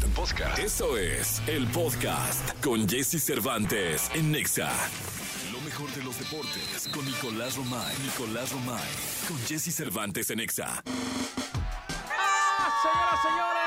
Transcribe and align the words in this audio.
Podcast. 0.00 0.16
Podcast. 0.16 0.58
Eso 0.58 0.96
es 0.96 1.42
el 1.46 1.66
podcast 1.68 2.52
con 2.62 2.88
Jesse 2.88 3.20
Cervantes 3.22 4.10
en 4.14 4.32
Nexa. 4.32 4.70
Lo 5.52 5.60
mejor 5.60 5.90
de 5.92 6.02
los 6.02 6.18
deportes 6.18 6.88
con 6.92 7.04
Nicolás 7.04 7.56
Romay. 7.56 7.94
Nicolás 8.04 8.52
Romay. 8.52 8.88
Con 9.26 9.38
Jesse 9.46 9.74
Cervantes 9.74 10.30
en 10.30 10.38
Nexa. 10.38 10.82
¡Ah, 10.86 12.70
señoras, 12.82 13.22
señores! 13.22 13.57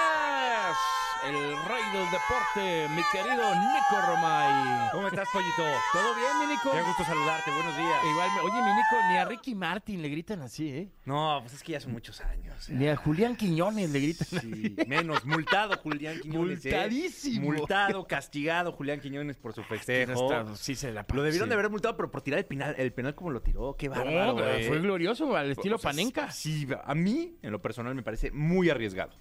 El 1.23 1.33
rey 1.33 1.83
del 1.93 2.09
deporte, 2.09 2.87
mi 2.95 3.01
querido 3.11 3.53
Nico 3.53 4.01
Romay. 4.07 4.89
¿Cómo 4.91 5.07
estás, 5.07 5.27
Pollito? 5.31 5.63
¿Todo 5.93 6.15
bien, 6.15 6.31
mi 6.39 6.47
Nico? 6.55 6.71
Qué 6.71 6.81
gusto 6.81 7.03
saludarte, 7.03 7.51
buenos 7.51 7.77
días. 7.77 8.03
Igual, 8.11 8.29
oye, 8.43 8.55
mi 8.55 8.73
Nico, 8.73 8.95
ni 9.11 9.17
a 9.17 9.25
Ricky 9.25 9.53
Martin 9.53 10.01
le 10.01 10.09
gritan 10.09 10.41
así, 10.41 10.69
¿eh? 10.69 10.89
No, 11.05 11.37
pues 11.41 11.53
es 11.53 11.61
que 11.61 11.73
ya 11.73 11.79
son 11.79 11.91
muchos 11.91 12.21
años. 12.21 12.67
Ni 12.69 12.87
a 12.87 12.95
Julián 12.95 13.35
Quiñones 13.35 13.91
le 13.91 13.99
gritan 13.99 14.27
Sí, 14.41 14.75
menos, 14.87 15.23
multado 15.23 15.77
Julián 15.77 16.19
Quiñones. 16.21 16.65
¿eh? 16.65 16.71
Multadísimo. 16.71 17.51
Multado, 17.51 18.07
castigado 18.07 18.71
Julián 18.71 18.99
Quiñones 18.99 19.37
por 19.37 19.53
su 19.53 19.61
festejo. 19.63 20.13
Está- 20.13 20.55
Sí, 20.55 20.73
se 20.73 20.91
la 20.91 21.05
Lo 21.13 21.21
debieron 21.21 21.45
sí. 21.47 21.49
de 21.49 21.53
haber 21.53 21.69
multado, 21.69 21.95
pero 21.97 22.09
por 22.09 22.21
tirar 22.23 22.39
el 22.39 22.45
penal, 22.45 22.73
el 22.79 22.91
penal 22.93 23.13
como 23.13 23.29
lo 23.29 23.41
tiró. 23.43 23.75
Qué 23.77 23.89
No, 23.89 23.95
bárbaro, 23.95 24.35
pero 24.37 24.53
eh. 24.55 24.67
fue 24.67 24.79
glorioso, 24.79 25.35
al 25.35 25.51
estilo 25.51 25.75
O 25.75 25.79
sea, 25.79 25.91
Panenka. 25.91 26.31
Sí, 26.31 26.67
a 26.83 26.95
mí, 26.95 27.37
en 27.43 27.51
lo 27.51 27.61
personal, 27.61 27.93
me 27.93 28.01
parece 28.01 28.31
muy 28.31 28.71
arriesgado. 28.71 29.13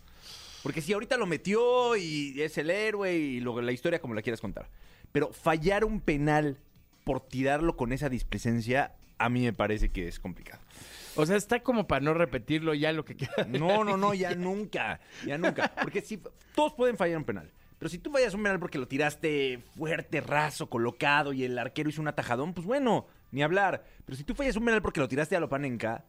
Porque 0.63 0.81
si 0.83 0.93
ahorita 0.93 1.17
lo 1.17 1.27
metió 1.27 1.97
y 1.97 2.41
es 2.41 2.59
el 2.59 2.71
héroe 2.71 3.15
y 3.15 3.41
lo- 3.41 3.61
la 3.63 3.73
historia 3.73 3.99
como 4.01 4.15
la 4.15 4.23
quieras 4.23 4.41
contar. 4.41 4.69
Pero 5.13 5.33
fallar 5.33 5.85
un 5.85 6.01
penal 6.01 6.59
por 7.05 7.21
tirarlo 7.21 7.77
con 7.77 7.93
esa 7.93 8.09
displicencia, 8.09 8.95
a 9.19 9.29
mí 9.29 9.43
me 9.43 9.53
parece 9.53 9.91
que 9.91 10.07
es 10.07 10.21
complicado. 10.21 10.63
O 11.17 11.27
sea, 11.27 11.37
está 11.37 11.61
como 11.63 11.87
para 11.89 12.01
no 12.05 12.15
repetirlo 12.15 12.73
ya 12.75 12.93
lo 12.93 13.05
que 13.05 13.17
queda. 13.17 13.45
No, 13.49 13.85
no, 13.85 13.97
no, 13.97 14.15
ya 14.15 14.35
nunca, 14.35 15.01
ya 15.27 15.39
nunca. 15.39 15.73
Porque 15.83 16.03
si 16.03 16.21
todos 16.55 16.73
pueden 16.75 16.97
fallar 16.97 17.17
un 17.19 17.25
penal. 17.25 17.51
Pero 17.79 17.89
si 17.89 17.97
tú 17.99 18.11
fallas 18.13 18.35
un 18.35 18.43
penal 18.43 18.61
porque 18.61 18.77
lo 18.79 18.87
tiraste 18.87 19.59
fuerte, 19.77 20.21
raso, 20.21 20.69
colocado 20.69 21.33
y 21.33 21.45
el 21.45 21.59
arquero 21.59 21.89
hizo 21.89 22.03
un 22.03 22.09
atajadón, 22.09 22.53
pues 22.53 22.67
bueno, 22.67 23.07
ni 23.33 23.43
hablar. 23.43 23.85
Pero 24.05 24.17
si 24.17 24.25
tú 24.25 24.35
fallas 24.35 24.57
un 24.57 24.67
penal 24.67 24.83
porque 24.83 25.01
lo 25.01 25.09
tiraste 25.09 25.35
a 25.37 25.41
lo 25.41 25.49
panenca, 25.49 26.05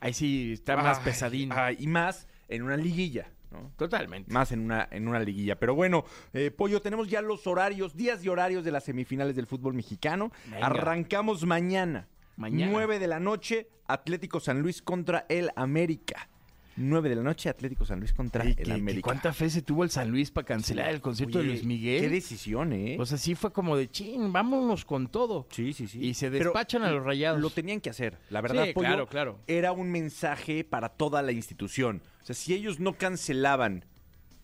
Ahí 0.00 0.14
sí 0.14 0.54
está 0.54 0.76
más 0.76 0.98
ay, 0.98 1.04
pesadín. 1.04 1.50
ay, 1.52 1.76
y 1.78 1.86
más 1.86 2.26
en 2.48 2.62
una 2.62 2.76
liguilla, 2.76 3.28
¿no? 3.52 3.72
Totalmente. 3.76 4.32
Más 4.32 4.50
en 4.52 4.60
una, 4.60 4.88
en 4.90 5.06
una 5.06 5.20
liguilla. 5.20 5.58
Pero 5.58 5.74
bueno, 5.74 6.04
eh, 6.32 6.50
Pollo, 6.50 6.80
tenemos 6.80 7.08
ya 7.08 7.22
los 7.22 7.46
horarios, 7.46 7.94
días 7.94 8.24
y 8.24 8.28
horarios 8.28 8.64
de 8.64 8.72
las 8.72 8.84
semifinales 8.84 9.36
del 9.36 9.46
fútbol 9.46 9.74
mexicano. 9.74 10.32
Venga. 10.46 10.66
Arrancamos 10.66 11.44
mañana. 11.44 12.08
Mañana. 12.36 12.72
9 12.72 12.98
de 12.98 13.06
la 13.06 13.20
noche, 13.20 13.68
Atlético 13.86 14.40
San 14.40 14.60
Luis 14.62 14.82
contra 14.82 15.26
el 15.28 15.50
América. 15.54 16.28
9 16.76 17.08
de 17.08 17.16
la 17.16 17.22
noche, 17.22 17.48
Atlético 17.48 17.84
San 17.84 18.00
Luis 18.00 18.12
contra 18.12 18.44
el 18.44 18.72
América. 18.72 19.04
¿Cuánta 19.04 19.32
fe 19.32 19.50
se 19.50 19.62
tuvo 19.62 19.84
el 19.84 19.90
San 19.90 20.10
Luis 20.10 20.30
para 20.30 20.46
cancelar 20.46 20.90
el 20.90 21.00
concierto 21.00 21.38
Oye, 21.38 21.48
de 21.48 21.54
Luis 21.54 21.64
Miguel? 21.64 22.00
Qué 22.02 22.08
decisión, 22.08 22.72
¿eh? 22.72 22.96
O 22.98 23.06
sea, 23.06 23.18
sí 23.18 23.34
fue 23.34 23.52
como 23.52 23.76
de 23.76 23.90
chin, 23.90 24.32
vámonos 24.32 24.84
con 24.84 25.08
todo. 25.08 25.46
sí, 25.50 25.72
sí, 25.72 25.86
sí. 25.86 26.00
Y 26.04 26.14
se 26.14 26.30
Pero 26.30 26.44
despachan 26.44 26.82
a 26.82 26.90
los 26.90 27.04
rayados. 27.04 27.40
Lo 27.40 27.50
tenían 27.50 27.80
que 27.80 27.90
hacer, 27.90 28.18
la 28.30 28.40
verdad. 28.40 28.64
Sí, 28.66 28.72
Pollo, 28.72 28.86
claro, 28.86 29.06
claro. 29.06 29.38
Era 29.46 29.72
un 29.72 29.90
mensaje 29.90 30.64
para 30.64 30.88
toda 30.88 31.22
la 31.22 31.32
institución. 31.32 32.02
O 32.22 32.24
sea, 32.24 32.34
si 32.34 32.54
ellos 32.54 32.80
no 32.80 32.94
cancelaban 32.94 33.84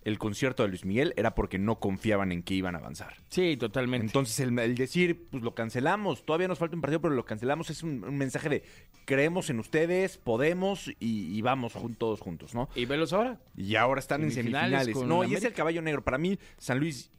el 0.04 0.18
concierto 0.18 0.62
de 0.62 0.68
Luis 0.70 0.84
Miguel, 0.84 1.12
era 1.16 1.34
porque 1.34 1.58
no 1.58 1.80
confiaban 1.80 2.32
en 2.32 2.42
que 2.42 2.54
iban 2.54 2.74
a 2.74 2.78
avanzar. 2.78 3.16
Sí, 3.28 3.56
totalmente. 3.56 4.06
Entonces, 4.06 4.38
el, 4.40 4.58
el 4.58 4.74
decir, 4.74 5.26
pues 5.30 5.42
lo 5.42 5.54
cancelamos, 5.54 6.24
todavía 6.24 6.48
nos 6.48 6.58
falta 6.58 6.76
un 6.76 6.80
partido, 6.80 7.00
pero 7.00 7.14
lo 7.14 7.24
cancelamos, 7.24 7.68
es 7.70 7.82
un, 7.82 8.02
un 8.04 8.16
mensaje 8.16 8.48
de 8.48 8.62
creemos 9.04 9.50
en 9.50 9.58
ustedes, 9.58 10.16
podemos 10.18 10.88
y, 10.88 11.36
y 11.36 11.42
vamos 11.42 11.74
jun- 11.74 11.96
todos 11.96 12.20
juntos, 12.20 12.54
¿no? 12.54 12.68
y 12.74 12.84
velos 12.86 13.12
ahora. 13.12 13.40
Y 13.56 13.74
ahora 13.76 13.98
están 14.00 14.22
en 14.22 14.30
Semifinales 14.30 14.96
No, 15.04 15.24
y 15.24 15.34
es 15.34 15.44
el 15.44 15.52
caballo 15.52 15.82
negro. 15.82 16.02
Para 16.02 16.18
mí, 16.18 16.38
San 16.58 16.78
Luis 16.78 17.10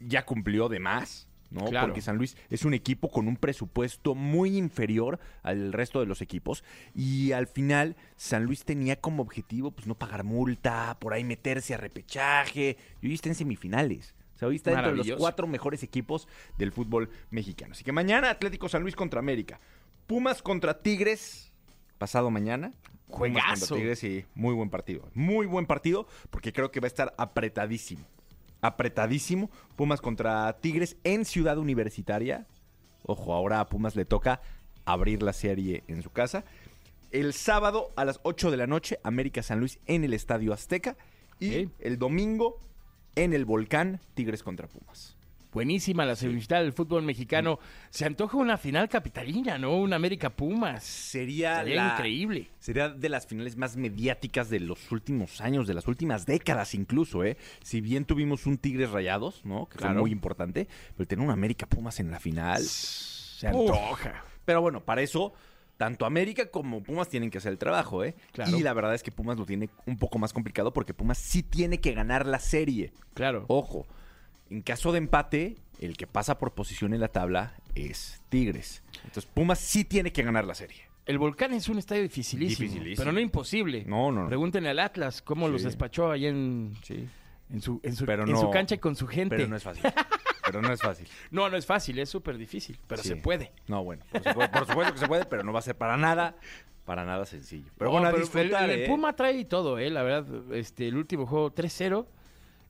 ya 0.00 0.24
cumplió 0.24 0.68
de 0.68 0.78
más. 0.80 1.27
¿No? 1.50 1.64
Claro. 1.66 1.88
Porque 1.88 2.00
San 2.00 2.16
Luis 2.16 2.36
es 2.50 2.64
un 2.64 2.74
equipo 2.74 3.08
con 3.10 3.28
un 3.28 3.36
presupuesto 3.36 4.14
muy 4.14 4.56
inferior 4.56 5.18
al 5.42 5.72
resto 5.72 6.00
de 6.00 6.06
los 6.06 6.20
equipos. 6.20 6.64
Y 6.94 7.32
al 7.32 7.46
final, 7.46 7.96
San 8.16 8.44
Luis 8.44 8.64
tenía 8.64 9.00
como 9.00 9.22
objetivo 9.22 9.70
pues 9.70 9.86
no 9.86 9.94
pagar 9.94 10.24
multa, 10.24 10.96
por 11.00 11.12
ahí 11.12 11.24
meterse 11.24 11.74
a 11.74 11.78
repechaje. 11.78 12.76
Y 13.00 13.06
hoy 13.06 13.14
está 13.14 13.28
en 13.28 13.34
semifinales. 13.34 14.14
O 14.34 14.38
sea, 14.38 14.48
hoy 14.48 14.56
está 14.56 14.70
dentro 14.70 14.90
de 14.92 14.96
los 14.98 15.18
cuatro 15.18 15.46
mejores 15.46 15.82
equipos 15.82 16.28
del 16.58 16.70
fútbol 16.70 17.10
mexicano. 17.30 17.72
Así 17.72 17.82
que 17.82 17.92
mañana 17.92 18.30
Atlético 18.30 18.68
San 18.68 18.82
Luis 18.82 18.94
contra 18.94 19.18
América. 19.18 19.60
Pumas 20.06 20.42
contra 20.42 20.80
Tigres. 20.80 21.52
Pasado 21.98 22.30
mañana. 22.30 22.72
Pumas 23.08 23.18
Juegazo. 23.18 23.60
contra 23.60 23.76
Tigres, 23.76 23.98
sí, 23.98 24.24
muy 24.34 24.54
buen 24.54 24.70
partido. 24.70 25.10
Muy 25.14 25.46
buen 25.46 25.66
partido 25.66 26.06
porque 26.30 26.52
creo 26.52 26.70
que 26.70 26.78
va 26.78 26.86
a 26.86 26.88
estar 26.88 27.14
apretadísimo. 27.18 28.06
Apretadísimo. 28.60 29.50
Pumas 29.76 30.00
contra 30.00 30.52
Tigres 30.60 30.96
en 31.04 31.24
Ciudad 31.24 31.58
Universitaria. 31.58 32.46
Ojo, 33.04 33.32
ahora 33.32 33.60
a 33.60 33.66
Pumas 33.66 33.96
le 33.96 34.04
toca 34.04 34.40
abrir 34.84 35.22
la 35.22 35.32
serie 35.32 35.84
en 35.88 36.02
su 36.02 36.10
casa. 36.10 36.44
El 37.10 37.32
sábado 37.32 37.90
a 37.96 38.04
las 38.04 38.20
8 38.22 38.50
de 38.50 38.56
la 38.56 38.66
noche, 38.66 38.98
América 39.02 39.42
San 39.42 39.60
Luis 39.60 39.78
en 39.86 40.04
el 40.04 40.12
Estadio 40.12 40.52
Azteca. 40.52 40.96
Y 41.40 41.68
el 41.78 41.98
domingo 41.98 42.58
en 43.14 43.32
el 43.32 43.44
Volcán, 43.44 44.00
Tigres 44.14 44.42
contra 44.42 44.66
Pumas. 44.66 45.17
Buenísima 45.52 46.04
la 46.04 46.14
semifinal 46.14 46.64
del 46.64 46.72
fútbol 46.74 47.02
mexicano. 47.02 47.58
Se 47.90 48.04
antoja 48.04 48.36
una 48.36 48.58
final 48.58 48.88
capitalina, 48.88 49.56
¿no? 49.56 49.76
Un 49.78 49.92
América 49.94 50.28
Pumas. 50.30 50.84
Sería, 50.84 51.60
Sería 51.60 51.84
la- 51.86 51.92
increíble. 51.94 52.50
Sería 52.58 52.90
de 52.90 53.08
las 53.08 53.26
finales 53.26 53.56
más 53.56 53.76
mediáticas 53.76 54.50
de 54.50 54.60
los 54.60 54.92
últimos 54.92 55.40
años, 55.40 55.66
de 55.66 55.74
las 55.74 55.88
últimas 55.88 56.26
décadas 56.26 56.74
incluso, 56.74 57.24
¿eh? 57.24 57.38
Si 57.62 57.80
bien 57.80 58.04
tuvimos 58.04 58.46
un 58.46 58.58
Tigres 58.58 58.90
Rayados, 58.90 59.44
¿no? 59.44 59.66
Que 59.68 59.78
Claro. 59.78 59.94
fue 59.94 60.02
muy 60.02 60.10
importante, 60.12 60.68
pero 60.96 61.06
tener 61.06 61.24
un 61.24 61.30
América 61.32 61.66
Pumas 61.66 61.98
en 61.98 62.10
la 62.10 62.20
final. 62.20 62.62
Se 62.62 63.48
Uf. 63.48 63.70
antoja. 63.70 64.24
Pero 64.44 64.60
bueno, 64.60 64.84
para 64.84 65.00
eso, 65.00 65.32
tanto 65.78 66.04
América 66.04 66.50
como 66.50 66.82
Pumas 66.82 67.08
tienen 67.08 67.30
que 67.30 67.38
hacer 67.38 67.52
el 67.52 67.58
trabajo, 67.58 68.04
¿eh? 68.04 68.14
Claro. 68.32 68.56
Y 68.56 68.62
la 68.62 68.74
verdad 68.74 68.94
es 68.94 69.02
que 69.02 69.12
Pumas 69.12 69.38
lo 69.38 69.46
tiene 69.46 69.70
un 69.86 69.96
poco 69.96 70.18
más 70.18 70.32
complicado 70.34 70.72
porque 70.74 70.92
Pumas 70.92 71.16
sí 71.18 71.42
tiene 71.42 71.80
que 71.80 71.92
ganar 71.92 72.26
la 72.26 72.38
serie. 72.38 72.92
Claro. 73.14 73.44
Ojo, 73.48 73.86
en 74.50 74.62
caso 74.62 74.92
de 74.92 74.98
empate, 74.98 75.56
el 75.80 75.96
que 75.96 76.06
pasa 76.06 76.38
por 76.38 76.52
posición 76.52 76.94
en 76.94 77.00
la 77.00 77.08
tabla 77.08 77.54
es 77.74 78.20
Tigres. 78.28 78.82
Entonces 79.04 79.26
Pumas 79.26 79.58
sí 79.58 79.84
tiene 79.84 80.12
que 80.12 80.22
ganar 80.22 80.44
la 80.44 80.54
serie. 80.54 80.82
El 81.06 81.18
Volcán 81.18 81.52
es 81.54 81.68
un 81.68 81.78
estadio 81.78 82.02
dificilísimo, 82.02 82.64
Dificilísimo. 82.68 83.02
pero 83.02 83.12
no 83.12 83.20
imposible. 83.20 83.84
No, 83.86 84.12
no, 84.12 84.22
no. 84.22 84.28
Pregúntenle 84.28 84.68
al 84.70 84.78
Atlas 84.78 85.22
cómo 85.22 85.48
los 85.48 85.62
despachó 85.62 86.10
allá 86.10 86.28
en, 86.28 86.74
Sí. 86.82 87.08
en, 87.50 87.62
su, 87.62 87.80
en, 87.82 87.96
su, 87.96 88.04
Pero 88.04 88.24
en 88.24 88.32
no- 88.32 88.40
su 88.40 88.50
cancha 88.50 88.74
y 88.74 88.78
con 88.78 88.94
su 88.94 89.06
gente. 89.06 89.36
Pero 89.36 89.48
no 89.48 89.56
es 89.56 89.62
fácil. 89.62 89.84
Pero 90.44 90.60
no 90.60 90.70
es 90.72 90.80
fácil. 90.82 91.06
no, 91.30 91.48
no 91.48 91.56
es 91.56 91.64
fácil, 91.64 91.98
es 91.98 92.10
súper 92.10 92.36
difícil, 92.36 92.78
pero 92.86 93.02
Sí. 93.02 93.08
se 93.08 93.16
puede. 93.16 93.52
No, 93.68 93.82
bueno, 93.84 94.04
por 94.10 94.22
supuesto, 94.22 94.58
por 94.58 94.66
supuesto 94.66 94.94
que 94.94 95.00
se 95.00 95.08
puede, 95.08 95.24
pero 95.24 95.44
no 95.44 95.52
va 95.52 95.60
a 95.60 95.62
ser 95.62 95.76
para 95.76 95.96
nada, 95.96 96.36
para 96.84 97.04
nada 97.06 97.24
sencillo. 97.24 97.70
Pero 97.78 97.90
bueno, 97.90 98.10
No, 98.10 98.16
a 98.16 98.18
disfrutar, 98.18 98.64
el, 98.64 98.70
el 98.80 98.80
¿eh? 98.84 98.86
Puma 98.88 99.14
trae 99.14 99.44
todo, 99.46 99.78
eh, 99.78 99.88
la 99.90 100.02
verdad. 100.02 100.52
Este, 100.54 100.88
el 100.88 100.96
último 100.96 101.26
juego 101.26 101.54
3-0 101.54 102.06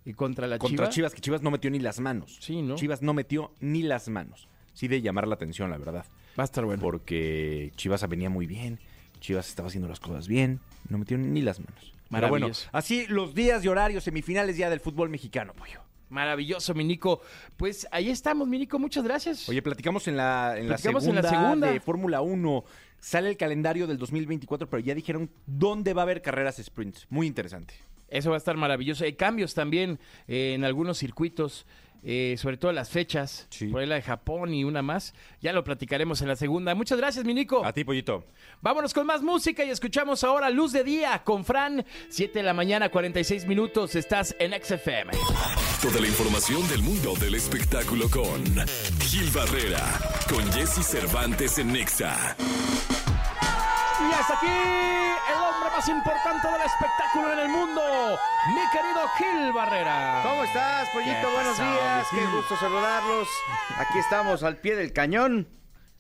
y 0.09 0.15
contra 0.15 0.47
la 0.47 0.59
Contra 0.59 0.87
Chiva. 0.87 0.91
Chivas, 0.91 1.15
que 1.15 1.21
Chivas 1.21 1.43
no 1.43 1.51
metió 1.51 1.71
ni 1.71 1.79
las 1.79 2.01
manos. 2.01 2.39
Sí, 2.41 2.63
¿no? 2.63 2.77
Chivas 2.77 3.03
no 3.03 3.13
metió 3.13 3.53
ni 3.61 3.83
las 3.83 4.09
manos. 4.09 4.49
Sí 4.73 4.89
de 4.89 5.03
llamar 5.03 5.29
la 5.29 5.35
atención, 5.35 5.71
la 5.71 5.77
verdad. 5.77 6.07
Va 6.39 6.43
a 6.43 6.47
estar 6.47 6.65
bueno. 6.65 6.81
Porque 6.81 7.73
Chivas 7.77 8.09
venía 8.09 8.31
muy 8.31 8.47
bien, 8.47 8.79
Chivas 9.21 9.49
estaba 9.49 9.69
haciendo 9.69 9.87
las 9.87 10.01
cosas 10.01 10.27
bien, 10.27 10.61
no 10.89 10.97
metió 10.97 11.19
ni 11.19 11.43
las 11.43 11.61
manos. 11.61 11.93
Pero 12.11 12.29
bueno, 12.31 12.47
Maravilloso. 12.47 12.71
así 12.73 13.07
los 13.09 13.35
días 13.35 13.63
y 13.65 13.69
horarios 13.69 14.03
semifinales 14.05 14.57
ya 14.57 14.71
del 14.71 14.81
fútbol 14.81 15.11
mexicano, 15.11 15.53
pollo. 15.53 15.83
Maravilloso, 16.09 16.73
mi 16.73 16.85
Nico. 16.85 17.21
Pues 17.59 17.87
ahí 17.91 18.09
estamos, 18.09 18.49
mi 18.49 18.59
Nico, 18.59 18.79
muchas 18.79 19.05
gracias. 19.05 19.47
Oye, 19.47 19.61
platicamos 19.61 20.09
en 20.09 20.17
la, 20.17 20.55
en 20.57 20.69
la 20.69 20.77
Platicamos 20.77 21.03
en 21.05 21.11
segunda, 21.11 21.23
la 21.23 21.39
segunda. 21.45 21.71
de 21.71 21.81
Fórmula 21.81 22.23
1. 22.23 22.65
Sale 22.99 23.29
el 23.29 23.37
calendario 23.37 23.87
del 23.87 23.99
2024, 23.99 24.71
pero 24.71 24.81
ya 24.81 24.95
dijeron 24.95 25.29
dónde 25.47 25.93
va 25.93 26.01
a 26.01 26.05
haber 26.05 26.23
carreras 26.23 26.57
sprints. 26.65 27.07
Muy 27.11 27.27
interesante. 27.27 27.75
Eso 28.09 28.31
va 28.31 28.37
a 28.37 28.39
estar 28.39 28.57
maravilloso. 28.57 29.05
Hay 29.05 29.15
cambios 29.15 29.55
también 29.55 29.99
eh, 30.27 30.55
en 30.55 30.65
algunos 30.65 30.99
circuitos, 30.99 31.67
eh, 32.03 32.37
sobre 32.39 32.57
todo 32.57 32.73
las 32.73 32.91
fechas. 32.91 33.47
Sí. 33.51 33.67
Por 33.67 33.81
ahí 33.81 33.87
la 33.87 33.97
de 33.97 34.03
Japón 34.03 34.55
y 34.55 34.65
una 34.65 34.83
más. 34.83 35.15
Ya 35.41 35.53
lo 35.53 35.65
platicaremos 35.65 36.23
en 36.23 36.29
la 36.29 36.37
segunda. 36.37 36.75
Muchas 36.75 36.99
gracias, 36.99 37.25
mi 37.25 37.35
Nico. 37.35 37.65
A 37.65 37.73
ti, 37.73 37.85
pollito. 37.85 38.25
Vámonos 38.61 38.95
con 38.95 39.07
más 39.07 39.23
música 39.23 39.65
y 39.65 39.71
escuchamos 39.71 40.25
ahora 40.25 40.51
Luz 40.51 40.73
de 40.73 40.85
Día 40.85 41.23
con 41.25 41.45
Fran. 41.45 41.85
7 42.09 42.39
de 42.39 42.45
la 42.45 42.55
mañana, 42.55 42.89
46 42.89 43.47
minutos. 43.47 43.95
Estás 43.95 44.35
en 44.39 44.53
XFM. 44.53 45.13
Toda 45.83 46.01
la 46.01 46.07
información 46.07 46.67
del 46.69 46.83
mundo 46.83 47.15
del 47.17 47.35
espectáculo 47.35 48.09
con 48.09 48.45
Gil 49.01 49.31
Barrera, 49.31 49.85
con 50.29 50.45
Jesse 50.53 50.85
Cervantes 50.85 51.59
en 51.59 51.73
Nexa. 51.73 52.37
Y 54.01 54.13
hasta 54.15 54.35
aquí 54.35 54.47
el 54.47 55.35
hombre 55.43 55.71
más 55.77 55.89
importante 55.89 56.47
del 56.49 56.61
espectáculo 56.63 57.33
en 57.33 57.39
el 57.41 57.49
mundo, 57.49 57.83
mi 58.49 58.61
querido 58.71 59.09
Gil 59.19 59.53
Barrera. 59.53 60.21
¿Cómo 60.23 60.45
estás, 60.45 60.89
Pollito? 60.91 61.13
¿Qué 61.21 61.27
Buenos 61.35 61.59
pasó, 61.59 61.71
días, 61.73 62.07
qué 62.11 62.37
gusto 62.37 62.57
saludarlos. 62.57 63.29
Aquí 63.79 63.99
estamos 63.99 64.43
al 64.45 64.57
pie 64.59 64.77
del 64.77 64.93
cañón. 64.93 65.49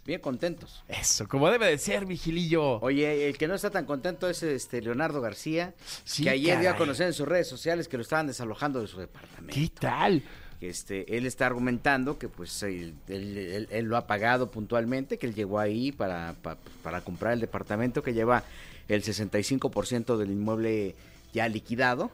bien 0.04 0.20
contentos. 0.20 0.84
Eso, 0.88 1.26
como 1.28 1.50
debe 1.50 1.66
de 1.66 1.78
ser, 1.78 2.06
Vigilillo. 2.06 2.78
Oye, 2.80 3.28
el 3.28 3.36
que 3.36 3.48
no 3.48 3.54
está 3.54 3.70
tan 3.70 3.84
contento 3.84 4.28
es 4.30 4.42
este 4.42 4.80
Leonardo 4.80 5.20
García, 5.20 5.74
Sí, 6.04 6.22
que 6.22 6.30
ayer 6.30 6.60
dio 6.60 6.70
a 6.70 6.76
conocer 6.76 7.08
en 7.08 7.12
sus 7.14 7.26
redes 7.26 7.48
sociales 7.48 7.88
que 7.88 7.96
lo 7.96 8.02
estaban 8.02 8.26
desalojando 8.28 8.80
de 8.80 8.86
su 8.86 9.00
departamento. 9.00 9.54
¿Qué 9.54 9.68
tal? 9.78 10.22
Este, 10.60 11.16
él 11.16 11.24
está 11.26 11.46
argumentando 11.46 12.18
que 12.18 12.28
pues 12.28 12.62
él, 12.64 12.94
él- 13.08 13.38
él- 13.38 13.68
él 13.70 13.84
lo 13.84 13.96
ha 13.96 14.06
pagado 14.08 14.50
puntualmente, 14.50 15.16
que 15.18 15.26
él 15.26 15.34
llegó 15.34 15.60
ahí 15.60 15.92
para, 15.92 16.34
pa- 16.42 16.56
para 16.82 17.00
comprar 17.00 17.32
el 17.34 17.40
departamento 17.40 18.02
que 18.02 18.12
lleva 18.12 18.42
el 18.88 19.02
65% 19.02 20.16
del 20.16 20.30
inmueble 20.32 20.94
ya 21.32 21.46
liquidado, 21.48 22.10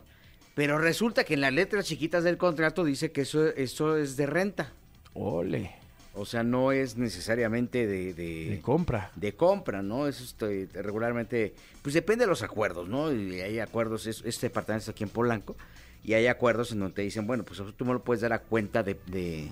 pero 0.54 0.76
resulta 0.78 1.24
que 1.24 1.34
en 1.34 1.40
las 1.40 1.52
letras 1.54 1.86
chiquitas 1.86 2.22
del 2.24 2.36
contrato 2.36 2.84
dice 2.84 3.12
que 3.12 3.22
eso, 3.22 3.46
eso 3.46 3.96
es 3.96 4.16
de 4.16 4.26
renta, 4.26 4.72
Ole, 5.14 5.70
o 6.14 6.26
sea, 6.26 6.42
no 6.42 6.70
es 6.72 6.96
necesariamente 6.98 7.86
de, 7.86 8.12
de- 8.12 8.50
de 8.50 8.60
compra. 8.60 9.10
de 9.16 9.34
compra, 9.34 9.82
¿no? 9.82 10.06
Eso 10.06 10.22
este, 10.22 10.68
regularmente, 10.82 11.54
pues 11.82 11.94
depende 11.94 12.24
de 12.24 12.28
los 12.28 12.42
acuerdos, 12.42 12.88
¿no? 12.88 13.10
Y 13.12 13.40
hay 13.40 13.58
acuerdos, 13.60 14.06
es- 14.06 14.22
este 14.26 14.48
departamento 14.48 14.80
está 14.82 14.90
aquí 14.90 15.04
en 15.04 15.10
Polanco, 15.10 15.56
y 16.04 16.14
hay 16.14 16.26
acuerdos 16.28 16.70
en 16.72 16.80
donde 16.80 16.94
te 16.94 17.02
dicen, 17.02 17.26
bueno, 17.26 17.42
pues 17.44 17.60
tú 17.76 17.84
me 17.84 17.92
lo 17.94 18.04
puedes 18.04 18.20
dar 18.20 18.32
a 18.32 18.40
cuenta 18.40 18.82
de, 18.82 19.00
de, 19.06 19.50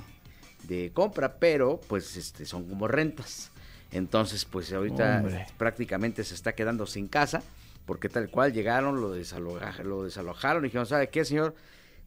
de 0.68 0.92
compra, 0.92 1.36
pero 1.38 1.80
pues 1.88 2.16
este 2.16 2.44
son 2.46 2.68
como 2.68 2.86
rentas. 2.86 3.50
Entonces, 3.90 4.44
pues 4.44 4.72
ahorita 4.72 5.18
Hombre. 5.24 5.46
prácticamente 5.58 6.22
se 6.24 6.34
está 6.34 6.54
quedando 6.54 6.86
sin 6.86 7.08
casa, 7.08 7.42
porque 7.86 8.08
tal 8.08 8.30
cual 8.30 8.52
llegaron, 8.52 9.00
lo, 9.00 9.14
desaloja- 9.16 9.82
lo 9.82 10.04
desalojaron 10.04 10.64
y 10.64 10.68
dijeron, 10.68 10.86
¿sabe 10.86 11.08
qué, 11.10 11.24
señor? 11.24 11.54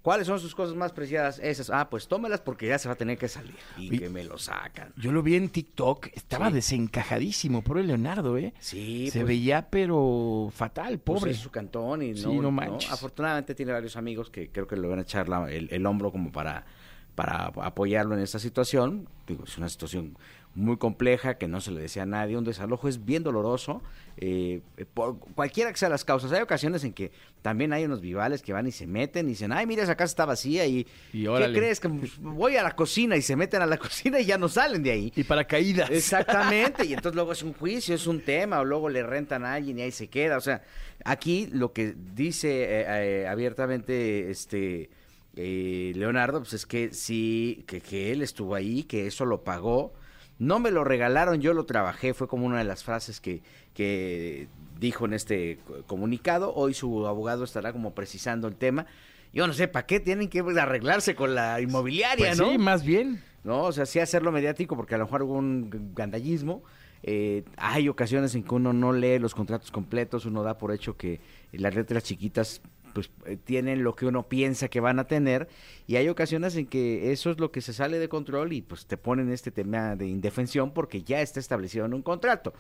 ¿Cuáles 0.06 0.28
son 0.28 0.40
sus 0.40 0.54
cosas 0.54 0.76
más 0.76 0.92
preciadas? 0.94 1.40
Esas. 1.40 1.72
Ah, 1.72 1.90
pues 1.90 2.08
tómelas 2.08 2.40
porque 2.40 2.68
ya 2.68 2.78
se 2.78 2.88
va 2.88 2.94
a 2.94 2.96
tener 2.96 3.18
que 3.18 3.28
salir. 3.28 3.56
Y 3.76 3.98
que 3.98 4.08
me 4.08 4.24
lo 4.24 4.38
sacan. 4.38 4.94
Yo 4.98 5.12
lo 5.12 5.24
vi 5.24 5.34
en 5.34 5.50
TikTok, 5.50 6.10
estaba 6.14 6.50
Sí. 6.50 6.54
desencajadísimo, 6.54 7.64
por 7.64 7.80
el 7.80 7.88
Leonardo, 7.88 8.38
¿eh? 8.38 8.54
Sí, 8.60 9.10
Se 9.10 9.22
pues, 9.22 9.28
veía, 9.30 9.68
pero 9.72 10.52
fatal, 10.54 11.00
Pues 11.00 11.22
pobre. 11.22 11.32
es 11.32 11.38
su 11.40 11.50
cantón 11.50 12.04
y 12.04 12.16
Sí, 12.16 12.22
no, 12.24 12.34
no 12.36 12.42
no- 12.44 12.52
manches. 12.52 12.92
Afortunadamente 12.92 13.56
tiene 13.56 13.72
varios 13.72 13.96
amigos 13.98 14.30
que 14.30 14.52
creo 14.52 14.68
que 14.68 14.76
le 14.76 14.88
van 14.88 15.00
a 15.00 15.02
echar 15.02 15.28
la- 15.28 15.52
el, 15.52 15.70
el 15.72 15.86
hombro 15.88 16.12
como 16.12 16.32
para, 16.32 16.68
para 17.16 17.46
apoyarlo 17.48 18.16
en 18.16 18.22
esta 18.22 18.38
situación. 18.38 19.10
Digo, 19.26 19.46
es 19.46 19.58
una 19.58 19.70
situación 19.70 20.16
muy 20.56 20.78
compleja 20.78 21.38
que 21.38 21.48
no 21.48 21.60
se 21.62 21.72
le 21.72 21.82
decía 21.82 22.04
a 22.04 22.06
nadie. 22.06 22.38
Un 22.38 22.46
desalojo 22.46 22.88
es 22.88 23.04
bien 23.06 23.24
doloroso. 23.24 23.82
eh, 24.18 24.62
por 24.94 25.20
cualquiera 25.20 25.70
que 25.72 25.78
sean 25.78 25.92
las 25.92 26.06
causas. 26.06 26.32
Hay 26.32 26.42
ocasiones 26.42 26.86
en 26.86 26.94
que 26.94 27.12
también 27.42 27.74
hay 27.74 27.84
unos 27.84 28.00
vivales 28.00 28.42
que 28.42 28.54
van 28.54 28.66
y 28.66 28.72
se 28.72 28.88
meten 28.88 29.26
y 29.28 29.32
dicen, 29.32 29.52
ay, 29.52 29.68
mira, 29.68 29.84
esa 29.84 29.96
casa 29.96 30.12
está 30.12 30.26
vacía 30.26 30.66
y, 30.66 30.88
Y 31.12 31.26
¿qué 31.26 31.52
crees? 31.54 31.80
Que 31.82 31.90
pues, 31.90 32.18
voy 32.20 32.56
a 32.56 32.64
la 32.64 32.76
cocina 32.76 33.18
y 33.18 33.22
se 33.22 33.36
meten 33.36 33.62
a 33.62 33.66
la 33.66 33.78
cocina 33.86 34.20
y 34.22 34.26
ya 34.26 34.38
no 34.38 34.48
salen 34.48 34.82
de 34.82 34.92
ahí. 34.92 35.14
Y 35.16 35.24
para 35.26 35.44
caídas. 35.46 35.90
Exactamente, 35.90 36.86
y 36.86 36.94
entonces 36.94 37.16
luego 37.16 37.34
es 37.34 37.44
un 37.44 37.54
juicio, 37.54 37.94
es 37.94 38.08
un 38.08 38.22
tema, 38.22 38.62
o 38.62 38.66
luego 38.66 38.88
le 38.90 39.04
rentan 39.04 39.44
a 39.44 39.54
alguien 39.54 39.78
y 39.80 39.82
ahí 39.82 39.92
se 39.92 40.08
queda. 40.08 40.38
O 40.38 40.42
sea, 40.42 40.64
aquí 41.04 41.50
lo 41.52 41.74
que 41.74 41.94
dice 42.16 42.64
eh, 42.64 42.86
eh, 43.24 43.28
abiertamente 43.28 44.32
este 44.32 44.90
eh, 45.36 45.92
Leonardo, 45.96 46.40
pues 46.40 46.54
es 46.54 46.66
que 46.66 46.94
sí, 46.94 47.66
que, 47.68 47.82
que 47.82 48.14
él 48.14 48.22
estuvo 48.22 48.56
ahí, 48.56 48.84
que 48.84 49.08
eso 49.08 49.26
lo 49.26 49.44
pagó. 49.44 49.94
No 50.40 50.60
me 50.60 50.72
lo 50.72 50.84
regalaron, 50.84 51.40
yo 51.42 51.54
lo 51.54 51.66
trabajé, 51.66 52.14
fue 52.14 52.28
como 52.28 52.46
una 52.46 52.58
de 52.58 52.64
las 52.66 52.84
frases 52.84 53.22
que, 53.22 53.42
que 53.74 54.48
dijo 54.80 55.06
en 55.06 55.14
este 55.14 55.60
co- 55.66 55.84
comunicado. 55.88 56.54
Hoy 56.54 56.74
su 56.74 57.08
abogado 57.08 57.44
estará 57.44 57.72
como 57.72 57.94
precisando 57.94 58.48
el 58.48 58.56
tema. 58.56 58.86
Yo 59.34 59.48
no 59.48 59.54
sé, 59.54 59.68
¿para 59.68 59.86
qué 59.86 60.00
tienen 60.00 60.28
que 60.30 60.40
arreglarse 60.40 61.16
con 61.16 61.36
la 61.36 61.62
inmobiliaria, 61.62 62.28
Pues 62.28 62.40
no? 62.40 62.50
sí, 62.52 62.58
más 62.58 62.84
bien. 62.84 63.22
¿no? 63.44 63.64
O 63.64 63.72
sea, 63.72 63.86
sí 63.86 64.00
hacerlo 64.00 64.32
mediático 64.32 64.76
porque 64.76 64.96
a 64.96 64.98
lo 64.98 65.06
mejor 65.06 65.24
hubo 65.24 65.34
un 65.36 65.92
gandallismo. 65.94 66.64
Eh, 67.04 67.44
hay 67.58 67.88
ocasiones 67.88 68.34
en 68.36 68.44
que 68.44 68.56
uno 68.56 68.74
no 68.74 68.92
lee 68.92 69.20
los 69.20 69.36
contratos 69.36 69.70
completos, 69.72 70.26
uno 70.26 70.42
da 70.42 70.58
por 70.58 70.72
hecho 70.74 70.98
que 70.98 71.20
las 71.52 71.76
letras 71.76 72.04
chiquitas 72.04 72.62
pues 72.96 73.12
eh, 73.26 73.36
tienen 73.36 73.84
lo 73.84 73.94
que 73.94 74.06
uno 74.06 74.24
piensa 74.30 74.70
que 74.70 74.80
van 74.80 75.00
a 75.00 75.04
tener 75.04 75.50
y 75.86 75.98
hay 75.98 76.08
ocasiones 76.08 76.56
en 76.56 76.66
que 76.66 77.12
eso 77.12 77.30
es 77.30 77.42
lo 77.42 77.52
que 77.52 77.60
se 77.60 77.74
sale 77.74 78.00
de 78.00 78.08
control 78.08 78.54
y 78.54 78.62
pues 78.62 78.86
te 78.86 78.96
ponen 78.96 79.34
este 79.34 79.52
tema 79.52 79.98
de 79.98 80.08
indefensión 80.08 80.74
porque 80.74 81.04
ya 81.04 81.20
está 81.20 81.42
establecido 81.42 81.86
en 81.86 81.94
un 81.94 82.02
contrato. 82.02 82.54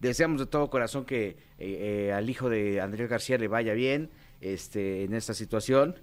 Deseamos 0.00 0.40
de 0.40 0.46
todo 0.46 0.70
corazón 0.70 1.04
que 1.04 1.28
eh, 1.28 1.36
eh, 2.08 2.12
al 2.14 2.30
hijo 2.30 2.48
de 2.48 2.80
Andrés 2.80 3.10
García 3.10 3.36
le 3.36 3.46
vaya 3.46 3.74
bien 3.74 4.08
este, 4.40 5.04
en 5.04 5.12
esta 5.12 5.34
situación 5.34 5.96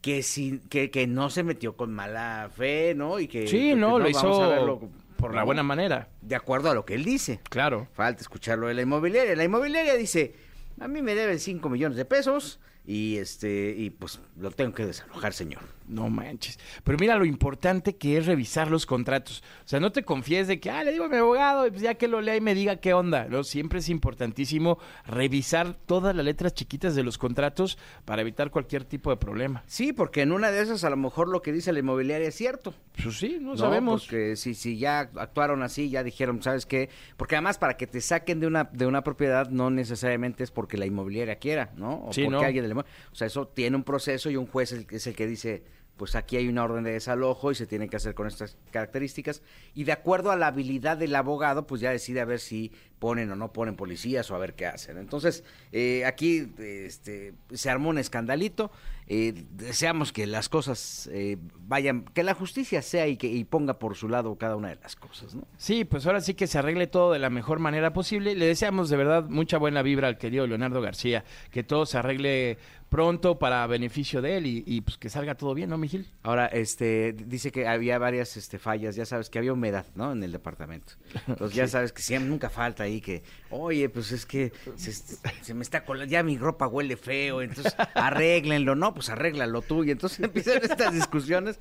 que, 0.00 0.22
si, 0.22 0.60
que, 0.70 0.92
que 0.92 1.08
no 1.08 1.30
se 1.30 1.42
metió 1.42 1.76
con 1.76 1.92
mala 1.92 2.48
fe, 2.56 2.94
¿no? 2.94 3.18
Y 3.18 3.26
que 3.26 3.48
Sí, 3.48 3.70
porque 3.70 3.76
no, 3.76 3.98
lo 3.98 4.04
vamos 4.04 4.16
a 4.16 4.56
hizo 4.56 4.90
por 5.16 5.34
la 5.34 5.40
¿no? 5.40 5.46
buena 5.46 5.64
manera. 5.64 6.08
De 6.20 6.36
acuerdo 6.36 6.70
a 6.70 6.74
lo 6.74 6.84
que 6.84 6.94
él 6.94 7.04
dice. 7.04 7.40
Claro. 7.50 7.88
Falta 7.92 8.22
escucharlo 8.22 8.68
de 8.68 8.74
la 8.74 8.82
inmobiliaria. 8.82 9.34
La 9.34 9.44
inmobiliaria 9.44 9.96
dice, 9.96 10.34
a 10.82 10.88
mí 10.88 11.00
me 11.00 11.14
deben 11.14 11.38
5 11.38 11.68
millones 11.68 11.96
de 11.96 12.04
pesos 12.04 12.58
y 12.84 13.16
este 13.18 13.74
y 13.76 13.90
pues 13.90 14.20
lo 14.38 14.50
tengo 14.50 14.74
que 14.74 14.84
desalojar, 14.84 15.32
señor. 15.32 15.62
No 15.92 16.08
manches. 16.08 16.58
Pero 16.84 16.96
mira 16.98 17.16
lo 17.16 17.24
importante 17.24 17.96
que 17.96 18.16
es 18.16 18.26
revisar 18.26 18.70
los 18.70 18.86
contratos. 18.86 19.42
O 19.64 19.68
sea, 19.68 19.78
no 19.80 19.92
te 19.92 20.04
confíes 20.04 20.48
de 20.48 20.58
que, 20.58 20.70
ah, 20.70 20.82
le 20.84 20.92
digo 20.92 21.04
a 21.04 21.08
mi 21.08 21.16
abogado, 21.16 21.68
pues 21.68 21.82
ya 21.82 21.94
que 21.94 22.08
lo 22.08 22.20
lea 22.20 22.36
y 22.36 22.40
me 22.40 22.54
diga 22.54 22.76
qué 22.76 22.94
onda. 22.94 23.26
No, 23.28 23.44
siempre 23.44 23.80
es 23.80 23.88
importantísimo 23.88 24.78
revisar 25.06 25.74
todas 25.86 26.16
las 26.16 26.24
letras 26.24 26.54
chiquitas 26.54 26.94
de 26.94 27.02
los 27.02 27.18
contratos 27.18 27.78
para 28.04 28.22
evitar 28.22 28.50
cualquier 28.50 28.84
tipo 28.84 29.10
de 29.10 29.16
problema. 29.16 29.62
Sí, 29.66 29.92
porque 29.92 30.22
en 30.22 30.32
una 30.32 30.50
de 30.50 30.62
esas 30.62 30.84
a 30.84 30.90
lo 30.90 30.96
mejor 30.96 31.28
lo 31.28 31.42
que 31.42 31.52
dice 31.52 31.72
la 31.72 31.80
inmobiliaria 31.80 32.28
es 32.28 32.34
cierto. 32.34 32.74
Pues 33.02 33.18
sí, 33.18 33.38
no, 33.40 33.50
No, 33.52 33.56
sabemos. 33.56 34.02
Porque 34.04 34.36
si, 34.36 34.54
si 34.54 34.78
ya 34.78 35.00
actuaron 35.16 35.62
así, 35.62 35.90
ya 35.90 36.02
dijeron, 36.02 36.42
¿sabes 36.42 36.66
qué? 36.66 36.88
Porque 37.16 37.36
además 37.36 37.58
para 37.58 37.76
que 37.76 37.86
te 37.86 38.00
saquen 38.00 38.40
de 38.40 38.46
una, 38.46 38.64
de 38.64 38.86
una 38.86 39.02
propiedad 39.04 39.48
no 39.50 39.70
necesariamente 39.70 40.42
es 40.44 40.50
porque 40.50 40.76
la 40.78 40.86
inmobiliaria 40.86 41.36
quiera, 41.36 41.70
¿no? 41.76 42.04
O 42.06 42.12
Sí, 42.12 42.22
porque 42.24 42.38
no. 42.38 42.46
alguien 42.46 42.64
inmo- 42.70 42.84
O 43.12 43.14
sea, 43.14 43.26
eso 43.26 43.46
tiene 43.48 43.76
un 43.76 43.84
proceso 43.84 44.30
y 44.30 44.36
un 44.36 44.46
juez 44.46 44.72
es 44.72 44.78
el, 44.78 44.86
que- 44.86 44.96
es 44.96 45.06
el 45.06 45.14
que 45.14 45.26
dice, 45.26 45.64
pues 46.02 46.16
aquí 46.16 46.36
hay 46.36 46.48
una 46.48 46.64
orden 46.64 46.82
de 46.82 46.90
desalojo 46.90 47.52
y 47.52 47.54
se 47.54 47.64
tiene 47.64 47.88
que 47.88 47.94
hacer 47.94 48.12
con 48.12 48.26
estas 48.26 48.56
características. 48.72 49.40
Y 49.72 49.84
de 49.84 49.92
acuerdo 49.92 50.32
a 50.32 50.36
la 50.36 50.48
habilidad 50.48 50.96
del 50.96 51.14
abogado, 51.14 51.64
pues 51.64 51.80
ya 51.80 51.92
decide 51.92 52.20
a 52.20 52.24
ver 52.24 52.40
si 52.40 52.72
ponen 52.98 53.30
o 53.30 53.36
no 53.36 53.52
ponen 53.52 53.76
policías 53.76 54.28
o 54.32 54.34
a 54.34 54.38
ver 54.38 54.54
qué 54.54 54.66
hacen. 54.66 54.98
Entonces, 54.98 55.44
eh, 55.70 56.04
aquí 56.04 56.52
este, 56.58 57.34
se 57.52 57.70
armó 57.70 57.90
un 57.90 57.98
escandalito. 57.98 58.72
Eh, 59.06 59.44
deseamos 59.50 60.12
que 60.12 60.26
las 60.26 60.48
cosas 60.48 61.08
eh, 61.12 61.36
vayan, 61.66 62.04
que 62.04 62.24
la 62.24 62.34
justicia 62.34 62.82
sea 62.82 63.06
y 63.06 63.16
que 63.16 63.28
y 63.28 63.44
ponga 63.44 63.78
por 63.78 63.96
su 63.96 64.08
lado 64.08 64.34
cada 64.36 64.56
una 64.56 64.70
de 64.70 64.76
las 64.82 64.96
cosas, 64.96 65.36
¿no? 65.36 65.46
Sí, 65.56 65.84
pues 65.84 66.06
ahora 66.06 66.20
sí 66.20 66.34
que 66.34 66.48
se 66.48 66.58
arregle 66.58 66.88
todo 66.88 67.12
de 67.12 67.20
la 67.20 67.30
mejor 67.30 67.60
manera 67.60 67.92
posible. 67.92 68.34
Le 68.34 68.46
deseamos 68.46 68.90
de 68.90 68.96
verdad 68.96 69.28
mucha 69.28 69.58
buena 69.58 69.82
vibra 69.82 70.08
al 70.08 70.18
querido 70.18 70.48
Leonardo 70.48 70.80
García. 70.80 71.24
Que 71.52 71.62
todo 71.62 71.86
se 71.86 71.98
arregle 71.98 72.58
pronto 72.92 73.38
para 73.38 73.66
beneficio 73.66 74.20
de 74.22 74.36
él 74.36 74.46
y, 74.46 74.62
y, 74.66 74.82
pues 74.82 74.98
que 74.98 75.08
salga 75.08 75.34
todo 75.34 75.54
bien, 75.54 75.70
¿no, 75.70 75.78
Mijil? 75.78 76.06
Ahora, 76.22 76.46
este, 76.46 77.12
dice 77.14 77.50
que 77.50 77.66
había 77.66 77.98
varias 77.98 78.36
este, 78.36 78.58
fallas, 78.58 78.94
ya 78.94 79.06
sabes 79.06 79.30
que 79.30 79.38
había 79.38 79.52
humedad, 79.52 79.86
¿no? 79.94 80.12
En 80.12 80.22
el 80.22 80.30
departamento. 80.30 80.92
Entonces 81.26 81.56
ya 81.56 81.66
sabes 81.68 81.92
que 81.92 82.02
siempre 82.02 82.28
nunca 82.28 82.50
falta 82.50 82.84
ahí 82.84 83.00
que, 83.00 83.22
oye, 83.50 83.88
pues 83.88 84.12
es 84.12 84.26
que 84.26 84.52
se, 84.76 84.92
se 84.92 85.54
me 85.54 85.62
está 85.62 85.84
colando, 85.84 86.10
ya 86.12 86.22
mi 86.22 86.36
ropa 86.38 86.68
huele 86.68 86.96
feo, 86.96 87.40
entonces 87.42 87.74
arréglenlo, 87.94 88.74
no, 88.76 88.92
pues 88.94 89.08
arréglalo 89.08 89.62
tú. 89.62 89.82
Y 89.84 89.90
entonces 89.90 90.20
empiezan 90.24 90.58
estas 90.62 90.92
discusiones. 90.92 91.58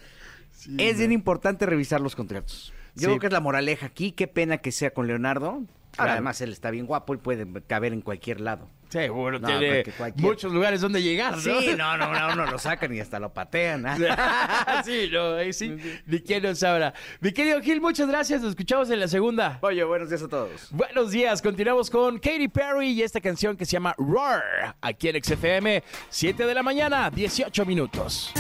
es 0.78 0.98
bien 0.98 1.12
importante 1.14 1.66
revisar 1.66 2.02
los 2.02 2.16
contratos. 2.16 2.74
Yo 2.96 3.02
Sí. 3.02 3.06
creo 3.06 3.20
que 3.20 3.28
es 3.28 3.34
la 3.34 3.40
moraleja 3.40 3.86
aquí, 3.86 4.12
qué 4.12 4.28
pena 4.28 4.58
que 4.58 4.74
sea 4.74 4.92
con 4.92 5.08
Leonardo. 5.08 5.52
Claro. 5.52 5.68
Ahora, 5.98 6.12
además, 6.14 6.42
él 6.42 6.52
está 6.52 6.72
bien 6.72 6.86
guapo 6.86 7.14
y 7.14 7.18
puede 7.18 7.48
caber 7.64 7.94
en 7.94 8.02
cualquier 8.02 8.42
lado. 8.42 8.68
Seguro, 8.92 9.40
No, 9.40 9.48
tiene 9.48 9.84
cualquier- 9.98 10.26
muchos 10.28 10.52
lugares 10.52 10.82
donde 10.82 11.02
llegar, 11.02 11.34
¿no? 11.38 11.62
Sí, 11.62 11.74
no, 11.78 11.98
no, 11.98 12.12
no, 12.14 12.36
no 12.36 12.46
lo 12.46 12.60
sacan 12.60 12.94
y 12.94 13.00
hasta 13.00 13.20
lo 13.20 13.32
patean. 13.34 13.86
¿ah? 13.88 14.82
sí, 14.86 15.10
no, 15.12 15.36
ahí 15.36 15.54
sí, 15.54 15.76
ni 16.06 16.20
quién 16.20 16.44
nos 16.44 16.60
sabrá. 16.60 16.94
Mi 17.20 17.32
querido 17.32 17.62
Gil, 17.62 17.80
muchas 17.82 18.08
gracias, 18.08 18.42
nos 18.42 18.50
escuchamos 18.52 18.90
en 18.90 19.00
la 19.00 19.08
segunda. 19.08 19.60
Oye, 19.62 19.84
buenos 19.84 20.10
días 20.10 20.22
a 20.24 20.28
todos. 20.28 20.68
Buenos 20.72 21.12
días, 21.12 21.42
continuamos 21.42 21.90
con 21.90 22.20
Katy 22.20 22.48
Perry 22.50 22.90
y 22.90 23.02
esta 23.02 23.22
canción 23.22 23.56
que 23.56 23.66
se 23.66 23.72
llama 23.74 23.96
Roar, 23.98 24.76
aquí 24.82 25.08
en 25.08 25.24
XFM, 25.24 25.84
7 26.10 26.46
de 26.46 26.54
la 26.54 26.64
mañana, 26.64 27.10
18 27.10 27.66
minutos. 27.66 28.34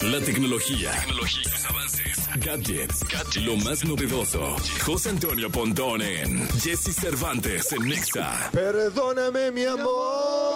La 0.00 0.20
tecnología, 0.20 0.90
tecnología, 0.92 1.42
sus 1.50 1.64
avances, 1.70 2.23
gadgets, 2.36 3.04
lo 3.44 3.56
más 3.56 3.84
novedoso. 3.84 4.56
José 4.84 5.10
Antonio 5.10 5.50
Pontón 5.50 6.02
en 6.02 6.48
Jesse 6.60 6.94
Cervantes 6.94 7.72
en 7.72 7.88
Nexa. 7.88 8.50
Perdóname, 8.52 9.50
mi 9.52 9.64
amor. 9.64 10.53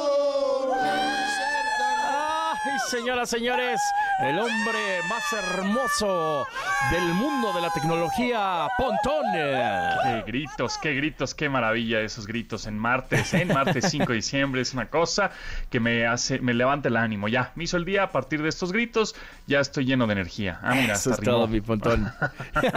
Señoras, 2.88 3.28
señores, 3.28 3.80
el 4.20 4.38
hombre 4.38 4.78
más 5.08 5.32
hermoso 5.32 6.46
del 6.90 7.04
mundo 7.14 7.52
de 7.52 7.60
la 7.60 7.70
tecnología, 7.70 8.68
Pontón. 8.78 9.25
Qué 9.32 10.22
gritos, 10.26 10.78
qué 10.78 10.94
gritos, 10.94 11.34
qué 11.34 11.48
maravilla 11.48 12.00
esos 12.00 12.26
gritos 12.26 12.66
en 12.66 12.78
martes, 12.78 13.34
¿eh? 13.34 13.42
en 13.42 13.48
martes 13.48 13.87
5 13.90 14.06
de 14.06 14.14
diciembre 14.14 14.60
es 14.60 14.72
una 14.72 14.87
cosa 14.87 15.30
que 15.70 15.80
me 15.80 16.06
hace, 16.06 16.40
me 16.40 16.54
levanta 16.54 16.88
el 16.88 16.96
ánimo. 16.96 17.28
Ya, 17.28 17.52
me 17.56 17.64
hizo 17.64 17.76
el 17.76 17.84
día 17.84 18.04
a 18.04 18.10
partir 18.10 18.42
de 18.42 18.48
estos 18.48 18.72
gritos, 18.72 19.14
ya 19.46 19.60
estoy 19.60 19.84
lleno 19.84 20.06
de 20.06 20.12
energía. 20.14 20.58
Ah, 20.62 20.75
mira, 20.75 20.94
Eso 20.94 21.10
es 21.10 21.20
todo, 21.20 21.46
mi 21.46 21.60
Pontón. 21.60 22.10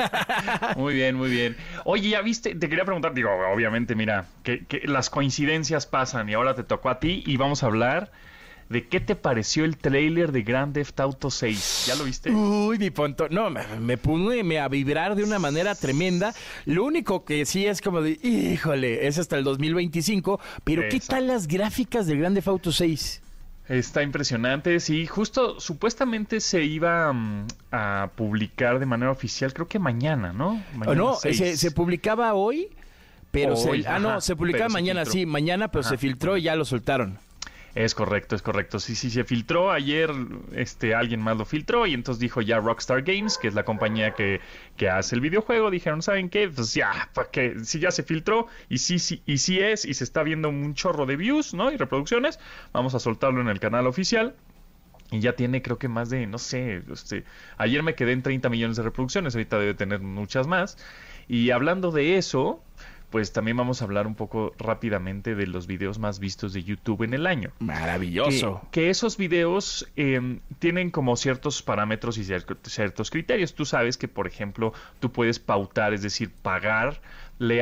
Muy 0.75 0.93
bien, 0.93 1.15
muy 1.15 1.29
bien. 1.29 1.57
Oye, 1.85 2.09
ya 2.09 2.21
viste, 2.21 2.55
te 2.55 2.69
quería 2.69 2.85
preguntar, 2.85 3.13
digo, 3.13 3.29
obviamente, 3.53 3.95
mira, 3.95 4.25
que, 4.43 4.65
que 4.65 4.81
las 4.87 5.09
coincidencias 5.09 5.85
pasan 5.85 6.29
y 6.29 6.33
ahora 6.33 6.55
te 6.55 6.63
tocó 6.63 6.89
a 6.89 6.99
ti 6.99 7.23
y 7.25 7.37
vamos 7.37 7.63
a 7.63 7.67
hablar 7.67 8.11
de 8.71 8.87
qué 8.87 8.99
te 8.99 9.15
pareció 9.15 9.65
el 9.65 9.77
tráiler 9.77 10.31
de 10.31 10.43
Grand 10.43 10.73
Theft 10.73 10.99
Auto 10.99 11.29
6. 11.29 11.85
¿Ya 11.87 11.95
lo 11.95 12.05
viste? 12.05 12.31
Uy, 12.31 12.77
mi 12.77 12.89
Pontón. 12.89 13.27
No, 13.31 13.49
me, 13.49 13.61
me 13.79 13.97
pone 13.97 14.59
a 14.59 14.67
vibrar 14.67 15.15
de 15.15 15.23
una 15.23 15.39
manera 15.39 15.75
tremenda. 15.75 16.33
Lo 16.65 16.85
único 16.85 17.25
que 17.25 17.45
sí 17.45 17.65
es 17.65 17.81
como 17.81 18.01
de, 18.01 18.11
híjole, 18.23 19.07
es 19.07 19.17
hasta 19.17 19.37
el 19.37 19.43
2025. 19.43 20.39
Pero 20.63 20.83
¿qué 20.89 20.99
tal 20.99 21.27
las 21.27 21.47
gráficas 21.47 22.07
del 22.07 22.19
Grande 22.19 22.41
Auto 22.45 22.71
6? 22.71 23.21
Está 23.67 24.03
impresionante, 24.03 24.81
sí, 24.81 25.05
justo 25.05 25.59
supuestamente 25.61 26.41
se 26.41 26.63
iba 26.63 27.13
mm, 27.13 27.47
a 27.71 28.09
publicar 28.15 28.79
de 28.79 28.85
manera 28.85 29.11
oficial, 29.11 29.53
creo 29.53 29.67
que 29.67 29.79
mañana, 29.79 30.33
¿no? 30.33 30.61
¿O 30.73 30.77
Mañana 30.77 30.97
no? 30.97 31.13
6. 31.15 31.37
Se, 31.37 31.57
se 31.57 31.71
publicaba 31.71 32.33
hoy, 32.33 32.67
pero 33.31 33.53
Hoy, 33.53 33.83
se, 33.83 33.87
ah, 33.87 33.99
no, 33.99 34.19
se 34.19 34.35
publicaba 34.35 34.67
se 34.69 34.73
mañana, 34.73 35.05
sí, 35.05 35.25
mañana, 35.25 35.69
pero 35.69 35.81
Ajá. 35.81 35.91
se 35.91 35.97
filtró 35.97 36.35
y 36.35 36.41
ya 36.41 36.55
lo 36.55 36.65
soltaron. 36.65 37.17
Es 37.73 37.95
correcto, 37.95 38.35
es 38.35 38.41
correcto. 38.41 38.79
Sí, 38.79 38.95
sí, 38.95 39.09
se 39.09 39.23
filtró. 39.23 39.71
Ayer 39.71 40.11
este, 40.53 40.93
alguien 40.93 41.21
más 41.21 41.37
lo 41.37 41.45
filtró 41.45 41.85
y 41.85 41.93
entonces 41.93 42.19
dijo 42.19 42.41
ya 42.41 42.59
Rockstar 42.59 43.01
Games, 43.03 43.37
que 43.37 43.47
es 43.47 43.53
la 43.53 43.63
compañía 43.63 44.13
que, 44.13 44.41
que 44.75 44.89
hace 44.89 45.15
el 45.15 45.21
videojuego, 45.21 45.71
dijeron, 45.71 46.01
¿saben 46.01 46.29
qué? 46.29 46.49
Pues 46.49 46.73
ya, 46.73 47.09
¿para 47.13 47.29
qué? 47.29 47.55
Si 47.63 47.79
ya 47.79 47.91
se 47.91 48.03
filtró 48.03 48.47
y 48.67 48.79
sí, 48.79 48.99
sí, 48.99 49.21
y 49.25 49.37
sí 49.37 49.59
es 49.59 49.85
y 49.85 49.93
se 49.93 50.03
está 50.03 50.23
viendo 50.23 50.49
un 50.49 50.73
chorro 50.73 51.05
de 51.05 51.15
views, 51.15 51.53
¿no? 51.53 51.71
Y 51.71 51.77
reproducciones, 51.77 52.39
vamos 52.73 52.93
a 52.93 52.99
soltarlo 52.99 53.41
en 53.41 53.47
el 53.47 53.59
canal 53.59 53.87
oficial. 53.87 54.35
Y 55.11 55.19
ya 55.19 55.33
tiene 55.33 55.61
creo 55.61 55.77
que 55.77 55.89
más 55.89 56.09
de, 56.09 56.25
no 56.25 56.37
sé, 56.37 56.83
este, 56.91 57.25
ayer 57.57 57.83
me 57.83 57.95
quedé 57.95 58.13
en 58.13 58.21
30 58.21 58.47
millones 58.47 58.77
de 58.77 58.83
reproducciones, 58.83 59.35
ahorita 59.35 59.59
debe 59.59 59.73
tener 59.73 59.99
muchas 59.99 60.47
más. 60.47 60.77
Y 61.27 61.51
hablando 61.51 61.91
de 61.91 62.17
eso, 62.17 62.63
pues 63.11 63.31
también 63.33 63.57
vamos 63.57 63.81
a 63.81 63.85
hablar 63.85 64.07
un 64.07 64.15
poco 64.15 64.53
rápidamente 64.57 65.35
de 65.35 65.45
los 65.45 65.67
videos 65.67 65.99
más 65.99 66.19
vistos 66.19 66.53
de 66.53 66.63
YouTube 66.63 67.03
en 67.03 67.13
el 67.13 67.27
año. 67.27 67.51
Maravilloso. 67.59 68.61
Que, 68.71 68.81
que 68.81 68.89
esos 68.89 69.17
videos 69.17 69.87
eh, 69.95 70.39
tienen 70.59 70.89
como 70.89 71.15
ciertos 71.17 71.61
parámetros 71.61 72.17
y 72.17 72.23
cier- 72.23 72.57
ciertos 72.63 73.11
criterios. 73.11 73.53
Tú 73.53 73.65
sabes 73.65 73.97
que, 73.97 74.07
por 74.07 74.27
ejemplo, 74.27 74.73
tú 74.99 75.11
puedes 75.11 75.39
pautar, 75.39 75.93
es 75.93 76.01
decir, 76.01 76.31
pagarle 76.41 76.99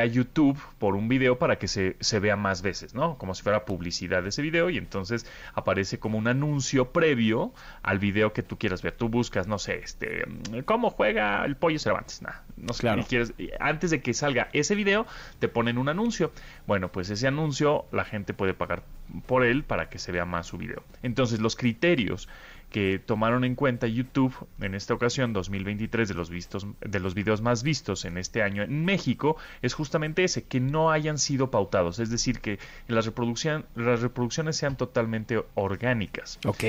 a 0.02 0.06
YouTube 0.06 0.60
por 0.78 0.96
un 0.96 1.08
video 1.08 1.40
para 1.40 1.58
que 1.58 1.68
se, 1.70 1.96
se 2.02 2.20
vea 2.20 2.36
más 2.36 2.62
veces, 2.62 2.94
¿no? 2.94 3.18
Como 3.18 3.34
si 3.34 3.44
fuera 3.44 3.64
publicidad 3.64 4.22
de 4.24 4.30
ese 4.30 4.42
video 4.42 4.70
y 4.70 4.78
entonces 4.78 5.26
aparece 5.54 6.00
como 6.00 6.18
un 6.18 6.28
anuncio 6.28 6.92
previo 6.92 7.54
al 7.82 7.98
video 7.98 8.34
que 8.34 8.44
tú 8.44 8.58
quieras 8.58 8.82
ver. 8.82 8.92
Tú 8.94 9.08
buscas, 9.08 9.48
no 9.48 9.58
sé, 9.58 9.76
este, 9.80 10.26
cómo 10.66 10.90
juega 10.90 11.46
el 11.46 11.56
pollo 11.56 11.80
Cervantes, 11.80 12.22
Nah, 12.22 12.32
no 12.58 12.74
sé, 12.74 12.82
Claro. 12.82 13.02
y 13.02 13.06
quieres, 13.06 13.34
antes 13.60 13.90
de 13.92 14.02
que 14.02 14.14
salga 14.14 14.50
ese 14.52 14.76
video, 14.76 15.08
te 15.40 15.48
ponen 15.48 15.78
un 15.78 15.88
anuncio. 15.88 16.32
Bueno, 16.68 16.92
pues 16.92 17.10
ese 17.10 17.28
anuncio 17.28 17.86
la 17.92 18.04
gente 18.04 18.34
puede 18.34 18.54
pagar 18.54 18.84
por 19.28 19.46
él 19.46 19.64
para 19.64 19.90
que 19.90 19.98
se 19.98 20.12
vea 20.12 20.26
más 20.26 20.48
su 20.48 20.58
video. 20.58 20.84
Entonces, 21.04 21.40
los 21.40 21.56
criterios 21.56 22.28
que 22.70 23.00
tomaron 23.00 23.44
en 23.44 23.56
cuenta 23.56 23.88
YouTube 23.88 24.34
en 24.62 24.76
esta 24.76 24.94
ocasión 24.94 25.34
2023 25.34 26.08
de 26.08 26.14
los 26.14 26.30
vistos 26.30 26.68
de 26.82 27.00
los 27.00 27.16
videos 27.16 27.42
más 27.42 27.64
vistos 27.64 28.06
en 28.06 28.18
este 28.18 28.44
año 28.44 28.64
en 28.64 28.86
México 28.86 29.38
es 29.62 29.74
justamente 29.74 30.24
ese 30.24 30.44
que 30.44 30.60
no 30.60 30.92
hayan 30.92 31.18
sido 31.18 31.50
pautados, 31.52 32.00
es 32.00 32.10
decir, 32.10 32.40
que 32.40 32.60
las 32.88 33.06
reproducción, 33.06 33.66
las 33.76 34.02
reproducciones 34.02 34.58
sean 34.58 34.78
totalmente 34.78 35.44
orgánicas. 35.56 36.40
Ok. 36.46 36.64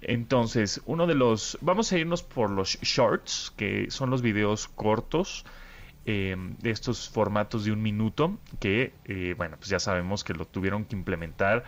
Entonces, 0.00 0.80
uno 0.86 1.06
de 1.06 1.14
los. 1.14 1.58
Vamos 1.60 1.92
a 1.92 1.98
irnos 1.98 2.22
por 2.22 2.50
los 2.50 2.78
shorts, 2.80 3.52
que 3.56 3.90
son 3.90 4.10
los 4.10 4.22
videos 4.22 4.68
cortos. 4.68 5.44
eh, 6.04 6.34
de 6.58 6.70
estos 6.70 7.08
formatos 7.08 7.64
de 7.64 7.70
un 7.70 7.80
minuto 7.80 8.36
que 8.58 8.92
eh, 9.04 9.34
bueno 9.36 9.56
pues 9.56 9.68
ya 9.70 9.78
sabemos 9.78 10.24
que 10.24 10.34
lo 10.34 10.46
tuvieron 10.46 10.84
que 10.84 10.96
implementar 10.96 11.62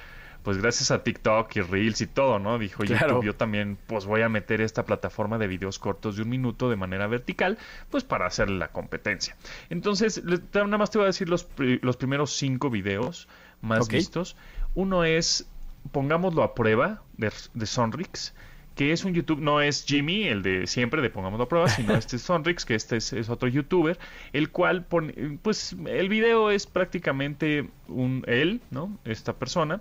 pues 0.45 0.59
gracias 0.59 0.93
a 0.93 1.03
TikTok 1.03 1.57
y 1.57 1.61
Reels 1.63 2.01
y 2.03 2.07
todo 2.07 2.39
no 2.39 2.59
dijo 2.59 2.85
Claro. 2.85 3.09
YouTube 3.15 3.25
yo 3.25 3.35
también 3.35 3.77
pues 3.89 4.05
voy 4.05 4.23
a 4.23 4.29
meter 4.29 4.61
esta 4.61 4.85
plataforma 4.85 5.39
de 5.39 5.49
videos 5.49 5.81
cortos 5.81 6.15
de 6.17 6.23
un 6.23 6.29
minuto 6.29 6.71
de 6.71 6.77
manera 6.77 7.09
vertical 7.09 7.59
pues 7.91 8.05
para 8.05 8.27
hacerle 8.27 8.59
la 8.59 8.69
competencia 8.69 9.37
entonces 9.71 10.23
nada 10.25 10.79
más 10.79 10.91
te 10.91 10.99
voy 10.99 11.07
a 11.07 11.09
decir 11.09 11.29
los, 11.29 11.49
los 11.57 11.97
primeros 11.97 12.31
cinco 12.37 12.71
videos 12.71 13.27
más 13.63 13.87
Ok. 13.87 13.93
vistos 13.95 14.37
uno 14.75 15.03
es 15.05 15.49
pongámoslo 15.93 16.43
a 16.43 16.55
prueba 16.55 17.03
de, 17.19 17.31
de 17.53 17.67
Sonrix, 17.67 18.35
que 18.75 18.91
es 18.93 19.05
un 19.05 19.13
YouTube, 19.15 19.39
no 19.41 19.61
es 19.61 19.85
Jimmy, 19.87 20.25
el 20.25 20.43
de 20.43 20.67
siempre 20.67 21.03
de 21.03 21.11
pongámoslo 21.11 21.45
a 21.45 21.49
prueba, 21.49 21.69
sino 21.69 21.95
este 21.97 22.17
es 22.17 22.23
Sonrix, 22.23 22.65
que 22.65 22.75
este 22.75 22.97
es, 22.97 23.13
es 23.13 23.29
otro 23.29 23.49
youtuber, 23.49 23.99
el 24.33 24.51
cual 24.51 24.85
pone, 24.85 25.39
pues 25.43 25.77
el 25.87 26.09
video 26.09 26.51
es 26.51 26.67
prácticamente 26.67 27.69
un 27.87 28.25
él, 28.27 28.63
¿no? 28.71 28.99
Esta 29.05 29.35
persona, 29.35 29.81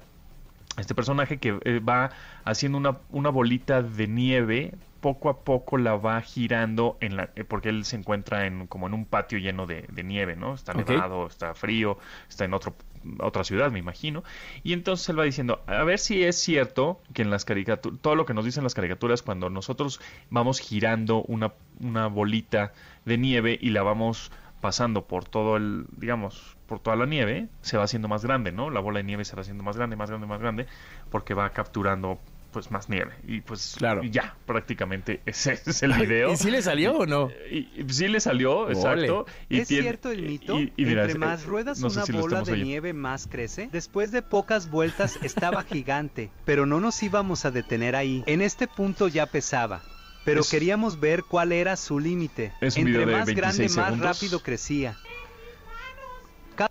este 0.78 0.96
personaje 0.96 1.38
que 1.38 1.60
eh, 1.64 1.80
va 1.80 2.12
haciendo 2.46 2.78
una, 2.78 2.98
una 3.10 3.30
bolita 3.30 3.82
de 3.82 4.08
nieve 4.08 4.74
poco 5.02 5.30
a 5.30 5.44
poco 5.44 5.78
la 5.78 5.98
va 5.98 6.22
girando 6.22 6.98
en 7.02 7.18
la 7.18 7.30
eh, 7.36 7.44
porque 7.44 7.70
él 7.70 7.84
se 7.84 7.98
encuentra 7.98 8.48
en 8.48 8.68
como 8.68 8.88
en 8.88 8.94
un 8.94 9.06
patio 9.06 9.38
lleno 9.38 9.68
de, 9.68 9.86
de 9.92 10.04
nieve 10.04 10.38
no 10.38 10.54
está 10.54 10.74
nevado 10.74 11.28
está 11.28 11.54
frío 11.54 11.98
está 12.30 12.46
en 12.46 12.54
otro 12.54 12.74
otra 13.20 13.44
ciudad 13.44 13.70
me 13.70 13.80
imagino. 13.80 14.24
Y 14.64 14.72
entonces 14.72 15.10
él 15.10 15.20
va 15.20 15.26
diciendo 15.26 15.62
a 15.68 15.84
ver 15.84 16.00
si 16.00 16.24
es 16.24 16.38
cierto 16.38 17.02
que 17.14 17.22
en 17.22 17.30
las 17.30 17.44
caricaturas 17.44 18.00
todo 18.02 18.16
lo 18.16 18.26
que 18.26 18.34
nos 18.34 18.46
dicen 18.46 18.64
las 18.64 18.74
caricaturas 18.74 19.22
cuando 19.22 19.50
nosotros 19.50 20.00
vamos 20.30 20.60
girando 20.60 21.22
una 21.24 21.54
una 21.82 22.08
bolita 22.08 22.72
de 23.04 23.18
nieve 23.18 23.58
y 23.62 23.72
la 23.72 23.84
vamos 23.84 24.32
pasando 24.64 25.06
por 25.08 25.26
todo 25.26 25.58
el, 25.58 25.86
digamos, 25.98 26.56
por 26.68 26.80
toda 26.80 26.96
la 26.96 27.06
nieve, 27.06 27.50
se 27.62 27.76
va 27.76 27.84
haciendo 27.84 28.08
más 28.08 28.24
grande, 28.24 28.54
¿no? 28.54 28.70
La 28.70 28.80
bola 28.80 29.00
de 29.00 29.04
nieve 29.04 29.26
se 29.26 29.36
va 29.36 29.42
haciendo 29.42 29.62
más 29.62 29.76
grande, 29.76 29.98
más 29.98 30.10
grande, 30.10 30.26
más 30.26 30.40
grande, 30.40 30.68
porque 31.12 31.34
va 31.34 31.50
capturando 31.50 32.18
pues 32.54 32.72
más 32.72 32.88
nieve. 32.88 33.12
Y 33.28 33.42
pues 33.42 33.76
Claro. 33.78 34.04
ya, 34.04 34.36
prácticamente 34.46 35.20
ese 35.26 35.60
es 35.66 35.84
el 35.84 35.92
video. 35.94 36.32
¿Y 36.32 36.38
si 36.38 36.50
le 36.50 36.62
salió 36.62 36.96
o 37.00 37.06
no? 37.06 37.30
Y, 37.52 37.68
y 37.76 37.86
sí 37.90 38.08
le 38.08 38.22
salió, 38.22 38.60
Ole. 38.60 38.74
exacto. 38.74 39.26
Y 39.50 39.60
¿Es 39.60 39.68
tiene- 39.68 39.84
cierto 39.84 40.12
el 40.12 40.22
mito? 40.22 40.58
y- 40.58 40.72
y 40.78 40.86
mira, 40.86 41.02
Entre 41.04 41.20
más 41.20 41.46
ruedas 41.46 41.82
no 41.82 41.90
sé 41.90 41.98
una 41.98 42.06
si 42.06 42.12
bola 42.14 42.38
de 42.38 42.52
oyendo. 42.54 42.66
nieve 42.66 42.94
más 42.94 43.28
crece. 43.28 43.68
Después 43.72 44.12
de 44.14 44.22
pocas 44.22 44.70
vueltas 44.72 45.20
estaba 45.24 45.64
gigante, 45.64 46.30
pero 46.46 46.66
no 46.66 46.80
nos 46.80 47.04
íbamos 47.04 47.44
a 47.44 47.52
detener 47.52 47.98
ahí. 47.98 48.24
En 48.28 48.42
este 48.42 48.68
punto 48.70 49.10
ya 49.10 49.26
pesaba. 49.26 49.82
Pero 50.26 50.42
Es- 50.42 50.50
queríamos 50.50 51.00
ver 51.00 51.24
cuál 51.24 51.52
era 51.52 51.76
su 51.76 52.00
límite. 52.00 52.54
Es 52.62 52.76
un 52.76 52.82
Entre 52.88 52.94
video 53.00 53.08
de 53.08 53.14
más 53.18 53.26
26 53.26 53.36
grande, 53.36 53.64
más 53.76 53.86
segundos. 53.88 54.08
rápido 54.22 54.40
crecía. 54.42 54.98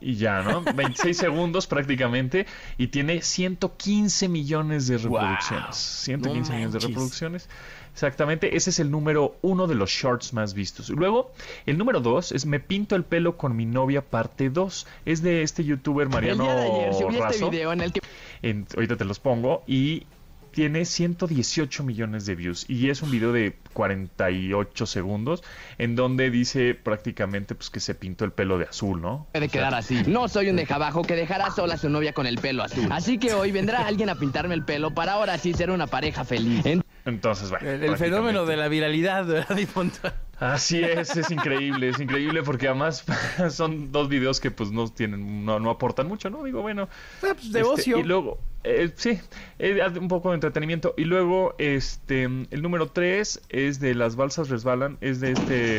Y 0.01 0.15
ya, 0.15 0.43
¿no? 0.43 0.63
26 0.75 1.17
segundos 1.17 1.67
prácticamente. 1.67 2.47
Y 2.79 2.87
tiene 2.89 3.21
115 3.21 4.29
millones 4.29 4.87
de 4.87 4.97
reproducciones. 4.99 5.77
115 5.77 6.51
No 6.53 6.57
millones 6.57 6.73
de 6.73 6.89
reproducciones. 6.89 7.49
Exactamente, 7.93 8.57
ese 8.57 8.71
es 8.71 8.79
el 8.79 8.91
número 8.91 9.37
uno 9.43 9.67
de 9.67 9.75
los 9.75 9.91
shorts 9.91 10.33
más 10.33 10.55
vistos. 10.55 10.89
Luego, 10.89 11.33
el 11.67 11.77
número 11.77 12.01
dos 12.01 12.33
es 12.33 12.47
Me 12.47 12.59
pinto 12.59 12.97
el 12.97 13.05
pelo 13.05 13.37
con 13.37 13.55
mi 13.55 13.67
novia 13.67 14.01
parte 14.01 14.49
2. 14.49 14.87
Es 15.05 15.21
de 15.21 15.43
este 15.43 15.63
youtuber 15.65 16.09
Mariano 16.09 16.45
el 16.45 16.51
día 16.51 16.61
de 16.65 16.71
ayer 16.73 16.95
subí 16.95 17.15
este 17.17 17.21
Razo. 17.27 17.51
video 17.51 17.73
en 17.73 17.81
el 17.83 17.93
que 17.93 18.01
En- 18.41 18.67
ahorita 18.75 18.97
te 18.97 19.05
los 19.05 19.19
pongo. 19.19 19.63
Y 19.67 20.07
tiene 20.53 20.85
118 20.85 21.83
millones 21.85 22.27
de 22.27 22.35
views. 22.35 22.65
Y 22.69 22.91
es 22.91 23.03
un 23.03 23.11
video 23.11 23.33
de 23.33 23.57
48 23.73 24.87
segundos. 24.87 25.43
En 25.79 25.97
donde 25.97 26.31
dice 26.31 26.75
prácticamente 26.75 27.55
pues, 27.55 27.71
que 27.71 27.81
se 27.81 27.95
pintó 27.95 28.25
el 28.25 28.33
pelo 28.33 28.59
de 28.59 28.65
azul, 28.67 29.01
¿no? 29.01 29.27
puede 29.33 29.47
O 29.47 29.49
sea, 29.51 29.61
quedar 29.61 29.75
así. 29.75 30.03
No 30.07 30.29
soy 30.29 30.49
un 30.51 30.57
dejabajo 30.57 31.03
que 31.03 31.17
dejará 31.17 31.51
sola 31.51 31.75
a 31.75 31.79
su 31.79 31.89
novia 31.89 32.13
con 32.13 32.27
el 32.27 32.37
pelo 32.39 32.63
azul. 32.63 32.87
Así 32.91 33.19
que 33.19 33.35
hoy 33.35 33.51
vendrá 33.53 33.87
alguien 33.87 34.09
a 34.11 34.15
pintarme 34.17 34.55
el 34.55 34.65
pelo 34.65 34.95
para 34.95 35.13
ahora 35.15 35.39
sí 35.39 35.53
ser 35.55 35.71
una 35.71 35.87
pareja 35.87 36.25
feliz. 36.25 36.65
En- 36.67 36.83
Entonces, 37.05 37.51
bueno. 37.51 37.69
El, 37.69 37.83
el 37.85 37.97
fenómeno 37.97 38.45
de 38.47 38.57
la 38.57 38.69
viralidad, 38.69 39.27
¿verdad? 39.27 39.59
Así 40.43 40.83
es, 40.83 41.17
es 41.17 41.31
increíble, 41.31 41.91
es 41.91 42.01
increíble 42.01 42.43
porque 42.43 42.67
además 42.67 43.05
son 43.51 43.93
dos 43.93 44.09
videos 44.09 44.41
que 44.41 44.51
pues 44.51 44.73
no 44.73 44.89
tienen, 44.89 45.45
no, 45.45 45.61
no 45.61 45.71
aportan 45.71 46.09
mucho, 46.09 46.31
¿no? 46.31 46.43
Digo, 46.43 46.63
bueno. 46.63 46.89
Ah, 47.23 47.35
pues, 47.35 47.53
de 47.53 47.61
este, 47.61 47.73
ocio. 47.73 47.99
Y 47.99 48.03
luego, 48.03 48.41
eh, 48.65 48.91
sí, 48.97 49.21
eh, 49.61 49.81
un 50.01 50.09
poco 50.09 50.31
de 50.31 50.35
entretenimiento. 50.35 50.95
Y 50.97 51.05
luego, 51.05 51.55
este, 51.59 52.25
el 52.25 52.61
número 52.61 52.89
tres 52.89 53.41
es 53.51 53.79
de 53.79 53.95
Las 53.95 54.17
balsas 54.17 54.49
resbalan, 54.49 54.99
es 55.01 55.21
de 55.21 55.31
este 55.31 55.79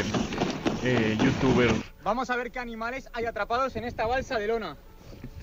eh, 0.85 1.17
youtuber. 1.21 1.69
Vamos 2.01 2.29
a 2.29 2.37
ver 2.37 2.49
qué 2.49 2.59
animales 2.59 3.09
hay 3.11 3.25
atrapados 3.25 3.75
en 3.75 3.83
esta 3.83 4.05
balsa 4.05 4.39
de 4.39 4.47
lona. 4.47 4.77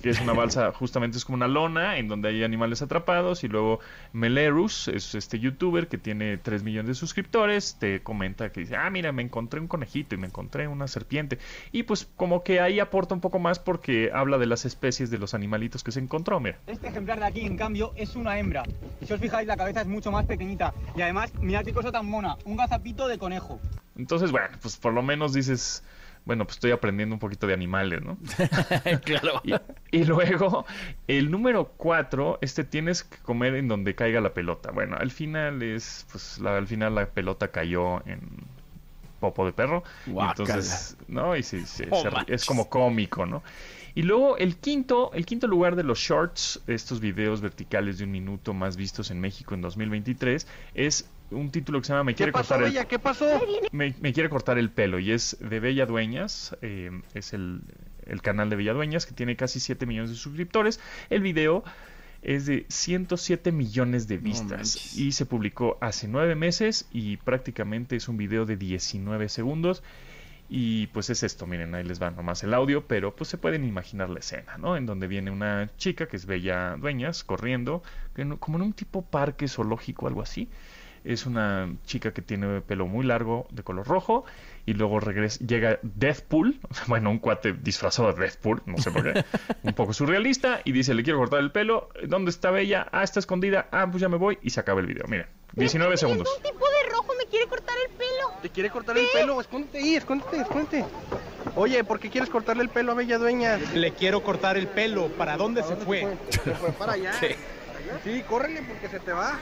Que 0.01 0.09
es 0.09 0.19
una 0.19 0.33
balsa, 0.33 0.71
justamente 0.73 1.17
es 1.17 1.25
como 1.25 1.35
una 1.35 1.47
lona 1.47 1.97
en 1.97 2.07
donde 2.07 2.29
hay 2.29 2.43
animales 2.43 2.81
atrapados 2.81 3.43
y 3.43 3.47
luego 3.47 3.79
Melerus 4.13 4.87
es 4.87 5.15
este 5.15 5.39
youtuber 5.39 5.87
que 5.87 5.97
tiene 5.97 6.37
3 6.37 6.63
millones 6.63 6.87
de 6.87 6.95
suscriptores, 6.95 7.77
te 7.79 8.01
comenta 8.01 8.51
que 8.51 8.61
dice, 8.61 8.75
ah, 8.75 8.89
mira, 8.89 9.11
me 9.11 9.21
encontré 9.21 9.59
un 9.59 9.67
conejito 9.67 10.15
y 10.15 10.17
me 10.17 10.27
encontré 10.27 10.67
una 10.67 10.87
serpiente 10.87 11.37
y 11.71 11.83
pues 11.83 12.09
como 12.15 12.43
que 12.43 12.59
ahí 12.59 12.79
aporta 12.79 13.13
un 13.13 13.21
poco 13.21 13.39
más 13.39 13.59
porque 13.59 14.11
habla 14.13 14.37
de 14.37 14.45
las 14.45 14.65
especies 14.65 15.09
de 15.09 15.17
los 15.17 15.33
animalitos 15.33 15.83
que 15.83 15.91
se 15.91 15.99
encontró, 15.99 16.39
mira. 16.39 16.57
Este 16.67 16.87
ejemplar 16.87 17.19
de 17.19 17.25
aquí, 17.25 17.41
en 17.41 17.57
cambio, 17.57 17.93
es 17.95 18.15
una 18.15 18.37
hembra. 18.39 18.63
Y 18.99 19.05
si 19.05 19.13
os 19.13 19.19
fijáis, 19.19 19.47
la 19.47 19.57
cabeza 19.57 19.81
es 19.81 19.87
mucho 19.87 20.11
más 20.11 20.25
pequeñita. 20.25 20.73
Y 20.95 21.01
además, 21.01 21.33
mirad 21.39 21.63
qué 21.63 21.73
cosa 21.73 21.91
tan 21.91 22.05
mona, 22.05 22.37
un 22.45 22.57
gazapito 22.57 23.07
de 23.07 23.17
conejo. 23.17 23.59
Entonces, 23.97 24.31
bueno, 24.31 24.47
pues 24.61 24.77
por 24.77 24.93
lo 24.93 25.01
menos 25.01 25.33
dices, 25.33 25.83
bueno, 26.25 26.45
pues 26.45 26.57
estoy 26.57 26.71
aprendiendo 26.71 27.15
un 27.15 27.19
poquito 27.19 27.47
de 27.47 27.53
animales, 27.53 28.01
¿no? 28.03 28.17
claro. 29.03 29.41
Y, 29.43 29.53
y 29.91 30.03
luego, 30.05 30.65
el 31.07 31.31
número 31.31 31.73
cuatro, 31.77 32.37
este 32.41 32.63
tienes 32.63 33.03
que 33.03 33.17
comer 33.19 33.55
en 33.55 33.67
donde 33.67 33.95
caiga 33.95 34.21
la 34.21 34.33
pelota. 34.33 34.71
Bueno, 34.71 34.95
al 34.99 35.11
final 35.11 35.61
es, 35.63 36.05
pues 36.11 36.37
la- 36.39 36.57
al 36.57 36.67
final 36.67 36.95
la 36.95 37.05
pelota 37.07 37.47
cayó 37.49 38.05
en 38.07 38.19
popo 39.19 39.45
de 39.45 39.53
perro. 39.53 39.83
Y 40.07 40.11
entonces, 40.29 40.97
¿no? 41.07 41.35
Y 41.35 41.43
sí, 41.43 41.65
sí, 41.65 41.83
Oh, 41.91 42.01
se- 42.01 42.33
es 42.33 42.45
como 42.45 42.69
cómico, 42.69 43.25
¿no? 43.25 43.43
Y 43.93 44.03
luego 44.03 44.37
el 44.37 44.55
quinto, 44.57 45.11
el 45.13 45.25
quinto 45.25 45.47
lugar 45.47 45.75
de 45.75 45.83
los 45.83 45.99
shorts, 45.99 46.61
estos 46.67 46.99
videos 47.01 47.41
verticales 47.41 47.97
de 47.97 48.05
un 48.05 48.11
minuto 48.11 48.53
más 48.53 48.77
vistos 48.77 49.11
en 49.11 49.19
México 49.19 49.53
en 49.53 49.61
2023, 49.61 50.47
es 50.73 51.09
un 51.31 51.51
título 51.51 51.79
que 51.79 51.87
se 51.87 51.93
llama 51.93 52.03
Me 52.03 52.15
quiere 52.15 52.31
cortar 52.31 52.63
el 52.63 52.87
¿Qué 52.87 52.99
pasó? 52.99 53.41
me, 53.71 53.95
me 53.99 54.13
quiere 54.13 54.29
cortar 54.29 54.57
el 54.57 54.69
pelo 54.69 54.99
y 54.99 55.11
es 55.11 55.37
de 55.39 55.59
Bella 55.59 55.85
Dueñas, 55.85 56.55
eh, 56.61 56.91
es 57.13 57.33
el, 57.33 57.61
el 58.05 58.21
canal 58.21 58.49
de 58.49 58.55
Bella 58.55 58.73
Dueñas 58.73 59.05
que 59.05 59.13
tiene 59.13 59.35
casi 59.35 59.59
7 59.59 59.85
millones 59.85 60.11
de 60.11 60.15
suscriptores. 60.17 60.79
El 61.09 61.21
video 61.21 61.63
es 62.21 62.45
de 62.45 62.65
107 62.69 63.51
millones 63.51 64.07
de 64.07 64.17
vistas 64.17 64.95
y 64.97 65.11
se 65.13 65.25
publicó 65.25 65.77
hace 65.81 66.07
9 66.07 66.35
meses 66.35 66.87
y 66.91 67.17
prácticamente 67.17 67.95
es 67.95 68.07
un 68.07 68.17
video 68.17 68.45
de 68.45 68.57
19 68.57 69.29
segundos. 69.29 69.83
Y 70.53 70.87
pues 70.87 71.09
es 71.09 71.23
esto, 71.23 71.47
miren, 71.47 71.73
ahí 71.75 71.85
les 71.85 72.01
va 72.01 72.11
nomás 72.11 72.43
el 72.43 72.53
audio, 72.53 72.85
pero 72.85 73.15
pues 73.15 73.29
se 73.29 73.37
pueden 73.37 73.63
imaginar 73.63 74.09
la 74.09 74.19
escena, 74.19 74.57
¿no? 74.57 74.75
En 74.75 74.85
donde 74.85 75.07
viene 75.07 75.31
una 75.31 75.69
chica 75.77 76.07
que 76.07 76.17
es 76.17 76.25
Bella 76.25 76.75
Dueñas 76.77 77.23
corriendo, 77.23 77.83
como 78.39 78.57
en 78.57 78.63
un 78.63 78.73
tipo 78.73 79.01
parque 79.01 79.47
zoológico, 79.47 80.07
algo 80.07 80.21
así. 80.21 80.49
Es 81.03 81.25
una 81.25 81.73
chica 81.85 82.13
que 82.13 82.21
tiene 82.21 82.61
pelo 82.61 82.85
muy 82.87 83.05
largo 83.05 83.47
de 83.51 83.63
color 83.63 83.87
rojo 83.87 84.25
y 84.65 84.73
luego 84.73 84.99
regresa, 84.99 85.43
llega 85.45 85.79
Deathpool, 85.81 86.59
bueno, 86.87 87.09
un 87.09 87.19
cuate 87.19 87.53
disfrazado 87.53 88.13
de 88.13 88.21
Deathpool, 88.21 88.61
no 88.65 88.77
sé 88.77 88.91
por 88.91 89.03
qué, 89.03 89.25
un 89.63 89.73
poco 89.73 89.93
surrealista 89.93 90.61
y 90.63 90.71
dice, 90.71 90.93
le 90.93 91.03
quiero 91.03 91.19
cortar 91.19 91.39
el 91.39 91.51
pelo, 91.51 91.89
¿dónde 92.07 92.29
está 92.29 92.51
Bella? 92.51 92.87
Ah, 92.91 93.03
está 93.03 93.19
escondida, 93.19 93.67
ah, 93.71 93.87
pues 93.89 94.01
ya 94.01 94.09
me 94.09 94.17
voy 94.17 94.37
y 94.43 94.51
se 94.51 94.59
acaba 94.59 94.79
el 94.79 94.85
video, 94.85 95.05
miren, 95.07 95.25
19 95.53 95.97
segundos. 95.97 96.27
Un 96.37 96.43
tipo 96.43 96.65
de 96.65 96.89
rojo 96.91 97.13
me 97.17 97.25
quiere 97.25 97.47
cortar 97.47 97.75
el 97.89 97.95
pelo. 97.95 98.41
¿Te 98.41 98.49
quiere 98.49 98.69
cortar 98.69 98.97
el 98.97 99.07
pelo? 99.11 99.41
Escóndete 99.41 99.79
ahí, 99.79 99.95
escóndete, 99.95 100.37
escóndete. 100.37 100.85
Oye, 101.55 101.83
¿por 101.83 101.99
qué 101.99 102.09
quieres 102.09 102.29
cortarle 102.29 102.63
el 102.63 102.69
pelo 102.69 102.93
a 102.93 102.95
Bella 102.95 103.17
Dueña? 103.17 103.57
Le 103.73 103.91
quiero 103.91 104.23
cortar 104.23 104.57
el 104.57 104.67
pelo. 104.67 105.09
¿Para 105.09 105.35
dónde 105.35 105.63
se 105.63 105.75
fue? 105.75 106.07
Se 106.29 106.51
fue 106.55 106.71
para 106.71 106.93
allá. 106.93 107.13
Sí, 108.03 108.23
córrele 108.29 108.61
porque 108.61 108.87
se 108.87 108.99
te 108.99 109.11
va. 109.11 109.37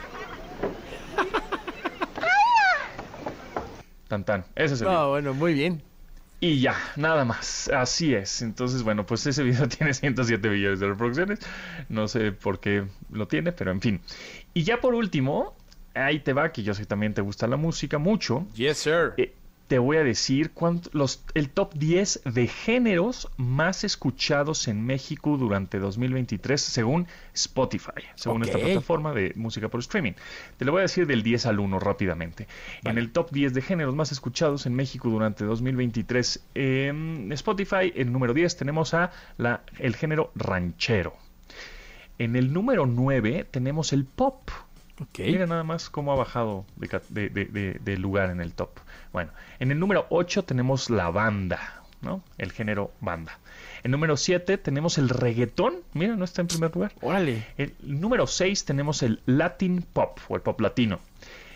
Tan 4.08 4.24
tan, 4.24 4.44
ese 4.56 4.74
es 4.74 4.80
el 4.80 4.88
video. 4.88 5.00
No, 5.00 5.08
bueno, 5.10 5.34
muy 5.34 5.54
bien. 5.54 5.82
Y 6.40 6.60
ya, 6.60 6.74
nada 6.96 7.24
más. 7.24 7.68
Así 7.68 8.14
es. 8.14 8.40
Entonces, 8.40 8.82
bueno, 8.82 9.04
pues 9.04 9.26
ese 9.26 9.42
video 9.42 9.68
tiene 9.68 9.92
107 9.92 10.48
millones 10.48 10.80
de 10.80 10.88
reproducciones. 10.88 11.38
No 11.88 12.08
sé 12.08 12.32
por 12.32 12.60
qué 12.60 12.86
lo 13.12 13.28
tiene, 13.28 13.52
pero 13.52 13.70
en 13.70 13.80
fin. 13.80 14.00
Y 14.54 14.64
ya 14.64 14.80
por 14.80 14.94
último, 14.94 15.54
ahí 15.94 16.18
te 16.20 16.32
va, 16.32 16.50
que 16.50 16.62
yo 16.62 16.74
sé 16.74 16.82
que 16.82 16.86
también 16.86 17.12
te 17.14 17.20
gusta 17.20 17.46
la 17.46 17.56
música 17.56 17.98
mucho. 17.98 18.46
Yes, 18.54 18.78
sir. 18.78 19.12
Eh, 19.18 19.34
te 19.70 19.78
voy 19.78 19.98
a 19.98 20.02
decir 20.02 20.50
cuánto, 20.50 20.90
los, 20.92 21.22
el 21.34 21.48
top 21.48 21.74
10 21.74 22.22
de 22.24 22.48
géneros 22.48 23.30
más 23.36 23.84
escuchados 23.84 24.66
en 24.66 24.84
México 24.84 25.36
durante 25.36 25.78
2023 25.78 26.60
según 26.60 27.06
Spotify, 27.34 28.02
según 28.16 28.42
esta 28.42 28.58
Ok. 28.58 28.64
plataforma 28.64 29.14
de 29.14 29.32
música 29.36 29.68
por 29.68 29.78
streaming. 29.78 30.14
Te 30.56 30.64
lo 30.64 30.72
voy 30.72 30.80
a 30.80 30.82
decir 30.82 31.06
del 31.06 31.22
10 31.22 31.46
al 31.46 31.60
1 31.60 31.78
rápidamente. 31.78 32.48
En 32.82 32.98
el 32.98 33.12
top 33.12 33.30
10 33.30 33.54
de 33.54 33.62
géneros 33.62 33.94
más 33.94 34.10
escuchados 34.10 34.66
en 34.66 34.74
México 34.74 35.08
durante 35.08 35.44
2023 35.44 36.46
en 36.56 37.30
Spotify, 37.30 37.92
el 37.94 38.10
número 38.10 38.34
10 38.34 38.56
tenemos 38.56 38.92
a 38.92 39.12
la, 39.38 39.62
el 39.78 39.94
género 39.94 40.32
ranchero. 40.34 41.14
En 42.18 42.34
el 42.34 42.52
número 42.52 42.86
9 42.86 43.46
tenemos 43.48 43.92
el 43.92 44.04
pop. 44.04 44.50
Ok. 45.00 45.20
Mira 45.20 45.46
nada 45.46 45.62
más 45.62 45.88
cómo 45.90 46.12
ha 46.12 46.16
bajado 46.16 46.66
de- 46.74 47.28
de- 47.30 47.44
de- 47.44 47.80
de 47.82 47.96
lugar 47.98 48.30
en 48.30 48.40
el 48.40 48.52
top. 48.52 48.70
Bueno, 49.12 49.32
en 49.58 49.70
el 49.70 49.78
número 49.78 50.06
8 50.10 50.44
tenemos 50.44 50.90
la 50.90 51.10
banda, 51.10 51.82
¿no? 52.00 52.22
El 52.38 52.52
género 52.52 52.92
banda. 53.00 53.38
En 53.82 53.90
número 53.90 54.16
7 54.16 54.58
tenemos 54.58 54.98
el 54.98 55.08
reggaetón. 55.08 55.76
Mira, 55.94 56.16
no 56.16 56.24
está 56.24 56.42
en 56.42 56.48
primer 56.48 56.74
lugar. 56.74 56.92
Órale. 57.00 57.46
El 57.56 57.74
número 57.82 58.26
6 58.26 58.64
tenemos 58.64 59.02
el 59.02 59.20
Latin 59.26 59.82
Pop 59.82 60.18
o 60.28 60.36
el 60.36 60.42
pop 60.42 60.60
latino. 60.60 61.00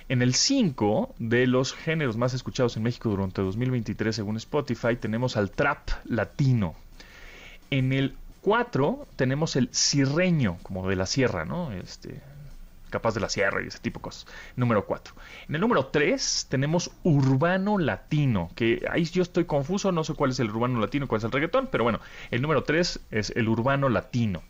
En 0.08 0.20
el 0.20 0.34
5 0.34 1.14
de 1.18 1.46
los 1.46 1.72
géneros 1.72 2.16
más 2.16 2.34
escuchados 2.34 2.76
en 2.76 2.82
México 2.82 3.08
durante 3.08 3.40
2023 3.40 4.14
según 4.14 4.36
Spotify 4.36 4.96
tenemos 4.96 5.36
al 5.36 5.50
trap 5.50 5.88
latino. 6.04 6.74
En 7.70 7.92
el 7.92 8.14
4 8.42 9.08
tenemos 9.16 9.56
el 9.56 9.70
cirreño, 9.72 10.58
como 10.62 10.86
de 10.88 10.96
la 10.96 11.06
sierra, 11.06 11.46
¿no? 11.46 11.72
Este, 11.72 12.20
capaz 12.94 13.12
de 13.14 13.20
la 13.20 13.28
sierra 13.28 13.62
y 13.62 13.66
ese 13.66 13.78
tipo 13.80 13.98
de 13.98 14.04
cosas. 14.04 14.26
Número 14.56 14.86
4. 14.86 15.14
En 15.48 15.54
el 15.56 15.60
número 15.60 15.86
3 15.86 16.46
tenemos 16.48 16.90
urbano 17.02 17.76
latino, 17.78 18.50
que 18.54 18.86
ahí 18.90 19.04
yo 19.04 19.22
estoy 19.22 19.44
confuso, 19.44 19.92
no 19.92 20.04
sé 20.04 20.14
cuál 20.14 20.30
es 20.30 20.40
el 20.40 20.48
urbano 20.50 20.80
latino 20.80 21.06
cuál 21.08 21.18
es 21.18 21.24
el 21.24 21.32
reggaetón, 21.32 21.68
pero 21.70 21.84
bueno, 21.84 22.00
el 22.30 22.40
número 22.40 22.62
3 22.64 23.00
es 23.10 23.30
el 23.36 23.48
urbano 23.48 23.88
latino. 23.88 24.42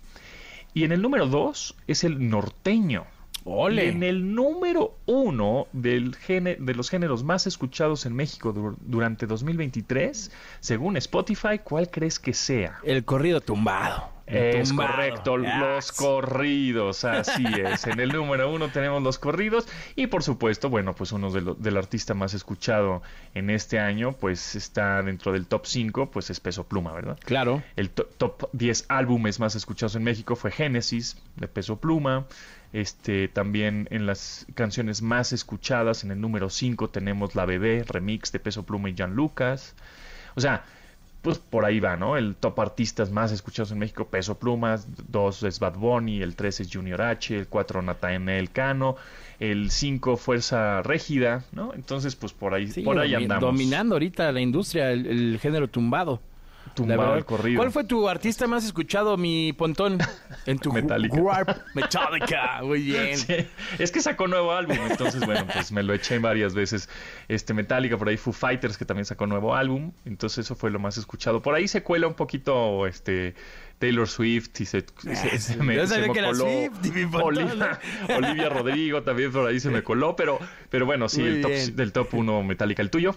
Y 0.74 0.84
en 0.84 0.92
el 0.92 1.00
número 1.02 1.26
2 1.26 1.74
es 1.86 2.04
el 2.04 2.28
norteño. 2.28 3.06
Ole. 3.46 3.84
Y 3.84 3.88
en 3.88 4.02
el 4.02 4.34
número 4.34 4.96
1 5.06 5.66
del 5.72 6.14
gene- 6.16 6.56
de 6.58 6.74
los 6.74 6.88
géneros 6.88 7.24
más 7.24 7.46
escuchados 7.46 8.06
en 8.06 8.14
México 8.14 8.54
dur- 8.54 8.76
durante 8.80 9.26
2023, 9.26 10.32
según 10.60 10.96
Spotify, 10.96 11.58
¿cuál 11.62 11.90
crees 11.90 12.18
que 12.18 12.32
sea? 12.32 12.78
El 12.84 13.04
corrido 13.04 13.40
tumbado. 13.42 14.13
Es 14.26 14.68
tumbado. 14.70 14.90
correcto, 14.92 15.38
Yes. 15.38 15.56
los 15.58 15.92
corridos, 15.92 17.04
así 17.04 17.44
es. 17.44 17.86
En 17.86 18.00
el 18.00 18.08
número 18.10 18.50
uno 18.52 18.68
tenemos 18.68 19.02
los 19.02 19.18
corridos 19.18 19.66
y 19.96 20.06
por 20.06 20.22
supuesto, 20.22 20.70
bueno, 20.70 20.94
pues 20.94 21.12
uno 21.12 21.30
de 21.30 21.42
lo- 21.42 21.54
del 21.54 21.76
artista 21.76 22.14
más 22.14 22.32
escuchado 22.34 23.02
en 23.34 23.50
este 23.50 23.78
año, 23.78 24.12
pues 24.12 24.54
está 24.54 25.02
dentro 25.02 25.32
del 25.32 25.46
top 25.46 25.66
5, 25.66 26.10
pues 26.10 26.30
es 26.30 26.40
Peso 26.40 26.64
Pluma, 26.64 26.92
¿verdad? 26.92 27.18
Claro. 27.24 27.62
El 27.76 27.90
to- 27.90 28.08
top 28.16 28.48
10 28.52 28.86
álbumes 28.88 29.40
más 29.40 29.54
escuchados 29.56 29.94
en 29.96 30.04
México 30.04 30.36
fue 30.36 30.50
Génesis, 30.50 31.18
de 31.36 31.48
Peso 31.48 31.76
Pluma. 31.78 32.24
Este, 32.72 33.28
también 33.28 33.86
en 33.90 34.04
las 34.06 34.46
canciones 34.54 35.00
más 35.00 35.32
escuchadas, 35.32 36.02
en 36.02 36.10
el 36.10 36.20
número 36.20 36.50
5 36.50 36.90
tenemos 36.90 37.36
La 37.36 37.44
Bebé, 37.44 37.84
remix 37.86 38.32
de 38.32 38.40
Peso 38.40 38.64
Pluma 38.64 38.90
y 38.90 38.96
Jan 38.96 39.14
Lucas. 39.14 39.74
O 40.34 40.40
sea, 40.40 40.64
pues 41.24 41.38
por 41.38 41.64
ahí 41.64 41.80
va, 41.80 41.96
¿no? 41.96 42.16
El 42.16 42.36
top 42.36 42.60
artistas 42.60 43.10
más 43.10 43.32
escuchados 43.32 43.72
en 43.72 43.78
México, 43.78 44.06
Peso 44.06 44.38
Pluma, 44.38 44.78
2 45.08 45.42
es 45.44 45.58
Bad 45.58 45.74
Bunny, 45.76 46.20
el 46.22 46.36
3 46.36 46.60
es 46.60 46.68
Junior 46.72 47.00
H, 47.02 47.36
el 47.36 47.48
4 47.48 47.80
Natanael 47.82 48.50
Cano, 48.50 48.94
el 49.40 49.70
5 49.70 50.16
Fuerza 50.18 50.82
Régida, 50.82 51.42
¿no? 51.52 51.72
Entonces, 51.74 52.14
pues 52.14 52.32
por 52.34 52.52
ahí, 52.54 52.68
Sí, 52.68 52.82
por 52.82 52.98
ahí 52.98 53.14
andamos. 53.14 53.42
dominando 53.42 53.94
ahorita 53.94 54.30
la 54.32 54.40
industria, 54.42 54.92
el, 54.92 55.06
el 55.06 55.38
género 55.40 55.66
tumbado. 55.68 56.20
Tumbado 56.74 57.16
el 57.16 57.24
corrido. 57.24 57.58
¿Cuál 57.58 57.70
fue 57.70 57.84
tu 57.84 58.08
artista 58.08 58.46
más 58.46 58.64
escuchado, 58.64 59.16
mi 59.16 59.52
pontón? 59.52 59.98
En 60.46 60.58
tu 60.58 60.72
Metallica. 60.72 61.16
Warp 61.16 61.48
Metallica. 61.74 62.60
Muy 62.62 62.82
bien. 62.84 63.16
Sí, 63.16 63.34
es 63.78 63.92
que 63.92 64.00
sacó 64.00 64.26
nuevo 64.26 64.52
álbum, 64.52 64.76
entonces 64.90 65.24
bueno, 65.24 65.46
pues 65.52 65.70
me 65.72 65.82
lo 65.82 65.94
eché 65.94 66.18
varias 66.18 66.54
veces. 66.54 66.88
Este 67.28 67.54
Metallica, 67.54 67.96
por 67.96 68.08
ahí 68.08 68.16
Foo 68.16 68.32
Fighters 68.32 68.76
que 68.76 68.84
también 68.84 69.04
sacó 69.04 69.26
nuevo 69.26 69.54
álbum, 69.54 69.92
entonces 70.04 70.46
eso 70.46 70.54
fue 70.54 70.70
lo 70.70 70.78
más 70.78 70.96
escuchado. 70.98 71.42
Por 71.42 71.54
ahí 71.54 71.68
se 71.68 71.82
cuela 71.82 72.06
un 72.08 72.14
poquito 72.14 72.86
este 72.86 73.34
Taylor 73.78 74.08
Swift 74.08 74.60
y 74.60 74.64
se, 74.66 74.84
se- 74.98 75.38
se 75.38 75.56
me, 75.58 75.76
Yo 75.76 75.82
se 75.86 75.94
sabía 75.94 76.06
me 76.08 76.12
que 76.12 76.18
era 76.20 76.28
coló 76.28 76.44
Swift 76.44 76.96
y 76.96 77.16
Olivia, 77.16 77.80
Olivia 78.16 78.48
Rodrigo 78.48 79.02
también 79.02 79.30
por 79.32 79.46
ahí 79.46 79.60
se 79.60 79.70
me 79.70 79.82
coló, 79.82 80.16
pero 80.16 80.38
pero 80.70 80.86
bueno, 80.86 81.08
sí, 81.08 81.20
Muy 81.20 81.30
el 81.30 81.40
top, 81.42 81.50
del 81.76 81.92
top 81.92 82.14
1 82.14 82.42
Metallica, 82.42 82.82
el 82.82 82.90
tuyo. 82.90 83.14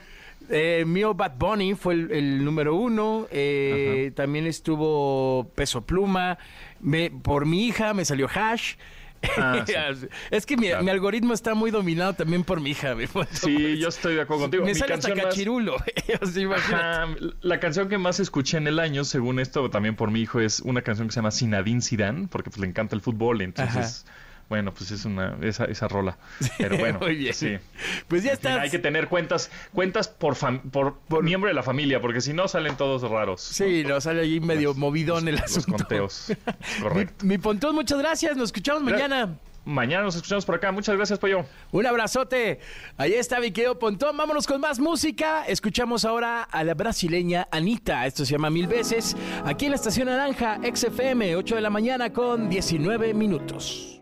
Eh, 0.49 0.83
mío 0.88 1.13
Bad 1.13 1.33
Bunny 1.38 1.75
fue 1.75 1.93
el, 1.95 2.12
el 2.12 2.45
número 2.45 2.75
uno. 2.75 3.27
eh, 3.31 4.12
también 4.15 4.45
estuvo 4.47 5.51
Peso 5.55 5.86
Pluma. 5.86 6.38
Me- 6.79 7.10
por 7.12 7.45
mi 7.45 7.65
hija 7.67 7.93
me 7.93 8.05
salió 8.05 8.27
Hash. 8.33 8.75
Ah, 9.36 9.63
sí. 9.67 9.73
es 10.29 10.45
que 10.45 10.55
mi, 10.57 10.67
Claro. 10.67 10.83
mi 10.83 10.89
algoritmo 10.91 11.33
está 11.33 11.55
muy 11.55 11.71
dominado 11.71 12.13
también 12.13 12.43
por 12.43 12.62
mi 12.62 12.69
hija. 12.69 12.93
mi. 12.95 13.07
Sí, 13.31 13.77
yo 13.79 13.89
estoy 13.89 14.13
de 14.15 14.21
acuerdo 14.21 14.43
contigo. 14.43 14.63
Me 14.63 14.73
Mi 14.73 14.75
sale 14.79 14.93
hasta 14.93 15.07
más-. 15.25 15.36
Ajá, 16.71 17.07
la 17.41 17.60
canción 17.60 17.89
que 17.89 17.97
más 17.97 18.19
escuché 18.19 18.57
en 18.57 18.67
el 18.67 18.79
año, 18.79 19.03
según 19.05 19.39
esto, 19.39 19.69
también 19.71 19.95
por 19.95 20.12
mi 20.12 20.21
hijo, 20.21 20.39
es 20.39 20.60
una 20.60 20.81
canción 20.83 21.07
que 21.07 21.13
se 21.13 21.17
llama 21.19 21.31
Sinadín 21.31 21.81
Zidane, 21.81 22.27
porque 22.27 22.51
pues 22.51 22.60
le 22.62 22.67
encanta 22.67 22.95
el 22.95 23.01
fútbol, 23.01 23.41
entonces, 23.41 24.05
bueno, 24.49 24.73
pues 24.73 24.91
es 24.91 25.05
una 25.05 25.38
esa, 25.41 25.65
esa 25.65 25.88
rola. 25.88 26.17
Pero 26.57 26.77
bueno, 26.77 26.99
Muy 27.01 27.15
bien. 27.15 27.33
sí. 27.33 27.57
Pues 28.07 28.23
ya 28.23 28.31
está. 28.33 28.62
hay 28.62 28.69
que 28.69 28.79
tener 28.79 29.07
cuentas 29.07 29.51
cuentas 29.73 30.07
por, 30.07 30.36
fam- 30.36 30.62
por, 30.71 30.97
miembro 31.23 31.49
de 31.49 31.53
la 31.53 31.63
familia, 31.63 31.99
porque 32.01 32.21
si 32.21 32.33
no 32.33 32.47
salen 32.47 32.77
todos 32.77 33.01
raros. 33.10 33.41
Sí, 33.41 33.83
nos 33.83 34.05
sale 34.05 34.21
ahí 34.21 34.39
medio 34.39 34.73
movidón 34.73 35.27
el 35.27 35.36
Los 35.36 35.43
asunto. 35.57 35.71
conteos. 35.77 36.27
Mi, 36.77 36.81
Correcto. 36.83 37.25
mi 37.25 37.38
Pontón, 37.38 37.75
muchas 37.75 37.97
gracias. 37.99 38.38
Nos 38.38 38.49
escuchamos 38.49 38.83
mañana. 38.83 39.38
Mañana 39.65 40.03
nos 40.05 40.15
escuchamos 40.15 40.45
por 40.45 40.55
acá. 40.55 40.71
Muchas 40.71 40.95
gracias, 40.95 41.19
Pollo. 41.19 41.45
Un 41.73 41.86
abrazote. 41.86 42.62
Ahí 42.95 43.13
está 43.15 43.41
mi 43.41 43.51
querido 43.51 43.77
Pontón. 43.77 44.15
Vámonos 44.15 44.47
con 44.47 44.62
más 44.62 44.79
música. 44.79 45.43
Escuchamos 45.45 46.05
ahora 46.05 46.43
a 46.43 46.63
la 46.63 46.73
brasileña 46.73 47.49
Anita. 47.51 48.05
Esto 48.05 48.23
se 48.25 48.31
llama 48.31 48.49
Mil 48.49 48.67
Veces. 48.67 49.17
Aquí 49.43 49.65
en 49.65 49.71
la 49.71 49.75
Estación 49.75 50.07
Naranja, 50.07 50.60
XFM, 50.73 51.36
8 51.36 51.55
de 51.55 51.62
la 51.62 51.69
mañana 51.69 52.13
con 52.13 52.47
19 52.49 53.13
minutos. 53.13 54.01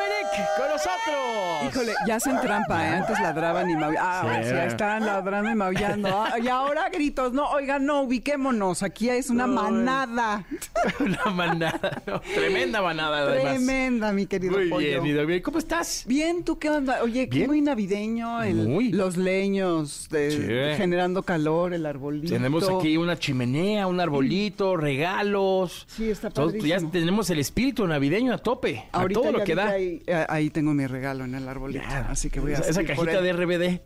Con 0.57 0.67
nosotros. 0.69 1.69
Híjole, 1.69 1.93
ya 2.07 2.15
hacen 2.15 2.39
trampa, 2.41 2.85
¿eh? 2.85 2.89
Antes 2.95 3.19
ladraban 3.19 3.69
y 3.69 3.75
maullaban. 3.75 4.41
Ah, 4.41 4.43
Sí. 4.43 4.53
están 4.67 5.05
ladrando 5.05 5.49
y 5.51 5.55
maullando. 5.55 6.09
Ah, 6.09 6.35
y 6.43 6.47
ahora 6.47 6.89
gritos. 6.89 7.31
No, 7.33 7.49
oigan, 7.51 7.85
no, 7.85 8.01
ubiquémonos. 8.01 8.83
Aquí 8.83 9.09
es 9.09 9.29
una 9.29 9.47
manada. 9.47 10.43
Una 10.99 11.25
manada. 11.25 12.01
¿no? 12.05 12.19
Tremenda 12.21 12.81
manada, 12.81 13.19
además. 13.19 13.53
Tremenda, 13.55 14.11
mi 14.13 14.25
querido 14.25 14.57
Muy 14.57 14.69
pollo. 14.69 15.01
bien, 15.01 15.17
Dominic. 15.17 15.43
¿Cómo 15.43 15.59
estás? 15.59 16.03
Bien, 16.07 16.43
¿tú 16.43 16.57
qué 16.59 16.69
onda? 16.69 17.01
Oye, 17.03 17.29
qué 17.29 17.37
Bien. 17.39 17.47
muy 17.47 17.61
navideño. 17.61 18.41
el- 18.43 18.67
Muy. 18.67 18.91
Los 18.91 19.17
leños 19.17 20.07
de- 20.09 20.31
Sí. 20.73 20.77
generando 20.77 21.23
calor, 21.23 21.73
el 21.73 21.85
arbolito. 21.85 22.33
Tenemos 22.33 22.67
aquí 22.69 22.97
una 22.97 23.17
chimenea, 23.17 23.87
un 23.87 23.99
arbolito, 23.99 24.75
regalos. 24.77 25.85
Sí, 25.87 26.09
está 26.09 26.29
Todo- 26.29 26.51
ya 26.51 26.57
padrísimo. 26.57 26.91
tenemos 26.91 27.29
el 27.29 27.39
espíritu 27.39 27.85
navideño 27.87 28.33
a 28.33 28.37
tope. 28.37 28.85
Ahorita 28.91 29.19
a 29.19 29.23
todo 29.23 29.31
lo 29.31 29.43
que 29.43 29.55
da. 29.55 29.69
Ahí, 29.69 30.01
eh, 30.07 30.25
ahí 30.41 30.49
tengo 30.49 30.73
mi 30.73 30.85
regalo 30.87 31.23
en 31.23 31.35
el 31.35 31.47
arbolito. 31.47 31.85
Así 32.09 32.29
que 32.29 32.39
voy 32.39 32.53
a 32.53 32.57
Esa, 32.57 32.69
esa 32.69 32.83
cajita 32.83 33.21
de 33.21 33.33
RBD. 33.33 33.79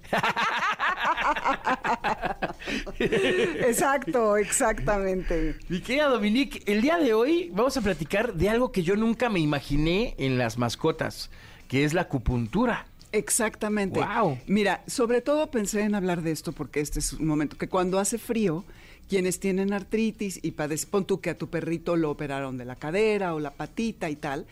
Exacto, 2.99 4.37
exactamente. 4.37 5.55
Mi 5.69 5.81
querida 5.81 6.07
Dominique, 6.07 6.61
el 6.65 6.81
día 6.81 6.97
de 6.97 7.13
hoy 7.13 7.51
vamos 7.53 7.77
a 7.77 7.81
platicar 7.81 8.33
de 8.33 8.49
algo 8.49 8.71
que 8.71 8.83
yo 8.83 8.95
nunca 8.95 9.29
me 9.29 9.39
imaginé 9.39 10.15
en 10.17 10.37
las 10.37 10.57
mascotas, 10.57 11.29
que 11.67 11.83
es 11.83 11.93
la 11.93 12.01
acupuntura. 12.01 12.87
Exactamente. 13.11 13.99
Guau. 13.99 14.37
Mira, 14.47 14.83
sobre 14.87 15.21
todo 15.21 15.51
pensé 15.51 15.81
en 15.81 15.95
hablar 15.95 16.21
de 16.21 16.31
esto 16.31 16.51
porque 16.51 16.79
este 16.79 16.99
es 16.99 17.13
un 17.13 17.27
momento 17.27 17.57
que 17.57 17.69
cuando 17.69 17.99
hace 17.99 18.17
frío, 18.17 18.65
quienes 19.07 19.39
tienen 19.39 19.73
artritis 19.73 20.39
y 20.41 20.51
padecen, 20.51 20.89
pon 20.89 21.05
tú 21.05 21.21
que 21.21 21.29
a 21.29 21.37
tu 21.37 21.49
perrito 21.49 21.95
lo 21.95 22.09
operaron 22.11 22.57
de 22.57 22.65
la 22.65 22.75
cadera 22.75 23.33
o 23.33 23.39
la 23.39 23.51
patita 23.51 24.09
y 24.09 24.15
tal, 24.15 24.45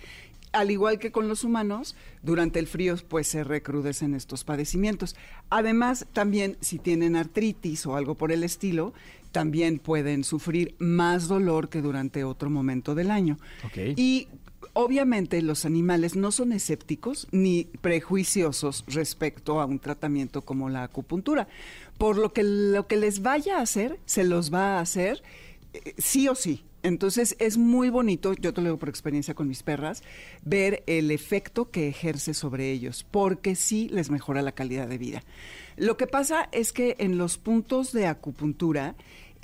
al 0.54 0.72
igual 0.72 1.00
que 1.00 1.12
con 1.12 1.28
los 1.28 1.44
humanos, 1.44 1.96
durante 2.22 2.60
el 2.60 2.68
frío 2.68 2.96
pues 3.08 3.28
se 3.28 3.44
recrudecen 3.44 4.13
estos 4.13 4.44
padecimientos. 4.44 5.16
Además, 5.50 6.06
también 6.13 6.58
si 6.62 6.80
tienen 6.80 7.16
artritis 7.16 7.86
o 7.86 7.96
algo 7.96 8.16
por 8.16 8.32
el 8.32 8.44
estilo, 8.44 8.94
también 9.32 9.80
pueden 9.80 10.24
sufrir 10.24 10.76
más 10.78 11.28
dolor 11.28 11.68
que 11.68 11.82
durante 11.82 12.24
otro 12.24 12.50
momento 12.50 12.96
del 12.96 13.12
año. 13.12 13.38
Y 13.98 14.28
obviamente 14.74 15.42
los 15.42 15.66
animales 15.66 16.16
no 16.16 16.32
son 16.32 16.54
escépticos 16.54 17.28
ni 17.32 17.66
prejuiciosos 17.82 18.86
respecto 18.88 19.60
a 19.60 19.66
un 19.66 19.80
tratamiento 19.80 20.42
como 20.42 20.70
la 20.70 20.84
acupuntura. 20.84 21.48
Por 21.98 22.18
lo 22.18 22.32
que 22.32 22.44
lo 22.44 22.88
que 22.88 22.98
les 22.98 23.22
vaya 23.22 23.58
a 23.58 23.62
hacer, 23.62 24.00
se 24.06 24.24
los 24.24 24.54
va 24.54 24.78
a 24.78 24.82
hacer 24.82 25.24
eh, 25.74 25.96
sí 25.98 26.28
o 26.28 26.36
sí. 26.36 26.63
Entonces 26.84 27.38
es 27.39 27.58
muy 27.58 27.89
bonito, 27.89 28.34
yo 28.34 28.54
te 28.54 28.62
lo 28.62 28.67
digo 28.67 28.78
por 28.78 28.89
experiencia 28.89 29.34
con 29.34 29.48
mis 29.48 29.63
perras, 29.63 30.04
ver 30.43 30.84
el 30.86 31.12
efecto 31.12 31.72
que 31.72 31.88
ejerce 31.88 32.34
sobre 32.34 32.72
ellos, 32.72 33.06
porque 33.10 33.56
sí 33.56 33.88
les 33.89 34.10
mejora 34.10 34.41
la 34.41 34.52
calidad 34.52 34.88
de 34.89 34.98
vida. 34.98 35.24
Lo 35.78 35.96
que 35.96 36.08
pasa 36.08 36.50
es 36.52 36.74
que 36.74 36.98
en 37.00 37.17
los 37.17 37.38
puntos 37.38 37.93
de 37.93 38.08
acupuntura 38.08 38.96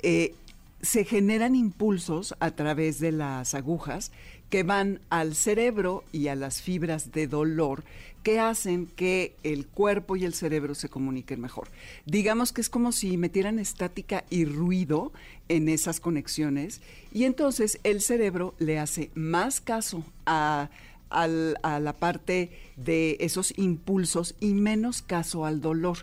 eh, 0.02 0.34
se 0.82 1.04
generan 1.04 1.56
impulsos 1.56 2.34
a 2.40 2.50
través 2.50 3.00
de 3.00 3.12
las 3.12 3.54
agujas 3.54 4.12
que 4.50 4.64
van 4.64 5.00
al 5.08 5.34
cerebro 5.34 6.04
y 6.12 6.28
a 6.28 6.34
las 6.34 6.60
fibras 6.60 7.12
de 7.12 7.26
dolor 7.28 7.84
que 8.22 8.38
hacen 8.38 8.86
que 8.86 9.34
el 9.42 9.66
cuerpo 9.66 10.16
y 10.16 10.24
el 10.24 10.34
cerebro 10.34 10.74
se 10.74 10.88
comuniquen 10.88 11.40
mejor. 11.40 11.68
Digamos 12.04 12.52
que 12.52 12.60
es 12.60 12.68
como 12.68 12.92
si 12.92 13.16
metieran 13.16 13.58
estática 13.58 14.24
y 14.28 14.44
ruido 14.44 15.12
en 15.48 15.68
esas 15.68 16.00
conexiones 16.00 16.82
y 17.12 17.24
entonces 17.24 17.80
el 17.84 18.02
cerebro 18.02 18.54
le 18.58 18.78
hace 18.78 19.10
más 19.14 19.60
caso 19.60 20.04
a, 20.26 20.68
a 21.08 21.26
la 21.28 21.92
parte 21.98 22.50
de 22.76 23.16
esos 23.20 23.56
impulsos 23.56 24.34
y 24.40 24.52
menos 24.52 25.00
caso 25.00 25.46
al 25.46 25.60
dolor. 25.60 25.98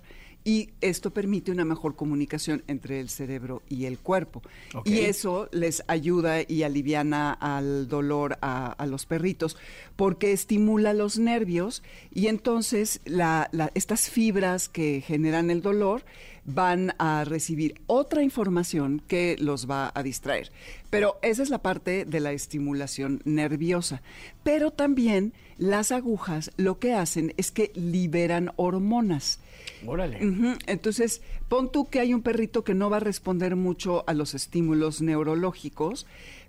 Y 0.50 0.70
esto 0.80 1.12
permite 1.12 1.52
una 1.52 1.66
mejor 1.66 1.98
comunicación 1.98 2.64
entre 2.68 3.02
el 3.02 3.10
cerebro 3.10 3.64
y 3.68 3.84
el 3.84 4.00
cuerpo. 4.00 4.42
Y 4.86 5.00
eso 5.00 5.50
les 5.52 5.84
ayuda 5.88 6.38
y 6.48 6.64
aliviana 6.64 7.34
al 7.34 7.90
dolor 7.90 8.38
a, 8.42 8.68
a 8.72 8.86
los 8.86 9.06
perritos 9.06 9.58
porque 9.98 10.32
estimula 10.32 10.94
los 10.94 11.20
nervios 11.20 11.84
y 12.14 12.28
entonces 12.28 13.02
la- 13.04 13.50
la- 13.52 13.72
estas 13.76 14.10
fibras 14.10 14.70
que 14.70 15.02
generan 15.06 15.50
el 15.52 15.62
dolor 15.62 16.06
van 16.46 16.94
a 16.98 17.26
recibir 17.26 17.82
otra 17.88 18.24
información 18.24 19.02
que 19.06 19.36
los 19.42 19.70
va 19.70 19.92
a 19.94 20.02
distraer. 20.02 20.50
Pero 20.90 21.20
esa 21.24 21.44
es 21.44 21.50
la 21.50 21.62
parte 21.62 22.06
de 22.06 22.22
la 22.22 22.32
estimulación 22.32 23.22
nerviosa. 23.26 24.02
Pero 24.44 24.72
también 24.72 25.34
las 25.58 25.92
agujas 25.92 26.52
lo 26.56 26.80
que 26.80 26.94
hacen 26.94 27.34
es 27.36 27.52
que 27.52 27.74
liberan 27.76 28.54
hormonas. 28.56 29.42
Órale. 29.86 30.20
Entonces, 30.66 31.22
pon 31.50 31.72
tú 31.72 31.88
que 31.90 32.00
hay 32.00 32.14
un 32.14 32.22
perrito 32.22 32.64
que 32.64 32.74
no 32.74 32.90
va 32.90 32.98
a 32.98 33.02
responder 33.02 33.56
mucho 33.56 34.04
a 34.08 34.14
los 34.14 34.34
estímulos 34.34 35.02
neurológicos, 35.02 36.06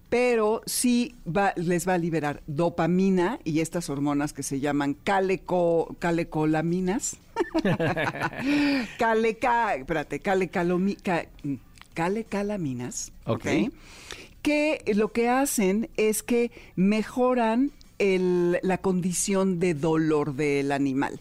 pero 0.09 0.63
sí 0.65 1.15
va- 1.27 1.53
les 1.57 1.87
va 1.87 1.95
a 1.95 1.99
liberar 1.99 2.43
dopamina 2.47 3.39
y 3.45 3.61
estas 3.61 3.91
hormonas 3.91 4.33
que 4.33 4.43
se 4.43 4.59
llaman 4.61 4.95
caleco, 4.95 5.95
calecolaminas. 5.99 7.19
Caleca, 8.99 9.75
espérate, 9.75 10.21
calecalomi, 10.21 10.97
ca- 10.97 11.27
mm, 11.43 11.55
calecalaminas. 11.95 13.13
Ok. 13.25 13.45
Que 14.43 14.83
lo 14.95 15.09
que 15.13 15.29
hacen 15.29 15.91
es 15.97 16.23
que 16.23 16.51
mejoran 16.77 17.73
el- 17.99 18.59
la 18.63 18.79
condición 18.79 19.59
de 19.59 19.75
dolor 19.75 20.35
del 20.35 20.73
animal. 20.73 21.21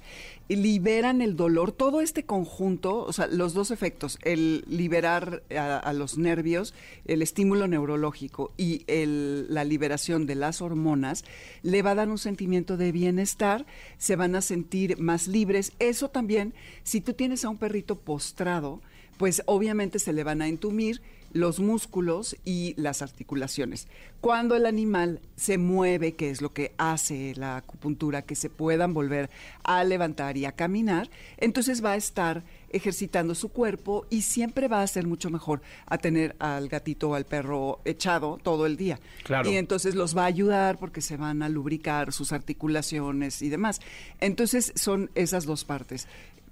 Liberan 0.49 1.21
el 1.21 1.36
dolor, 1.36 1.73
todo 1.73 1.99
este 1.99 2.23
conjunto, 2.23 3.03
o 3.03 3.12
sea, 3.12 3.27
los 3.27 3.53
dos 3.53 3.69
efectos, 3.69 4.17
el 4.23 4.63
liberar 4.67 5.43
a, 5.55 5.77
a 5.77 5.91
los 5.93 6.17
nervios, 6.17 6.73
el 7.05 7.21
estímulo 7.21 7.67
neurológico 7.67 8.53
y 8.55 8.83
el- 8.88 9.53
la 9.53 9.65
liberación 9.65 10.25
de 10.25 10.36
las 10.36 10.62
hormonas, 10.62 11.25
le 11.63 11.81
va 11.81 11.91
a 11.91 11.95
dar 11.95 12.10
un 12.10 12.17
sentimiento 12.17 12.77
de 12.77 12.93
bienestar, 12.93 13.65
se 13.97 14.15
van 14.15 14.36
a 14.36 14.41
sentir 14.41 14.97
más 14.99 15.27
libres. 15.27 15.73
Eso 15.79 16.10
también, 16.10 16.53
si 16.83 17.01
tú 17.01 17.12
tienes 17.13 17.43
a 17.43 17.49
un 17.49 17.57
perrito 17.57 17.97
postrado, 17.97 18.79
pues 19.17 19.41
obviamente 19.47 19.99
se 19.99 20.13
le 20.13 20.23
van 20.23 20.41
a 20.41 20.47
entumir 20.47 21.01
los 21.33 21.59
músculos 21.59 22.35
y 22.45 22.73
las 22.77 23.01
articulaciones. 23.01 23.87
Cuando 24.21 24.55
el 24.55 24.65
animal 24.65 25.21
se 25.35 25.57
mueve, 25.57 26.15
que 26.15 26.29
es 26.29 26.41
lo 26.41 26.53
que 26.53 26.73
hace 26.77 27.33
la 27.35 27.57
acupuntura, 27.57 28.23
que 28.23 28.35
se 28.35 28.49
puedan 28.49 28.93
volver 28.93 29.29
a 29.63 29.83
levantar 29.83 30.37
y 30.37 30.45
a 30.45 30.51
caminar, 30.51 31.09
entonces 31.37 31.83
va 31.83 31.91
a 31.91 31.95
estar 31.95 32.43
ejercitando 32.69 33.35
su 33.35 33.49
cuerpo 33.49 34.05
y 34.09 34.23
siempre 34.23 34.67
va 34.67 34.81
a 34.81 34.87
ser 34.87 35.07
mucho 35.07 35.29
mejor 35.29 35.61
a 35.85 35.97
tener 35.97 36.35
al 36.39 36.67
gatito 36.67 37.09
o 37.09 37.15
al 37.15 37.25
perro 37.25 37.79
echado 37.85 38.39
todo 38.41 38.65
el 38.65 38.75
día. 38.75 38.99
Claro. 39.23 39.49
Y 39.49 39.55
entonces 39.55 39.95
los 39.95 40.17
va 40.17 40.23
a 40.23 40.27
ayudar 40.27 40.77
porque 40.77 41.01
se 41.01 41.17
van 41.17 41.43
a 41.43 41.49
lubricar 41.49 42.11
sus 42.11 42.33
articulaciones 42.33 43.41
y 43.41 43.49
demás. 43.49 43.79
Entonces 44.19 44.73
son 44.75 45.11
esas 45.15 45.45
dos 45.45 45.63
partes 45.63 46.07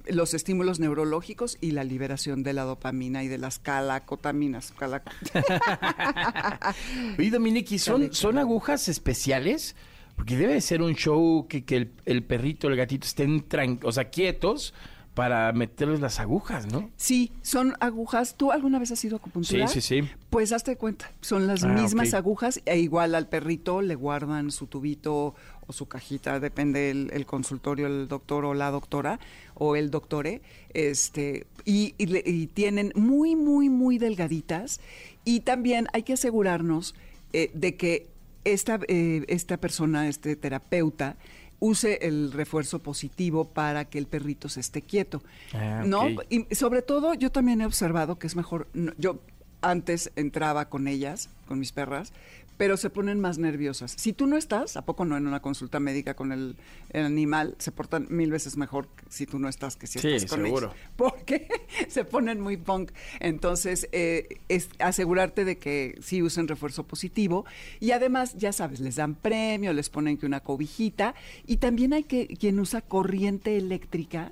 los 0.10 0.34
estímulos 0.34 0.80
neurológicos 0.80 1.58
y 1.62 1.72
la 1.72 1.84
liberación 1.84 2.44
de 2.44 2.54
la 2.54 2.64
dopamina 2.64 3.24
y 3.24 3.28
de 3.28 3.38
las 3.38 3.60
calacotaminas. 3.60 4.72
cala- 4.78 5.04
Oye, 7.18 7.30
Dominique, 7.32 7.76
¿y 7.76 7.80
son, 7.80 8.14
son 8.14 8.38
agujas 8.38 8.88
especiales? 8.88 9.76
Porque 10.16 10.38
debe 10.38 10.54
de 10.54 10.62
ser 10.62 10.82
un 10.82 10.96
show 10.96 11.46
que, 11.48 11.66
que 11.66 11.76
el, 11.78 11.92
el 12.06 12.24
perrito, 12.24 12.68
el 12.68 12.76
gatito 12.78 13.06
estén 13.06 13.48
tran- 13.48 13.80
o 13.84 13.92
sea, 13.92 14.06
quietos 14.10 14.74
para 15.14 15.52
meterles 15.54 16.02
las 16.02 16.20
agujas, 16.20 16.68
¿no? 16.68 16.90
Sí, 16.98 17.32
son 17.42 17.74
agujas. 17.80 18.36
¿Tú 18.36 18.52
alguna 18.52 18.80
vez 18.80 18.92
has 18.92 19.04
ido 19.06 19.16
a 19.16 19.20
acupuntura? 19.20 19.66
Sí, 19.70 19.80
sí, 19.82 20.02
sí. 20.02 20.10
Pues 20.30 20.52
hazte 20.52 20.76
cuenta, 20.76 21.10
son 21.22 21.48
las 21.48 21.64
Ah, 21.64 21.68
mismas 21.70 22.14
agujas 22.14 22.62
e 22.66 22.80
igual 22.80 23.16
al 23.16 23.30
perrito 23.30 23.82
le 23.82 23.96
guardan 23.96 24.52
su 24.52 24.68
tubito 24.68 25.34
o 25.68 25.74
su 25.74 25.88
cajita, 25.88 26.40
depende 26.40 26.90
el, 26.92 27.10
el 27.14 27.26
consultorio, 27.26 27.88
el 27.88 28.08
doctor 28.08 28.46
o 28.46 28.54
la 28.54 28.72
doctora 28.72 29.20
o 29.56 29.76
el 29.76 29.90
doctore, 29.92 30.42
este 30.74 31.48
y, 31.66 31.96
y 31.98 32.06
le- 32.08 32.24
y 32.26 32.48
tienen 32.48 32.92
muy, 32.96 33.36
muy, 33.36 33.70
muy 33.70 33.98
delgaditas 33.98 34.80
y 35.24 35.40
también 35.42 35.88
hay 35.94 36.04
que 36.04 36.14
asegurarnos 36.14 36.94
eh, 37.34 37.52
de 37.54 37.76
que 37.76 38.08
esta, 38.44 38.80
eh, 38.88 39.26
esta 39.28 39.58
persona, 39.58 40.08
este 40.08 40.36
terapeuta, 40.36 41.18
use 41.60 42.00
el 42.06 42.32
refuerzo 42.32 42.80
positivo 42.80 43.46
para 43.46 43.86
que 43.86 43.98
el 43.98 44.06
perrito 44.08 44.50
se 44.50 44.60
esté 44.60 44.82
quieto. 44.84 45.24
Ah, 45.54 45.84
¿No? 45.86 46.04
Y 46.30 46.46
sobre 46.54 46.82
todo, 46.84 47.14
yo 47.16 47.32
también 47.32 47.62
he 47.62 47.66
observado 47.66 48.20
que 48.20 48.28
es 48.28 48.36
mejor. 48.36 48.68
no, 48.74 48.92
yo 48.98 49.20
antes 49.62 50.12
entraba 50.16 50.70
con 50.70 50.88
ellas, 50.88 51.30
con 51.48 51.58
mis 51.58 51.72
perras, 51.72 52.14
pero 52.58 52.78
se 52.78 52.90
ponen 52.90 53.20
más 53.20 53.38
nerviosas. 53.38 53.94
Si 53.98 54.14
tú 54.14 54.28
no 54.28 54.38
estás, 54.38 54.78
¿a 54.78 54.86
poco 54.86 55.06
no 55.06 55.18
en 55.18 55.28
una 55.28 55.42
consulta 55.42 55.80
médica 55.80 56.16
con 56.16 56.32
el, 56.32 56.56
el 56.92 57.06
animal? 57.06 57.56
Se 57.60 57.72
portan 57.72 58.08
mil 58.10 58.32
veces 58.32 58.58
mejor 58.58 58.88
si 59.10 59.26
tú 59.26 59.40
no 59.40 59.50
estás 59.50 59.76
que 59.76 59.88
si 59.88 60.00
Sí, 60.00 60.10
estás 60.10 60.32
con 60.32 60.44
seguro. 60.44 60.68
ellos. 60.68 60.78
Porque 60.96 61.48
se 61.88 62.06
ponen 62.06 62.40
muy 62.40 62.58
punk. 62.58 62.92
Entonces, 63.20 63.88
eh, 63.92 64.40
es 64.50 64.70
asegurarte 64.80 65.46
de 65.46 65.58
que 65.58 65.98
sí 66.02 66.22
usen 66.22 66.48
refuerzo 66.48 66.84
positivo. 66.84 67.46
Y 67.80 67.92
además, 67.92 68.36
ya 68.38 68.52
sabes, 68.54 68.80
les 68.80 68.96
dan 68.96 69.16
premio, 69.16 69.74
les 69.74 69.90
ponen 69.90 70.18
que 70.18 70.26
una 70.26 70.40
cobijita. 70.42 71.16
Y 71.46 71.58
también 71.58 71.94
hay 71.94 72.04
que 72.04 72.28
quien 72.28 72.60
usa 72.60 72.82
corriente 72.82 73.58
eléctrica, 73.58 74.32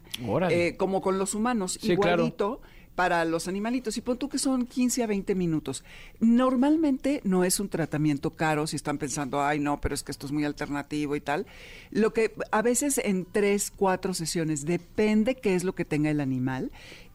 eh, 0.50 0.76
como 0.78 1.02
con 1.02 1.18
los 1.18 1.36
humanos, 1.36 1.78
Sí, 1.82 1.96
claro. 1.98 2.24
Para 2.96 3.26
los 3.26 3.48
animalitos. 3.48 3.98
Y 3.98 4.02
pon 4.02 4.18
tú 4.18 4.30
que 4.30 4.38
son 4.38 4.66
15 4.66 5.04
a 5.04 5.08
20 5.08 5.36
minutos. 5.36 5.84
Normalmente 6.20 7.22
no 7.24 7.44
es 7.44 7.60
un 7.60 7.70
tratamiento 7.70 8.32
caro 8.32 8.68
si 8.68 8.76
están 8.76 8.98
pensando, 8.98 9.42
ay, 9.42 9.60
no, 9.60 9.80
pero 9.82 9.96
es 9.96 10.04
que 10.04 10.12
esto 10.12 10.26
es 10.26 10.32
muy 10.32 10.46
alternativo 10.46 11.16
y 11.16 11.22
tal. 11.22 11.46
Lo 11.92 12.14
que 12.14 12.34
a 12.52 12.62
veces 12.62 12.98
en 12.98 13.26
tres, 13.26 13.72
cuatro 13.76 14.14
sesiones, 14.14 14.66
depende 14.66 15.36
qué 15.36 15.56
es 15.56 15.64
lo 15.64 15.76
que 15.76 15.86
tenga 15.86 16.10
el 16.10 16.22
animal. 16.22 16.72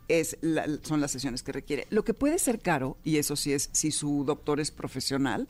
Es 0.08 0.38
son 0.82 1.02
las 1.02 1.10
sesiones 1.10 1.42
que 1.42 1.52
requiere. 1.52 1.86
Lo 1.90 2.02
que 2.02 2.14
puede 2.14 2.38
ser 2.38 2.60
caro, 2.60 2.96
y 3.04 3.18
eso 3.18 3.36
sí 3.36 3.52
es 3.52 3.68
si 3.72 3.90
su 3.90 4.24
doctor 4.24 4.58
es 4.58 4.70
profesional, 4.70 5.48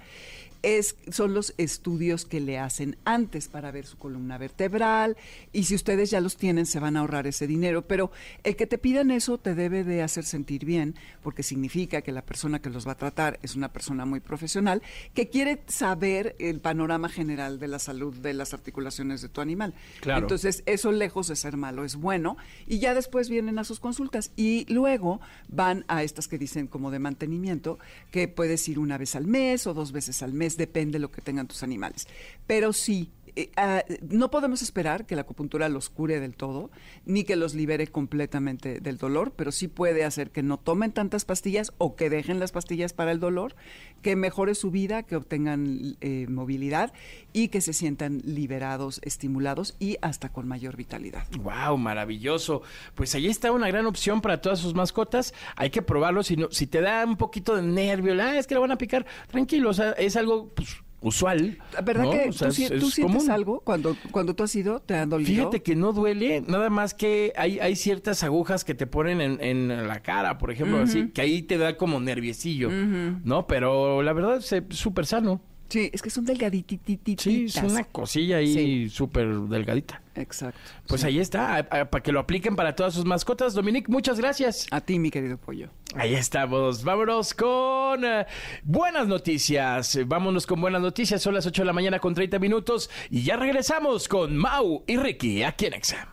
es, 0.63 0.97
son 1.11 1.35
los 1.35 1.55
estudios 1.59 2.25
que 2.25 2.41
le 2.41 2.59
hacen 2.59 2.97
antes 3.05 3.49
para 3.49 3.71
ver 3.71 3.87
su 3.87 3.99
columna 3.99 4.39
vertebral 4.39 5.17
y 5.53 5.65
si 5.65 5.75
ustedes 5.75 6.11
ya 6.11 6.21
los 6.21 6.37
tienen 6.37 6.67
se 6.67 6.81
van 6.81 6.97
a 6.97 7.01
ahorrar 7.01 7.27
ese 7.27 7.47
dinero, 7.47 7.87
pero 7.87 8.11
el 8.45 8.57
que 8.57 8.67
te 8.67 8.79
pidan 8.79 9.11
eso 9.11 9.39
te 9.39 9.55
debe 9.55 9.85
de 9.85 10.03
hacer 10.03 10.25
sentir 10.25 10.65
bien 10.65 10.95
porque 11.23 11.43
significa 11.43 12.03
que 12.03 12.13
la 12.13 12.23
persona 12.23 12.61
que 12.61 12.71
los 12.71 12.87
va 12.87 12.93
a 12.93 12.97
tratar 12.97 13.39
es 13.43 13.55
una 13.55 13.73
persona 13.73 14.05
muy 14.05 14.21
profesional 14.21 14.83
que 15.15 15.29
quiere 15.29 15.63
saber 15.67 16.37
el 16.39 16.61
panorama 16.61 17.09
general 17.09 17.59
de 17.59 17.69
la 17.69 17.79
salud 17.79 18.15
de 18.17 18.35
las 18.35 18.55
articulaciones 18.55 19.23
de 19.23 19.29
tu 19.29 19.41
animal. 19.41 19.75
Claro. 20.01 20.21
Entonces 20.21 20.63
eso 20.67 20.93
lejos 20.93 21.29
de 21.29 21.37
ser 21.37 21.57
malo 21.57 21.85
es 21.85 21.97
bueno 21.97 22.37
y 22.67 22.79
ya 22.79 22.95
después 22.95 23.29
vienen 23.29 23.59
a 23.59 23.65
sus 23.65 23.81
consultas 23.81 24.33
y 24.37 24.67
luego 24.73 25.21
van 25.49 25.85
a 25.89 26.03
estas 26.03 26.29
que 26.29 26.39
dicen 26.39 26.67
como 26.67 26.91
de 26.91 26.99
mantenimiento 26.99 27.79
que 28.11 28.29
puedes 28.29 28.69
ir 28.69 28.79
una 28.79 28.99
vez 28.99 29.15
al 29.15 29.27
mes 29.27 29.67
o 29.67 29.75
dos 29.75 29.93
veces 29.93 30.23
al 30.23 30.33
mes, 30.33 30.48
depende 30.57 30.93
de 30.93 31.01
lo 31.01 31.11
que 31.11 31.21
tengan 31.21 31.49
tus 31.49 31.63
animales. 31.63 32.07
Pero 32.47 32.73
sí, 32.73 33.11
eh, 33.39 33.51
ah, 33.57 33.85
no 34.09 34.33
podemos 34.33 34.63
esperar 34.63 35.07
que 35.07 35.15
la 35.15 35.23
acupuntura 35.23 35.69
los 35.69 35.91
cure 35.91 36.19
del 36.19 36.35
todo, 36.35 36.73
ni 37.05 37.23
que 37.23 37.37
los 37.37 37.55
libere 37.55 37.87
completamente 37.87 38.81
del 38.81 38.99
dolor, 38.99 39.33
pero 39.37 39.53
sí 39.53 39.69
puede 39.69 40.05
hacer 40.05 40.33
que 40.33 40.43
no 40.43 40.59
tomen 40.59 40.91
tantas 40.91 41.25
pastillas 41.25 41.73
o 41.79 41.95
que 41.95 42.11
dejen 42.11 42.41
las 42.41 42.51
pastillas 42.51 42.93
para 42.93 43.13
el 43.13 43.21
dolor, 43.21 43.55
que 44.03 44.17
mejore 44.17 44.57
su 44.57 44.73
vida, 44.73 45.05
que 45.05 45.15
obtengan 45.15 45.97
eh, 46.01 46.27
movilidad 46.29 46.93
y 47.33 47.47
que 47.47 47.61
se 47.61 47.75
sientan 47.75 48.23
liberados, 48.25 49.01
estimulados 49.05 49.77
y 49.79 49.99
hasta 50.03 50.31
con 50.31 50.49
mayor 50.49 50.77
vitalidad. 50.77 51.25
Wow, 51.39 51.79
maravilloso. 51.79 52.63
Pues 52.97 53.15
ahí 53.15 53.29
está 53.29 53.53
una 53.53 53.69
gran 53.69 53.87
opción 53.87 54.21
para 54.21 54.41
todas 54.41 54.59
sus 54.59 54.75
mascotas. 54.75 55.33
Hay 55.55 55.71
que 55.71 55.83
probarlo. 55.83 56.25
Si, 56.25 56.37
no, 56.37 56.49
si 56.51 56.67
te 56.67 56.81
da 56.81 57.05
un 57.05 57.17
poquito 57.17 57.55
de 57.55 57.63
nervio, 57.63 58.21
ah, 58.21 58.37
es 58.37 58.49
que 58.49 58.57
lo 58.57 58.61
van 58.63 58.73
a 58.73 58.79
picar, 58.79 59.07
tranquilo. 59.29 59.71
Es 59.97 60.17
algo 60.17 60.49
pues, 60.57 60.83
usual. 61.01 61.59
¿Verdad 61.85 62.05
¿no? 62.05 62.11
que 62.11 62.29
O 62.29 62.33
sea, 62.33 62.49
tú, 62.49 62.55
es- 62.63 62.69
tú 62.81 62.87
es 62.89 62.95
sientes 62.95 63.17
común. 63.23 63.31
algo 63.31 63.61
cuando, 63.61 63.97
cuando 64.11 64.35
tú 64.35 64.43
has 64.43 64.55
ido? 64.57 64.81
¿Te 64.81 64.95
han 64.97 65.09
dolido? 65.09 65.29
Fíjate 65.31 65.63
que 65.63 65.77
no 65.77 65.93
duele, 65.93 66.43
nada 66.47 66.71
más 66.71 66.95
que 66.95 67.33
hay, 67.37 67.59
hay 67.61 67.77
ciertas 67.77 68.23
agujas 68.25 68.65
que 68.65 68.75
te 68.75 68.87
ponen 68.87 69.21
en, 69.21 69.41
en 69.41 69.87
la 69.89 70.01
cara, 70.01 70.39
por 70.39 70.51
ejemplo, 70.51 70.79
así, 70.81 71.09
que 71.11 71.21
ahí 71.21 71.43
te 71.43 71.57
da 71.59 71.77
como 71.77 72.01
nerviecillo, 72.01 72.71
¿no? 72.71 73.47
Pero 73.47 74.03
la 74.03 74.13
verdad 74.13 74.39
es 74.39 74.55
súper 74.71 75.07
sano. 75.07 75.41
Sí, 75.69 75.91
es 75.93 76.01
que 76.01 76.09
son 76.09 76.25
delgadititas. 76.25 77.23
Sí, 77.23 77.45
es 77.45 77.57
una 77.63 77.85
cosilla 77.85 78.39
ahí 78.39 78.89
súper 78.89 79.29
delgadita. 79.29 80.01
Exacto. 80.21 80.59
Pues 80.87 81.05
ahí 81.05 81.19
está, 81.19 81.55
a- 81.57 81.59
a- 81.81 81.91
para 81.91 82.03
que 82.03 82.11
lo 82.13 82.21
apliquen 82.21 82.57
para 82.57 82.75
todas 82.75 82.95
sus 82.95 83.05
mascotas. 83.05 83.55
Dominique, 83.55 83.91
muchas 83.91 84.19
gracias. 84.19 84.67
A 84.71 84.81
ti, 84.81 84.99
mi 84.99 85.11
querido 85.11 85.39
pollo. 85.39 85.71
Ahí 85.95 86.15
estamos. 86.15 86.83
Vámonos 86.85 87.35
con 87.35 88.05
eh, 88.05 88.27
buenas 88.65 89.07
noticias. 89.07 89.99
Vámonos 90.07 90.47
con 90.47 90.61
buenas 90.61 90.83
noticias. 90.83 91.23
Son 91.23 91.35
las 91.35 91.47
8 91.47 91.63
de 91.63 91.67
la 91.67 91.73
mañana 91.73 91.99
con 91.99 92.15
30 92.15 92.39
minutos. 92.39 92.91
Y 93.11 93.23
ya 93.23 93.37
regresamos 93.37 94.09
con 94.09 94.37
Mau 94.37 94.85
y 94.87 94.97
Ricky 94.97 95.43
aquí 95.45 95.67
en 95.67 95.75
Exa. 95.75 96.09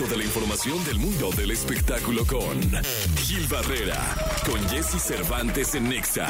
Toda 0.00 0.16
la 0.16 0.24
información 0.24 0.82
del 0.86 0.98
mundo 0.98 1.28
del 1.36 1.50
espectáculo 1.50 2.24
con 2.24 2.58
Gil 3.18 3.46
Barrera, 3.48 3.98
con 4.50 4.58
Jesse 4.70 4.98
Cervantes 4.98 5.74
en 5.74 5.90
Nexa. 5.90 6.26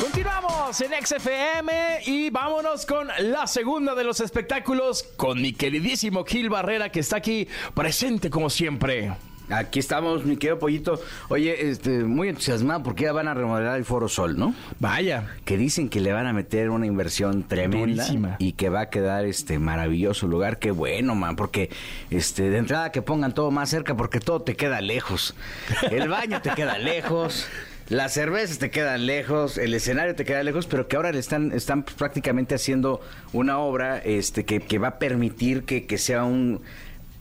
Continuamos 0.00 0.80
en 0.80 1.04
XFM 1.04 2.02
y 2.06 2.30
vámonos 2.30 2.86
con 2.86 3.08
la 3.18 3.48
segunda 3.48 3.96
de 3.96 4.04
los 4.04 4.20
espectáculos 4.20 5.02
con 5.16 5.42
mi 5.42 5.52
queridísimo 5.52 6.24
Gil 6.24 6.48
Barrera 6.48 6.92
que 6.92 7.00
está 7.00 7.16
aquí 7.16 7.48
presente 7.74 8.30
como 8.30 8.50
siempre. 8.50 9.10
Aquí 9.50 9.78
estamos, 9.78 10.24
mi 10.24 10.36
querido 10.36 10.58
pollito. 10.58 11.00
Oye, 11.28 11.70
este, 11.70 12.04
muy 12.04 12.28
entusiasmado 12.28 12.82
porque 12.82 13.04
ya 13.04 13.12
van 13.12 13.28
a 13.28 13.34
remodelar 13.34 13.78
el 13.78 13.84
Foro 13.84 14.08
Sol, 14.08 14.38
¿no? 14.38 14.54
Vaya. 14.78 15.26
Que 15.44 15.56
dicen 15.56 15.88
que 15.88 16.00
le 16.00 16.12
van 16.12 16.26
a 16.26 16.32
meter 16.32 16.68
una 16.70 16.86
inversión 16.86 17.44
tremenda 17.44 18.04
Durísima. 18.04 18.36
y 18.38 18.52
que 18.52 18.68
va 18.68 18.82
a 18.82 18.90
quedar 18.90 19.24
este 19.24 19.58
maravilloso 19.58 20.26
lugar. 20.26 20.58
Qué 20.58 20.70
bueno, 20.70 21.14
man, 21.14 21.36
porque 21.36 21.70
este 22.10 22.50
de 22.50 22.58
entrada 22.58 22.92
que 22.92 23.00
pongan 23.00 23.32
todo 23.32 23.50
más 23.50 23.70
cerca 23.70 23.96
porque 23.96 24.20
todo 24.20 24.42
te 24.42 24.54
queda 24.54 24.80
lejos. 24.80 25.34
El 25.90 26.08
baño 26.08 26.42
te 26.42 26.50
queda 26.50 26.78
lejos. 26.78 27.48
Las 27.88 28.12
cervezas 28.12 28.58
te 28.58 28.70
quedan 28.70 29.06
lejos, 29.06 29.56
el 29.56 29.72
escenario 29.72 30.14
te 30.14 30.26
queda 30.26 30.42
lejos, 30.42 30.66
pero 30.66 30.88
que 30.88 30.96
ahora 30.96 31.10
le 31.10 31.20
están, 31.20 31.52
están 31.52 31.84
prácticamente 31.84 32.54
haciendo 32.54 33.00
una 33.32 33.60
obra 33.60 33.96
este, 33.96 34.44
que, 34.44 34.60
que 34.60 34.78
va 34.78 34.88
a 34.88 34.98
permitir 34.98 35.62
que, 35.62 35.86
que 35.86 35.96
sea 35.96 36.24
un, 36.24 36.60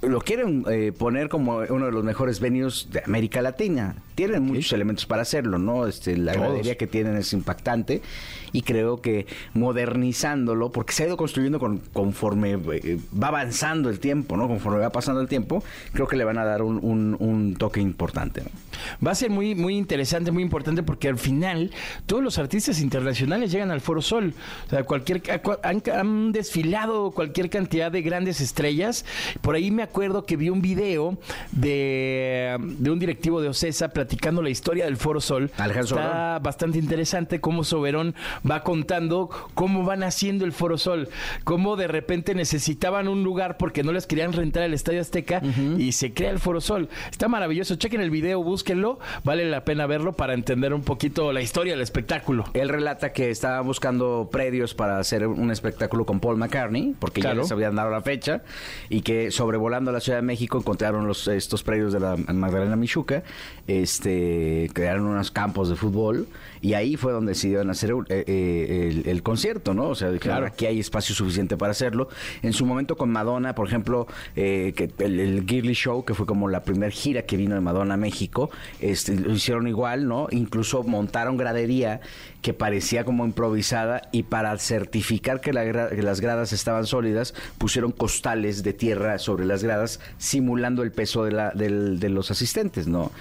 lo 0.02 0.22
quieren 0.22 0.64
eh, 0.70 0.92
poner 0.98 1.30
como 1.30 1.58
uno 1.70 1.86
de 1.86 1.92
los 1.92 2.04
mejores 2.04 2.40
venues 2.40 2.90
de 2.92 3.02
América 3.06 3.42
Latina. 3.42 3.96
Tienen 4.18 4.42
muchos 4.42 4.74
elementos 4.74 5.06
para 5.06 5.22
hacerlo, 5.22 5.60
¿no? 5.60 5.86
Este, 5.86 6.18
la 6.18 6.34
Todos. 6.34 6.48
gradería 6.48 6.76
que 6.76 6.88
tienen 6.88 7.16
es 7.18 7.34
impactante 7.34 8.02
y 8.52 8.64
creo 8.64 9.00
que 9.00 9.28
modernizándolo, 9.54 10.72
porque 10.72 10.92
se 10.94 11.04
ha 11.04 11.06
ido 11.06 11.18
construyendo 11.18 11.60
con- 11.60 11.78
conforme 11.94 12.54
eh, 12.74 12.98
va 13.22 13.28
avanzando 13.28 13.92
el 13.92 14.00
tiempo, 14.00 14.36
¿no? 14.36 14.48
Conforme 14.48 14.80
va 14.80 14.90
pasando 14.90 15.22
el 15.22 15.28
tiempo, 15.28 15.64
creo 15.94 16.08
que 16.08 16.16
le 16.16 16.24
van 16.24 16.40
a 16.40 16.46
dar 16.46 16.64
un, 16.64 16.80
un- 16.84 17.16
un 17.20 17.56
toque 17.58 17.80
importante. 17.80 18.42
¿no? 18.42 18.50
Va 19.06 19.12
a 19.12 19.16
ser 19.16 19.30
muy, 19.30 19.54
muy 19.54 19.78
interesante, 19.78 20.32
muy 20.32 20.42
importante, 20.42 20.82
porque 20.82 21.10
al 21.10 21.20
final 21.20 21.70
todos 22.08 22.24
los 22.24 22.40
artistas 22.40 22.82
internacionales 22.82 23.52
llegan 23.52 23.70
al 23.70 23.82
Foro 23.82 24.02
Sol. 24.02 24.34
O 24.66 24.70
sea, 24.72 24.84
cualquier, 24.84 25.22
han, 25.62 25.84
han 25.94 26.32
desfilado 26.32 27.12
cualquier 27.12 27.52
cantidad 27.52 27.92
de 27.92 28.02
grandes 28.02 28.42
estrellas. 28.42 29.06
Por 29.42 29.54
ahí 29.54 29.70
me 29.70 29.84
acuerdo 29.84 30.26
que 30.26 30.38
vi 30.38 30.50
un 30.50 30.64
video 30.64 31.20
de, 31.52 32.58
de 32.80 32.90
un 32.90 32.98
directivo 32.98 33.42
de 33.42 33.50
Ocesa 33.50 33.90
platicando 33.90 34.07
platicando 34.08 34.42
la 34.42 34.50
historia 34.50 34.86
del 34.86 34.96
Foro 34.96 35.20
Sol. 35.20 35.52
Alejandro 35.58 35.98
Está 35.98 36.12
Soberón. 36.12 36.44
bastante 36.44 36.78
interesante 36.80 37.42
cómo 37.42 37.66
Soberón 37.66 38.16
va 38.50 38.64
contando 38.64 39.30
cómo 39.54 39.84
van 39.84 40.02
haciendo 40.02 40.46
el 40.46 40.54
Foro 40.54 40.78
Sol, 40.78 41.10
cómo 41.44 41.76
de 41.76 41.88
repente 41.90 42.34
necesitaban 42.34 43.10
un 43.10 43.24
lugar 43.24 43.58
porque 43.58 43.84
no 43.84 43.92
les 43.92 44.08
querían 44.08 44.32
rentar 44.32 44.64
el 44.64 44.74
Estadio 44.74 45.02
Azteca 45.02 45.42
y 45.78 45.92
se 45.92 46.14
crea 46.14 46.32
el 46.32 46.40
Foro 46.40 46.62
Sol. 46.62 46.88
Está 47.12 47.28
maravilloso. 47.28 47.76
Chequen 47.76 48.00
el 48.00 48.10
video, 48.10 48.42
búsquenlo. 48.42 48.98
Vale 49.26 49.44
la 49.50 49.66
pena 49.66 49.86
verlo 49.88 50.14
para 50.14 50.34
entender 50.34 50.74
un 50.74 50.84
poquito 50.84 51.34
la 51.34 51.42
historia 51.42 51.74
del 51.74 51.82
espectáculo. 51.82 52.46
Él 52.54 52.70
relata 52.70 53.12
que 53.12 53.30
estaba 53.30 53.60
buscando 53.60 54.30
predios 54.32 54.74
para 54.74 55.00
hacer 55.00 55.28
un 55.28 55.52
espectáculo 55.52 56.06
con 56.06 56.22
Paul 56.22 56.38
McCartney, 56.38 56.96
porque 56.98 57.20
Claro. 57.20 57.38
ya 57.38 57.42
les 57.42 57.52
habían 57.52 57.76
dado 57.76 57.90
la 57.92 58.02
fecha, 58.02 58.42
y 58.90 59.02
que 59.02 59.32
sobrevolando 59.32 59.92
la 59.92 60.00
Ciudad 60.00 60.20
de 60.20 60.22
México 60.24 60.58
encontraron 60.60 61.08
los, 61.08 61.28
estos 61.28 61.62
predios 61.64 61.92
de 61.92 62.00
la 62.00 62.16
Magdalena 62.16 62.76
Michuca, 62.78 63.24
este, 63.68 63.97
crearon 64.02 65.06
unos 65.06 65.32
campos 65.32 65.70
de 65.70 65.76
fútbol, 65.76 66.28
y 66.62 66.74
ahí 66.74 66.96
fue 66.98 67.12
donde 67.12 67.32
decidieron 67.34 67.70
hacer 67.70 67.92
eh, 68.10 68.24
eh, 68.28 68.90
el, 68.92 69.08
el 69.10 69.24
concierto, 69.24 69.74
¿no? 69.74 69.90
O 69.90 69.96
sea, 69.96 70.12
dijeron, 70.12 70.44
aquí 70.46 70.66
hay 70.66 70.80
espacio 70.80 71.14
suficiente 71.16 71.56
para 71.58 71.72
hacerlo. 71.72 72.10
En 72.42 72.54
su 72.54 72.66
momento 72.66 72.96
con 72.98 73.12
Madonna, 73.12 73.54
por 73.56 73.68
ejemplo, 73.68 74.08
eh, 74.36 74.74
que 74.76 74.90
el, 75.04 75.20
el 75.20 75.46
Girly 75.48 75.74
Show, 75.74 76.04
que 76.04 76.14
fue 76.14 76.26
como 76.26 76.50
la 76.50 76.64
primera 76.64 76.92
gira 76.92 77.22
que 77.24 77.38
vino 77.38 77.56
de 77.56 77.62
Madonna 77.62 77.94
a 77.94 77.98
México, 77.98 78.50
este, 78.80 79.16
lo 79.16 79.32
hicieron 79.34 79.68
igual, 79.68 80.08
¿no? 80.08 80.28
Incluso 80.32 80.84
montaron 80.84 81.38
gradería 81.38 82.02
que 82.42 82.54
parecía 82.54 83.04
como 83.04 83.26
improvisada 83.26 84.02
y 84.12 84.24
para 84.24 84.58
certificar 84.58 85.42
que, 85.42 85.54
la 85.54 85.90
que 85.90 86.02
las 86.02 86.22
gradas 86.22 86.54
estaban 86.54 86.86
sólidas, 86.86 87.34
pusieron 87.58 87.92
costales 87.92 88.64
de 88.64 88.74
tierra 88.74 89.18
sobre 89.20 89.46
las 89.46 89.64
gradas, 89.64 90.00
simulando 90.18 90.82
el 90.84 90.92
peso 90.92 91.24
de, 91.26 91.32
la, 91.32 91.52
del- 91.52 92.00
de 92.00 92.10
los 92.10 92.32
asistentes, 92.32 92.88
¿no? 92.88 93.12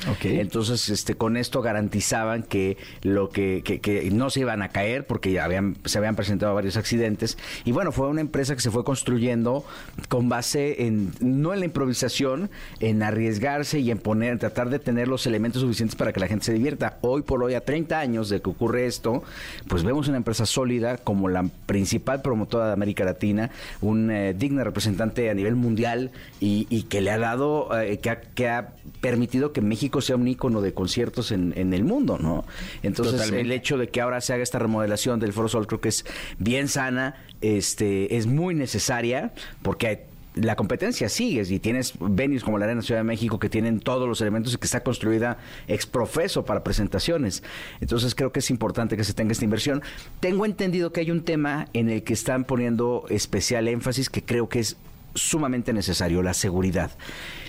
Entonces, 0.40 0.65
este, 0.70 1.14
con 1.14 1.36
esto 1.36 1.62
garantizaban 1.62 2.42
que 2.42 2.76
lo 3.02 3.30
que, 3.30 4.10
no 4.12 4.30
se 4.30 4.40
iban 4.40 4.62
a 4.62 4.68
caer 4.68 5.06
porque 5.06 5.32
ya 5.32 5.44
habían, 5.44 5.76
se 5.84 5.98
habían 5.98 6.16
presentado 6.16 6.54
varios 6.54 6.76
accidentes. 6.76 7.38
Y 7.64 7.72
bueno, 7.72 7.92
fue 7.92 8.08
una 8.08 8.20
empresa 8.20 8.54
que 8.54 8.60
se 8.60 8.70
fue 8.70 8.84
construyendo 8.84 9.64
con 10.08 10.28
base 10.28 10.86
en, 10.86 11.12
no 11.20 11.52
en 11.52 11.60
la 11.60 11.66
improvisación, 11.66 12.50
en 12.80 13.02
arriesgarse 13.02 13.80
y 13.80 13.90
en 13.90 13.98
poner, 13.98 14.32
en 14.32 14.38
tratar 14.38 14.70
de 14.70 14.78
tener 14.78 15.08
los 15.08 15.26
elementos 15.26 15.62
suficientes 15.62 15.96
para 15.96 16.12
que 16.12 16.20
la 16.20 16.28
gente 16.28 16.46
se 16.46 16.52
divierta. 16.52 16.98
Hoy 17.00 17.22
por 17.22 17.42
hoy, 17.42 17.54
a 17.54 17.60
30 17.60 17.98
años 17.98 18.28
de 18.28 18.40
que 18.40 18.50
ocurre 18.50 18.86
esto, 18.86 19.22
pues 19.68 19.84
vemos 19.84 20.08
una 20.08 20.16
empresa 20.16 20.46
sólida 20.46 20.98
como 20.98 21.28
la 21.28 21.44
principal 21.66 22.22
promotora 22.22 22.66
de 22.66 22.72
América 22.72 23.04
Latina, 23.04 23.50
un 23.80 24.10
eh, 24.10 24.34
digna 24.34 24.64
representante 24.64 25.30
a 25.30 25.34
nivel 25.34 25.56
mundial 25.56 26.10
y, 26.40 26.66
que 26.84 27.00
le 27.00 27.10
ha 27.10 27.18
dado, 27.18 27.68
eh, 27.78 27.98
que, 27.98 28.48
ha, 28.48 28.58
ha 28.58 28.68
permitido 29.00 29.52
que 29.52 29.60
México 29.60 30.00
sea 30.00 30.16
un 30.16 30.28
ícono 30.28 30.55
de 30.60 30.72
conciertos 30.74 31.32
en, 31.32 31.52
en 31.56 31.72
el 31.72 31.84
mundo, 31.84 32.18
¿no? 32.20 32.44
Entonces, 32.82 33.14
Totalmente. 33.14 33.40
el 33.42 33.52
hecho 33.52 33.78
de 33.78 33.88
que 33.88 34.00
ahora 34.00 34.20
se 34.20 34.32
haga 34.32 34.42
esta 34.42 34.58
remodelación 34.58 35.20
del 35.20 35.32
Foro 35.32 35.48
Sol 35.48 35.66
creo 35.66 35.80
que 35.80 35.88
es 35.88 36.04
bien 36.38 36.68
sana, 36.68 37.14
este, 37.40 38.16
es 38.16 38.26
muy 38.26 38.54
necesaria, 38.54 39.32
porque 39.62 39.86
hay- 39.86 39.98
la 40.34 40.54
competencia 40.54 41.08
sigue 41.08 41.42
y 41.48 41.58
tienes 41.60 41.94
venues 41.98 42.44
como 42.44 42.58
la 42.58 42.66
Arena 42.66 42.82
Ciudad 42.82 43.00
de 43.00 43.04
México 43.04 43.38
que 43.38 43.48
tienen 43.48 43.80
todos 43.80 44.06
los 44.06 44.20
elementos 44.20 44.52
y 44.52 44.58
que 44.58 44.66
está 44.66 44.80
construida 44.82 45.38
ex 45.66 45.86
profeso 45.86 46.44
para 46.44 46.62
presentaciones. 46.62 47.42
Entonces 47.80 48.14
creo 48.14 48.32
que 48.32 48.40
es 48.40 48.50
importante 48.50 48.98
que 48.98 49.04
se 49.04 49.14
tenga 49.14 49.32
esta 49.32 49.44
inversión. 49.44 49.80
Tengo 50.20 50.44
entendido 50.44 50.92
que 50.92 51.00
hay 51.00 51.10
un 51.10 51.22
tema 51.24 51.68
en 51.72 51.88
el 51.88 52.02
que 52.02 52.12
están 52.12 52.44
poniendo 52.44 53.06
especial 53.08 53.66
énfasis 53.66 54.10
que 54.10 54.22
creo 54.22 54.46
que 54.50 54.58
es 54.58 54.76
sumamente 55.14 55.72
necesario, 55.72 56.22
la 56.22 56.34
seguridad. 56.34 56.90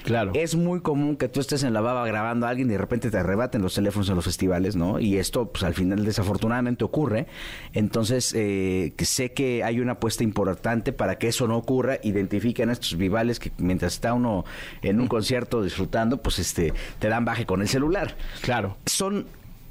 Claro. 0.07 0.31
Es 0.35 0.55
muy 0.55 0.79
común 0.79 1.17
que 1.17 1.27
tú 1.27 1.41
estés 1.41 1.63
en 1.63 1.73
la 1.73 1.81
baba 1.81 2.07
grabando 2.07 2.47
a 2.47 2.49
alguien 2.49 2.69
y 2.69 2.71
de 2.71 2.77
repente 2.77 3.11
te 3.11 3.17
arrebaten 3.17 3.61
los 3.61 3.75
teléfonos 3.75 4.07
en 4.07 4.15
los 4.15 4.23
festivales, 4.23 4.77
¿no? 4.77 5.01
Y 5.01 5.17
esto, 5.17 5.51
pues 5.51 5.65
al 5.65 5.73
final 5.73 6.05
desafortunadamente 6.05 6.85
ocurre. 6.85 7.27
Entonces, 7.73 8.33
eh, 8.33 8.93
que 8.95 9.03
sé 9.03 9.33
que 9.33 9.65
hay 9.65 9.81
una 9.81 9.93
apuesta 9.93 10.23
importante 10.23 10.93
para 10.93 11.17
que 11.17 11.27
eso 11.27 11.45
no 11.49 11.57
ocurra. 11.57 11.99
Identifiquen 12.03 12.69
a 12.69 12.71
estos 12.71 12.95
vivales 12.95 13.37
que 13.37 13.51
mientras 13.57 13.95
está 13.95 14.13
uno 14.13 14.45
en 14.81 15.01
un 15.01 15.09
concierto 15.09 15.61
disfrutando, 15.61 16.21
pues 16.21 16.39
este, 16.39 16.73
te 16.99 17.09
dan 17.09 17.25
baje 17.25 17.45
con 17.45 17.61
el 17.61 17.67
celular. 17.67 18.15
Claro. 18.41 18.77
Son 18.85 19.25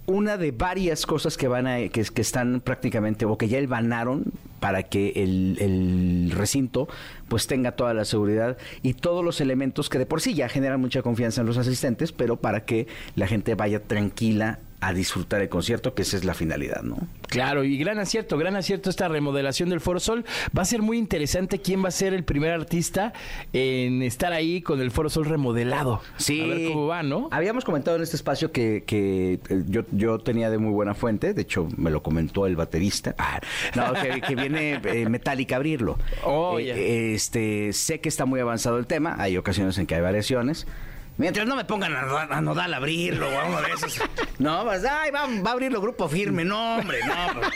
una 0.06 0.36
de 0.36 0.52
varias 0.52 1.04
cosas 1.06 1.36
que 1.36 1.48
van 1.48 1.66
a, 1.66 1.76
que, 1.88 2.04
que 2.04 2.22
están 2.22 2.60
prácticamente 2.60 3.24
o 3.24 3.36
que 3.36 3.48
ya 3.48 3.58
elvanaron 3.58 4.24
para 4.60 4.84
que 4.84 5.12
el, 5.16 5.58
el 5.60 6.32
recinto 6.34 6.88
pues 7.28 7.46
tenga 7.46 7.72
toda 7.72 7.92
la 7.92 8.04
seguridad 8.04 8.56
y 8.82 8.94
todos 8.94 9.24
los 9.24 9.40
elementos 9.40 9.88
que 9.88 9.98
de 9.98 10.06
por 10.06 10.20
sí 10.20 10.34
ya 10.34 10.48
generan 10.48 10.80
mucha 10.80 11.02
confianza 11.02 11.40
en 11.40 11.46
los 11.46 11.58
asistentes, 11.58 12.12
pero 12.12 12.36
para 12.36 12.64
que 12.64 12.86
la 13.16 13.26
gente 13.26 13.54
vaya 13.54 13.82
tranquila 13.82 14.60
a 14.86 14.92
disfrutar 14.94 15.40
el 15.42 15.48
concierto, 15.48 15.94
que 15.94 16.02
esa 16.02 16.16
es 16.16 16.24
la 16.24 16.34
finalidad, 16.34 16.82
¿no? 16.82 16.96
Claro, 17.28 17.64
y 17.64 17.76
gran 17.76 17.98
acierto, 17.98 18.38
gran 18.38 18.54
acierto 18.56 18.88
esta 18.88 19.08
remodelación 19.08 19.68
del 19.68 19.80
Foro 19.80 19.98
Sol. 20.00 20.24
Va 20.56 20.62
a 20.62 20.64
ser 20.64 20.82
muy 20.82 20.96
interesante 20.98 21.60
quién 21.60 21.82
va 21.84 21.88
a 21.88 21.90
ser 21.92 22.14
el 22.14 22.24
primer 22.24 22.52
artista 22.52 23.12
en 23.52 24.02
estar 24.02 24.32
ahí 24.32 24.62
con 24.62 24.80
el 24.80 24.90
Foro 24.90 25.10
Sol 25.10 25.24
remodelado. 25.24 26.00
Sí. 26.18 26.40
A 26.42 26.46
ver 26.46 26.68
cómo 26.68 26.86
va, 26.86 27.02
¿no? 27.02 27.28
Habíamos 27.32 27.64
comentado 27.64 27.96
en 27.96 28.02
este 28.02 28.16
espacio 28.16 28.52
que, 28.52 28.84
que, 28.86 29.40
eh, 29.48 29.64
yo, 29.66 29.82
yo 29.90 30.18
tenía 30.18 30.50
de 30.50 30.58
muy 30.58 30.72
buena 30.72 30.94
fuente, 30.94 31.34
de 31.34 31.42
hecho 31.42 31.68
me 31.76 31.90
lo 31.90 32.02
comentó 32.02 32.46
el 32.46 32.56
baterista, 32.56 33.14
Ah, 33.18 33.40
no, 33.74 33.92
que, 33.94 34.20
que 34.20 34.34
viene 34.34 34.80
eh, 34.84 35.08
Metallica 35.08 35.56
a 35.56 35.58
abrirlo. 35.58 35.98
Oh, 36.24 36.58
Eh, 36.58 37.14
este, 37.14 37.72
sé 37.72 38.00
que 38.00 38.08
está 38.08 38.24
muy 38.24 38.40
avanzado 38.40 38.78
el 38.78 38.86
tema, 38.86 39.16
hay 39.18 39.36
ocasiones 39.36 39.78
en 39.78 39.86
que 39.86 39.94
hay 39.94 40.00
variaciones. 40.00 40.66
Mientras 41.18 41.46
no 41.46 41.56
me 41.56 41.64
pongan 41.64 41.94
a, 41.96 42.02
Nodal- 42.42 42.74
a 42.74 42.76
abrirlo 42.76 43.28
o 43.28 43.38
a 43.40 43.44
uno 43.44 43.60
de 43.62 43.68
esos. 43.72 44.00
No, 44.38 44.64
vas, 44.64 44.84
ay, 44.84 45.10
va, 45.10 45.26
va 45.26 45.50
a 45.50 45.52
abrirlo 45.54 45.80
Grupo 45.80 46.08
Firme. 46.08 46.44
No, 46.44 46.76
hombre, 46.76 47.00
no. 47.06 47.40
pues. 47.40 47.48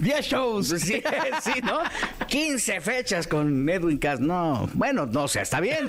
10 0.00 0.24
shows. 0.26 0.68
Sí, 0.82 1.02
sí, 1.42 1.60
¿no? 1.62 1.80
15 2.28 2.80
fechas 2.80 3.26
con 3.26 3.68
Edwin 3.68 3.98
Cass. 3.98 4.20
No, 4.20 4.68
bueno, 4.74 5.06
no, 5.06 5.24
o 5.24 5.28
sea, 5.28 5.42
está 5.42 5.60
bien. 5.60 5.88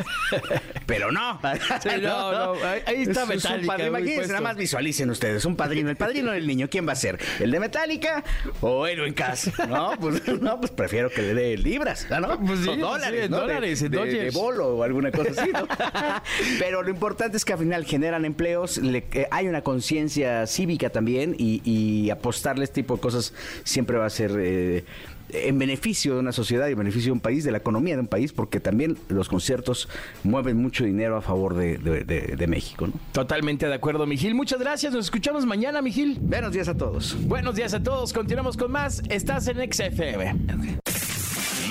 Pero 0.86 1.12
no. 1.12 1.40
Sí, 1.84 1.90
no, 2.02 2.32
no, 2.32 2.64
ahí- 2.66 2.82
ahí 2.86 3.02
está 3.04 3.24
Es- 3.24 3.28
Metallica, 3.30 3.86
Imagínense, 3.88 4.16
puesto. 4.16 4.34
nada 4.34 4.42
más 4.42 4.56
visualicen 4.56 5.10
ustedes. 5.10 5.46
Un 5.46 5.56
padrino. 5.56 5.90
El 5.90 5.96
padrino 5.98 6.32
del 6.32 6.46
niño, 6.48 6.68
¿quién 6.70 6.88
va 6.88 6.94
a 6.94 6.96
ser? 6.96 7.20
¿El 7.40 7.52
de 7.52 7.60
Metallica 7.60 8.24
o 8.62 8.88
Edwin 8.88 9.14
Cass? 9.14 9.52
No, 9.68 9.94
pues, 10.00 10.22
no, 10.42 10.60
pues 10.60 10.72
prefiero 10.72 11.10
que 11.10 11.22
le 11.22 11.34
dé 11.34 11.58
libras, 11.58 12.08
¿no? 12.10 12.40
Pues 12.40 12.60
sí, 12.62 12.70
o 12.70 12.76
dólares, 12.78 13.30
dólares, 13.30 13.82
de, 13.82 13.90
de 13.90 14.32
bolo 14.32 14.76
o 14.78 14.84
alguna 14.84 15.12
cosa 15.12 15.42
así, 15.42 15.52
¿no? 15.52 15.68
Pero 16.60 16.84
lo 16.84 16.90
importante 16.90 17.38
es 17.38 17.46
que 17.46 17.54
al 17.54 17.60
final 17.60 17.86
generan 17.86 18.26
empleos, 18.26 18.78
le- 18.78 19.06
eh, 19.14 19.28
hay 19.32 19.48
una 19.48 19.62
conciencia 19.62 20.46
cívica 20.48 20.90
también 20.90 21.36
y, 21.38 21.62
y 21.70 22.10
apostarle 22.10 22.62
a 22.62 22.66
este 22.66 22.82
tipo 22.82 22.96
de 22.96 23.02
cosas 23.02 23.34
siempre 23.74 23.98
va 23.98 24.06
a 24.06 24.10
ser 24.10 24.32
eh, 24.38 24.86
en 25.34 25.58
beneficio 25.58 26.14
de 26.14 26.20
una 26.20 26.32
sociedad 26.32 26.68
y 26.68 26.74
en 26.74 26.78
beneficio 26.78 27.08
de 27.08 27.14
un 27.14 27.20
país, 27.20 27.44
de 27.44 27.52
la 27.52 27.58
economía 27.58 27.96
de 27.96 28.02
un 28.02 28.08
país, 28.08 28.32
porque 28.34 28.60
también 28.60 28.98
los 29.10 29.28
conciertos 29.30 29.90
mueven 30.24 30.58
mucho 30.58 30.84
dinero 30.86 31.18
a 31.18 31.22
favor 31.22 31.56
de, 31.56 31.78
de- 31.80 32.04
de- 32.04 32.36
de 32.38 32.48
México, 32.48 32.88
¿no? 32.88 32.94
Totalmente 33.12 33.68
de 33.68 33.74
acuerdo, 33.74 34.06
Mijil. 34.06 34.36
Muchas 34.36 34.60
gracias. 34.60 34.94
Nos 34.94 35.06
escuchamos 35.06 35.46
mañana, 35.46 35.82
Mijil. 35.82 36.20
Buenos 36.22 36.54
días 36.54 36.68
a 36.68 36.78
todos. 36.78 37.16
Buenos 37.26 37.56
días 37.56 37.74
a 37.74 37.82
todos. 37.82 38.14
Continuamos 38.14 38.58
con 38.58 38.72
más. 38.72 39.02
Estás 39.10 39.48
en 39.48 39.58
XFM. 39.72 41.13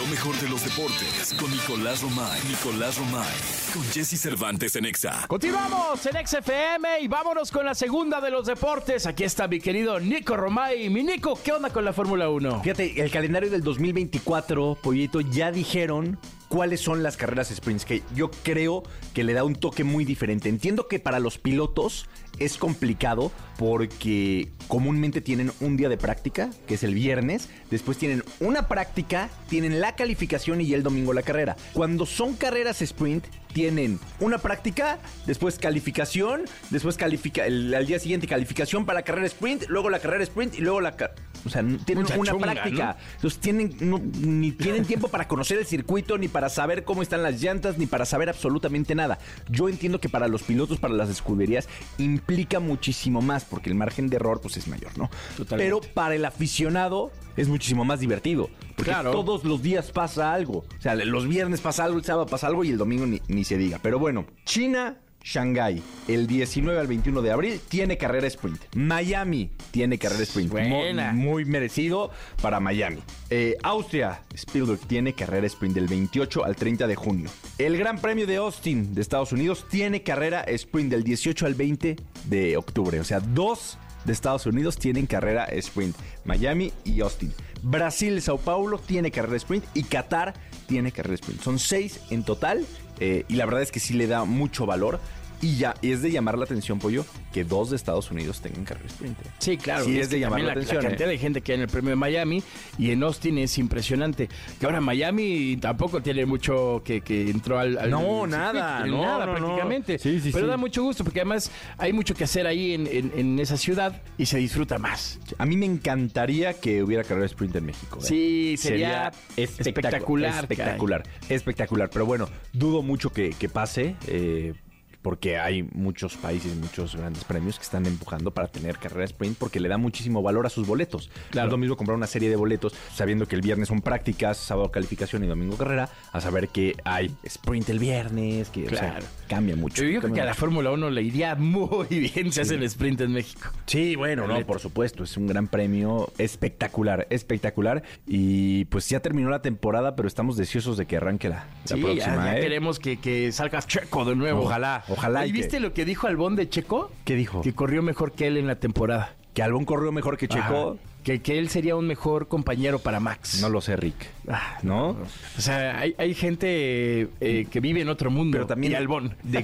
Lo 0.03 0.09
mejor 0.09 0.35
de 0.41 0.49
los 0.49 0.65
deportes 0.65 1.33
con 1.39 1.49
Nicolás 1.49 2.03
Romay. 2.03 2.41
Nicolás 2.49 2.99
Romay. 2.99 3.37
Con 3.73 3.85
Jesse 3.85 4.21
Cervantes 4.21 4.75
en 4.75 4.85
Exa. 4.85 5.27
Continuamos 5.29 6.05
en 6.07 6.27
XFM 6.27 6.99
y 7.03 7.07
vámonos 7.07 7.53
con 7.53 7.65
la 7.65 7.73
segunda 7.73 8.21
de 8.21 8.33
los 8.33 8.47
deportes. 8.47 9.07
Aquí 9.07 9.23
está 9.23 9.47
mi 9.47 9.61
querido 9.61 10.01
Nico 10.01 10.37
Romay. 10.37 10.91
Mi 10.91 11.05
Nico, 11.05 11.39
¿qué 11.45 11.53
onda 11.53 11.71
con 11.71 11.85
la 11.85 11.93
Fórmula 11.93 12.29
1? 12.31 12.63
Fíjate, 12.65 13.01
el 13.01 13.13
calendario 13.13 13.49
del 13.49 13.63
2024, 13.63 14.79
Pollito, 14.83 15.21
ya 15.21 15.53
dijeron 15.53 16.19
cuáles 16.53 16.83
son 16.83 17.03
las 17.03 17.17
carreras 17.17 17.49
sprints, 17.49 17.87
que 17.87 18.03
yo 18.15 18.31
creo 18.43 18.83
que 19.15 19.25
le 19.25 19.33
da 19.33 19.43
un 19.43 19.55
toque 19.55 19.85
muy 19.85 20.05
diferente. 20.05 20.51
Entiendo 20.51 20.87
que 20.87 20.99
para 20.99 21.19
los 21.19 21.39
pilotos 21.39 22.11
es 22.39 22.59
complicado 22.59 23.33
porque 23.59 24.51
comúnmente 24.69 25.23
tienen 25.23 25.51
un 25.61 25.79
día 25.79 25.89
de 25.89 25.97
práctica, 25.97 26.51
que 26.67 26.75
es 26.75 26.83
el 26.83 26.93
viernes, 26.93 27.49
después 27.71 27.97
tienen 27.97 28.23
una 28.39 28.69
práctica, 28.69 29.31
tienen 29.49 29.81
la 29.81 29.97
calificación 29.97 30.61
y 30.61 30.75
el 30.75 30.83
domingo 30.83 31.15
la 31.15 31.23
carrera. 31.23 31.57
Cuando 31.73 32.05
son 32.05 32.35
carreras 32.35 32.83
sprint, 32.83 33.25
tienen 33.55 33.99
una 34.21 34.37
práctica, 34.37 34.99
después 35.27 35.59
calificación, 35.59 36.43
después 36.69 36.99
califica 36.99 37.47
el, 37.47 37.75
al 37.75 37.87
día 37.87 37.99
siguiente 37.99 38.27
calificación 38.27 38.85
para 38.85 39.01
la 39.01 39.05
carrera 39.05 39.27
sprint, 39.27 39.65
luego 39.69 39.89
la 39.89 40.01
carrera 40.01 40.23
sprint 40.25 40.57
y 40.57 40.61
luego 40.61 40.83
la 40.83 40.97
ca- 40.97 41.13
o 41.45 41.49
sea, 41.49 41.63
tienen 41.85 42.05
Mucha 42.05 42.17
una 42.19 42.31
chunga, 42.33 42.53
práctica. 42.53 42.97
Entonces 43.17 43.41
tienen 43.41 43.77
no- 43.81 44.01
ni 44.21 44.53
tienen 44.53 44.85
tiempo 44.85 45.09
para 45.09 45.27
conocer 45.29 45.59
el 45.59 45.67
circuito, 45.67 46.19
ni 46.19 46.29
para 46.29 46.49
saber 46.49 46.85
cómo 46.85 47.03
están 47.03 47.23
las 47.23 47.41
llantas, 47.41 47.79
ni 47.79 47.87
para 47.87 48.05
saber 48.05 48.29
absolutamente 48.29 48.95
nada. 48.95 49.19
Yo 49.49 49.69
entiendo 49.69 50.01
que 50.01 50.09
para 50.09 50.29
los 50.29 50.43
pilotos, 50.43 50.79
para 50.79 50.95
las 50.95 51.09
escuderías, 51.09 51.69
implica 51.99 52.61
muchísimo 52.61 53.21
más, 53.23 53.45
porque 53.45 53.71
el 53.71 53.75
margen 53.77 54.09
de 54.09 54.17
error 54.17 54.41
pues 54.41 54.57
es 54.57 54.69
mayor, 54.69 54.97
¿no? 54.99 55.11
Totalmente. 55.37 55.57
Pero 55.57 55.81
para 55.95 56.15
el 56.15 56.25
aficionado 56.25 57.11
es 57.37 57.49
muchísimo 57.49 57.85
más 57.85 58.01
divertido. 58.01 58.51
Porque 58.77 58.91
Claro. 58.91 59.11
todos 59.13 59.45
los 59.45 59.63
días 59.63 59.91
pasa 59.91 60.33
algo. 60.33 60.59
O 60.79 60.81
sea, 60.81 60.95
los 60.95 61.27
viernes 61.29 61.61
pasa 61.61 61.85
algo, 61.85 61.99
el 61.99 62.05
sábado 62.05 62.27
pasa 62.27 62.47
algo 62.47 62.65
y 62.65 62.71
el 62.71 62.79
domingo 62.79 63.07
ni, 63.07 63.21
ni 63.29 63.45
se 63.45 63.57
diga. 63.59 63.79
Pero 63.83 63.99
bueno, 63.99 64.27
China 64.45 64.99
Shanghai, 65.25 65.83
el 66.09 66.27
19 66.27 66.79
al 66.79 66.87
21 66.87 67.23
de 67.23 67.31
abril, 67.31 67.61
tiene 67.69 67.97
carrera 67.97 68.27
sprint. 68.27 68.61
Miami 68.75 69.51
tiene 69.71 69.99
carrera 69.99 70.23
sprint. 70.23 70.51
Buena. 70.51 71.13
Muy, 71.13 71.25
muy 71.25 71.45
merecido 71.45 72.11
para 72.41 72.61
Miami. 72.61 73.03
Eh, 73.31 73.57
Austria, 73.63 74.23
Spielberg 74.35 74.81
tiene 74.81 75.15
carrera 75.15 75.47
sprint 75.47 75.75
del 75.75 75.87
28 75.87 76.45
al 76.45 76.57
30 76.57 76.87
de 76.87 76.95
junio. 76.95 77.31
El 77.59 77.77
Gran 77.79 77.99
Premio 77.99 78.27
de 78.27 78.37
Austin 78.37 78.95
de 78.95 79.01
Estados 79.01 79.33
Unidos 79.33 79.67
tiene 79.71 80.03
carrera 80.03 80.43
sprint 80.43 80.91
del 80.91 81.05
18 81.05 81.47
al 81.47 81.55
20 81.55 81.97
de 82.25 82.57
octubre. 82.57 83.01
O 83.01 83.05
sea, 83.05 83.21
dos 83.21 83.79
de 84.05 84.13
Estados 84.13 84.47
Unidos 84.47 84.77
tienen 84.79 85.07
carrera 85.07 85.45
sprint. 85.47 85.97
Miami 86.25 86.73
y 86.85 87.01
Austin. 87.01 87.33
Brasil, 87.63 88.21
Sao 88.21 88.39
Paulo 88.39 88.79
tiene 88.79 89.11
carrera 89.11 89.37
sprint 89.37 89.65
y 89.75 89.85
Qatar 89.85 90.35
tiene 90.67 90.91
carrera 90.91 91.15
sprint. 91.15 91.41
Son 91.41 91.59
seis 91.59 92.01
en 92.11 92.25
total 92.25 92.67
eh, 93.01 93.25
y 93.29 93.35
la 93.35 93.45
verdad 93.47 93.63
es 93.63 93.73
que 93.73 93.81
sí 93.81 93.95
le 93.95 94.07
da 94.07 94.25
mucho 94.25 94.67
valor. 94.67 95.01
Y 95.43 95.57
ya 95.57 95.75
y 95.83 95.91
es 95.91 96.01
de 96.03 96.11
llamar 96.13 96.39
la 96.39 96.45
atención, 96.45 96.79
Pollo, 96.79 97.05
que 97.33 97.43
dos 97.43 97.69
de 97.71 97.77
Estados 97.77 98.11
Unidos 98.13 98.41
tengan 98.41 98.65
carrera 98.65 98.87
sprint. 98.87 99.19
¿eh? 99.19 99.31
Sí, 99.39 99.57
claro. 99.57 99.85
Sí, 99.85 99.91
y 99.95 99.99
es 99.99 100.09
de 100.09 100.21
llamar 100.21 100.41
la 100.41 100.53
atención, 100.53 100.81
cantidad 100.83 101.09
¿eh? 101.09 101.13
de 101.13 101.19
gente 101.19 101.41
que 101.41 101.51
hay 101.53 101.57
en 101.57 101.63
el 101.63 101.69
premio 101.69 101.91
de 101.91 101.97
Miami 101.97 102.43
y 102.79 102.93
en 102.93 103.03
Austin 103.03 103.39
es 103.39 103.59
impresionante. 103.59 104.29
Que 104.61 104.67
ahora 104.67 104.81
Miami 104.81 105.57
tampoco 105.61 106.01
tiene 106.01 106.25
mucho 106.27 106.81
que, 106.85 107.01
que 107.01 107.29
entró 107.29 107.59
al. 107.59 107.77
al 107.77 107.91
No, 107.91 108.25
nada, 108.27 108.87
no, 108.87 109.03
nada 109.03 109.27
no, 109.27 109.33
no. 109.33 109.39
prácticamente. 109.47 109.99
Sí, 109.99 110.21
sí, 110.21 110.31
Pero 110.33 110.47
da 110.47 110.57
mucho 110.57 110.83
gusto 110.85 111.03
porque 111.03 111.19
además 111.21 111.51
hay 111.77 111.93
mucho 111.93 112.15
que 112.15 112.23
hacer 112.23 112.47
ahí 112.47 112.75
en, 112.75 112.87
en- 112.87 113.13
en 113.17 113.39
esa 113.41 113.57
ciudad 113.57 114.01
y 114.17 114.27
se 114.27 114.39
disfruta 114.39 114.79
más. 114.79 115.19
A 115.39 115.45
mí 115.45 115.57
me 115.57 115.67
encantaría 115.67 116.55
que 116.55 116.85
hubiera 116.85 117.03
carrera 117.03 117.27
sprint 117.27 117.57
en 117.57 117.67
México. 117.67 117.99
¿eh? 118.01 118.05
Sí, 118.07 118.55
sería 118.59 119.11
espectacular, 119.37 120.45
Espectacular. 120.45 121.03
Espectacular. 121.29 121.91
Pero 121.91 122.07
bueno, 122.07 122.29
dudo 122.53 122.83
mucho 122.83 123.13
que, 123.13 123.31
que 123.31 123.49
pase. 123.49 123.97
eh, 124.07 124.55
porque 125.03 125.39
hay 125.39 125.65
muchos 125.73 126.17
países, 126.17 126.55
muchos 126.57 126.95
grandes 126.97 127.25
premios 127.25 127.57
que 127.59 127.65
están 127.65 127.85
empujando 127.87 128.31
para 128.33 128.49
tener 128.49 128.79
carrera 128.79 129.05
sprint 129.05 129.37
porque 129.37 129.61
le 129.61 129.69
da 129.69 129.77
muchísimo 129.79 130.23
valor 130.23 130.47
a 130.47 130.49
sus 130.51 130.67
boletos. 130.67 131.11
Claro. 131.31 131.47
No 131.47 131.49
es 131.49 131.53
lo 131.53 131.59
mismo 131.59 131.77
comprar 131.77 131.97
una 131.97 132.07
serie 132.07 132.31
de 132.31 132.37
boletos 132.37 132.73
sabiendo 132.95 133.27
que 133.27 133.35
el 133.37 133.43
viernes 133.43 133.69
son 133.69 133.81
prácticas, 133.83 134.37
sábado 134.39 134.71
calificación 134.71 135.25
y 135.25 135.27
domingo 135.27 135.57
carrera, 135.57 135.89
a 136.13 136.21
saber 136.21 136.49
que 136.49 136.77
hay 136.85 137.15
sprint 137.25 137.69
el 137.71 137.79
viernes, 137.79 138.49
que 138.51 138.67
o 138.67 138.71
sea, 138.71 138.79
Claro. 138.93 139.07
cambia 139.29 139.57
mucho. 139.57 139.83
Yo 139.83 139.89
creo 139.89 140.01
Cambia 140.03 140.15
que 140.15 140.21
a 140.23 140.25
la. 140.27 140.35
Fórmula 140.35 140.71
1 140.71 140.91
le 140.91 141.03
iría 141.03 141.35
muy 141.35 141.87
bien 141.91 142.33
si 142.33 142.41
hace 142.41 142.55
el 142.55 142.63
sprint 142.65 143.01
en 143.03 143.13
México. 143.13 143.51
Sí, 143.67 143.97
bueno, 143.97 144.27
no, 144.27 144.45
por 144.47 144.61
supuesto, 144.61 145.05
es 145.05 145.17
un 145.17 145.27
gran 145.27 145.49
premio 145.49 146.13
espectacular, 146.19 147.07
espectacular. 147.11 147.83
Y 148.07 148.65
pues 148.67 148.89
ya 148.89 149.01
terminó 149.01 149.31
la 149.31 149.43
temporada, 149.43 149.95
pero 149.97 150.09
estamos 150.09 150.37
deseosos 150.37 150.77
de 150.77 150.87
que 150.87 150.97
arranque 150.97 151.29
la, 151.29 151.37
la 151.37 151.45
Sí, 151.65 151.75
ya- 151.77 151.83
próxima. 151.83 152.25
ya, 152.27 152.39
¿eh? 152.39 152.41
queremos 152.41 152.79
que, 152.79 152.99
que 152.99 153.33
salga 153.33 153.61
Checo 153.63 154.05
de 154.05 154.17
nuevo. 154.17 154.43
Ojalá, 154.43 154.85
ojalá. 154.93 155.27
¿Y 155.27 155.31
y 155.31 155.33
que- 155.33 155.39
viste 155.39 155.61
lo 155.61 155.73
que 155.73 155.85
dijo 155.85 156.07
Albón 156.07 156.37
de 156.37 156.49
Checo? 156.49 156.91
¿Qué 157.05 157.15
dijo? 157.15 157.41
Que 157.43 157.55
corrió 157.55 157.83
mejor 157.83 158.13
que 158.13 158.27
él 158.27 158.37
en 158.37 158.47
la 158.47 158.57
temporada. 158.57 159.15
¿Que 159.35 159.43
Albón 159.43 159.65
corrió 159.65 159.93
mejor 159.93 160.17
que 160.19 160.29
Checo? 160.29 160.73
Ajá. 160.73 160.83
Que, 161.05 161.21
que 161.21 161.39
él 161.39 161.49
sería 161.49 161.75
un 161.75 161.87
mejor 161.89 162.29
compañero 162.29 162.79
para 162.79 163.01
Max. 163.01 163.41
No 163.41 163.49
lo 163.49 163.61
sé, 163.61 163.75
Rick. 163.77 163.97
Ah, 164.29 164.59
¿No? 164.63 164.91
O 164.91 165.41
sea, 165.41 165.79
hay, 165.81 165.95
hay 165.99 166.15
gente 166.15 167.09
eh, 167.21 167.47
que 167.51 167.61
vive 167.61 167.81
en 167.81 167.89
otro 167.89 168.11
mundo. 168.11 168.37
Pero 168.37 168.47
también 168.47 168.73
Y 168.73 168.77
Albón. 168.77 169.17
de- 169.25 169.43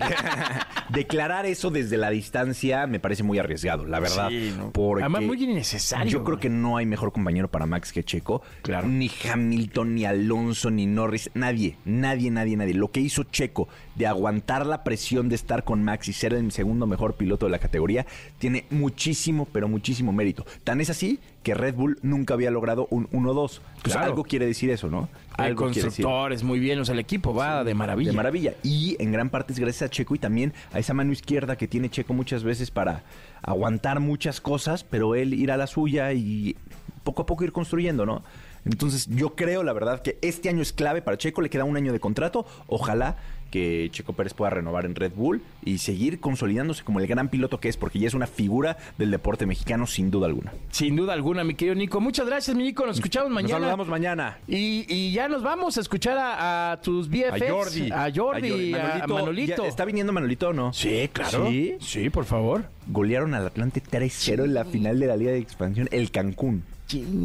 declarar 0.90 1.46
eso 1.46 1.70
desde 1.70 1.96
la 1.96 2.10
distancia 2.10 2.86
me 2.86 3.00
parece 3.00 3.22
muy 3.22 3.38
arriesgado, 3.38 3.84
la 3.86 4.00
verdad. 4.00 4.28
Sí, 4.28 4.52
¿no? 4.56 4.70
Porque 4.72 5.02
Además, 5.02 5.22
muy 5.22 5.42
innecesario. 5.42 6.10
Yo 6.10 6.24
creo 6.24 6.38
que 6.38 6.48
no 6.48 6.76
hay 6.76 6.86
mejor 6.86 7.12
compañero 7.12 7.48
para 7.48 7.66
Max 7.66 7.92
que 7.92 8.04
Checo. 8.04 8.42
Claro. 8.62 8.88
Ni 8.88 9.10
Hamilton, 9.30 9.94
ni 9.94 10.04
Alonso, 10.04 10.70
ni 10.70 10.86
Norris. 10.86 11.30
Nadie, 11.34 11.76
nadie, 11.84 12.30
nadie, 12.30 12.56
nadie. 12.56 12.74
Lo 12.74 12.88
que 12.90 13.00
hizo 13.00 13.24
Checo 13.24 13.68
de 13.96 14.06
aguantar 14.06 14.64
la 14.66 14.84
presión 14.84 15.28
de 15.28 15.34
estar 15.34 15.64
con 15.64 15.82
Max 15.82 16.08
y 16.08 16.12
ser 16.12 16.32
el 16.34 16.52
segundo 16.52 16.86
mejor 16.86 17.14
piloto 17.14 17.46
de 17.46 17.52
la 17.52 17.58
categoría 17.58 18.06
tiene 18.38 18.64
muchísimo, 18.70 19.46
pero 19.52 19.68
muchísimo 19.68 20.12
mérito. 20.12 20.46
Tan 20.64 20.80
es 20.80 20.88
así 20.90 21.18
que 21.42 21.54
Red 21.54 21.74
Bull 21.74 21.98
nunca 22.02 22.34
había 22.34 22.50
logrado 22.50 22.86
un 22.90 23.08
1-2. 23.10 23.60
Pues 23.82 23.94
Claro. 23.94 24.06
algo 24.08 24.24
quiere 24.24 24.46
decir 24.46 24.67
eso, 24.70 24.88
¿no? 24.88 25.08
Hay 25.36 25.54
constructores, 25.54 26.42
muy 26.42 26.58
bien. 26.58 26.78
O 26.80 26.84
sea, 26.84 26.94
el 26.94 26.98
equipo 26.98 27.34
va 27.34 27.64
de 27.64 27.74
maravilla. 27.74 28.10
De 28.10 28.16
maravilla. 28.16 28.54
Y 28.62 28.96
en 29.00 29.12
gran 29.12 29.30
parte 29.30 29.52
es 29.52 29.58
gracias 29.58 29.88
a 29.88 29.90
Checo 29.90 30.14
y 30.14 30.18
también 30.18 30.52
a 30.72 30.78
esa 30.78 30.94
mano 30.94 31.12
izquierda 31.12 31.56
que 31.56 31.68
tiene 31.68 31.90
Checo 31.90 32.14
muchas 32.14 32.44
veces 32.44 32.70
para 32.70 33.02
aguantar 33.42 34.00
muchas 34.00 34.40
cosas, 34.40 34.84
pero 34.84 35.14
él 35.14 35.34
ir 35.34 35.50
a 35.52 35.56
la 35.56 35.66
suya 35.66 36.12
y 36.12 36.56
poco 37.04 37.22
a 37.22 37.26
poco 37.26 37.44
ir 37.44 37.52
construyendo, 37.52 38.04
¿no? 38.04 38.22
Entonces 38.64 39.06
yo 39.06 39.34
creo, 39.34 39.62
la 39.62 39.72
verdad, 39.72 40.02
que 40.02 40.18
este 40.20 40.48
año 40.48 40.62
es 40.62 40.72
clave 40.72 41.00
para 41.00 41.16
Checo, 41.16 41.40
le 41.40 41.48
queda 41.48 41.64
un 41.64 41.76
año 41.76 41.92
de 41.92 42.00
contrato, 42.00 42.46
ojalá 42.66 43.16
que 43.50 43.88
Checo 43.92 44.12
Pérez 44.12 44.34
pueda 44.34 44.50
renovar 44.50 44.84
en 44.84 44.94
Red 44.94 45.12
Bull 45.14 45.42
y 45.64 45.78
seguir 45.78 46.20
consolidándose 46.20 46.84
como 46.84 47.00
el 47.00 47.06
gran 47.06 47.28
piloto 47.28 47.60
que 47.60 47.68
es, 47.68 47.76
porque 47.76 47.98
ya 47.98 48.08
es 48.08 48.14
una 48.14 48.26
figura 48.26 48.76
del 48.98 49.10
deporte 49.10 49.46
mexicano 49.46 49.86
sin 49.86 50.10
duda 50.10 50.26
alguna. 50.26 50.52
Sin 50.70 50.96
duda 50.96 51.12
alguna, 51.14 51.44
mi 51.44 51.54
querido 51.54 51.74
Nico. 51.74 52.00
Muchas 52.00 52.26
gracias, 52.26 52.56
mi 52.56 52.64
Nico. 52.64 52.84
Nos 52.86 52.96
escuchamos 52.96 53.30
mañana. 53.30 53.52
Nos 53.54 53.60
saludamos 53.60 53.88
mañana. 53.88 54.38
Y, 54.46 54.84
y 54.92 55.12
ya 55.12 55.28
nos 55.28 55.42
vamos 55.42 55.76
a 55.78 55.80
escuchar 55.80 56.18
a, 56.18 56.72
a 56.72 56.80
tus 56.80 57.08
BFFs. 57.08 57.42
A 57.42 57.48
Jordi. 57.50 57.90
A 57.92 58.12
Jordi, 58.14 58.74
a, 58.74 59.04
a 59.04 59.06
Manolito. 59.06 59.62
¿Ya 59.62 59.68
¿Está 59.68 59.84
viniendo 59.84 60.12
Manolito 60.12 60.48
o 60.48 60.52
no? 60.52 60.72
Sí, 60.72 61.08
claro. 61.12 61.48
¿Sí? 61.48 61.76
Sí, 61.80 62.10
por 62.10 62.24
favor. 62.24 62.64
Golearon 62.88 63.34
al 63.34 63.46
Atlante 63.46 63.82
3-0 63.82 64.44
en 64.44 64.54
la 64.54 64.64
final 64.64 64.98
de 64.98 65.06
la 65.06 65.16
Liga 65.16 65.32
de 65.32 65.38
Expansión, 65.38 65.88
el 65.92 66.10
Cancún. 66.10 66.64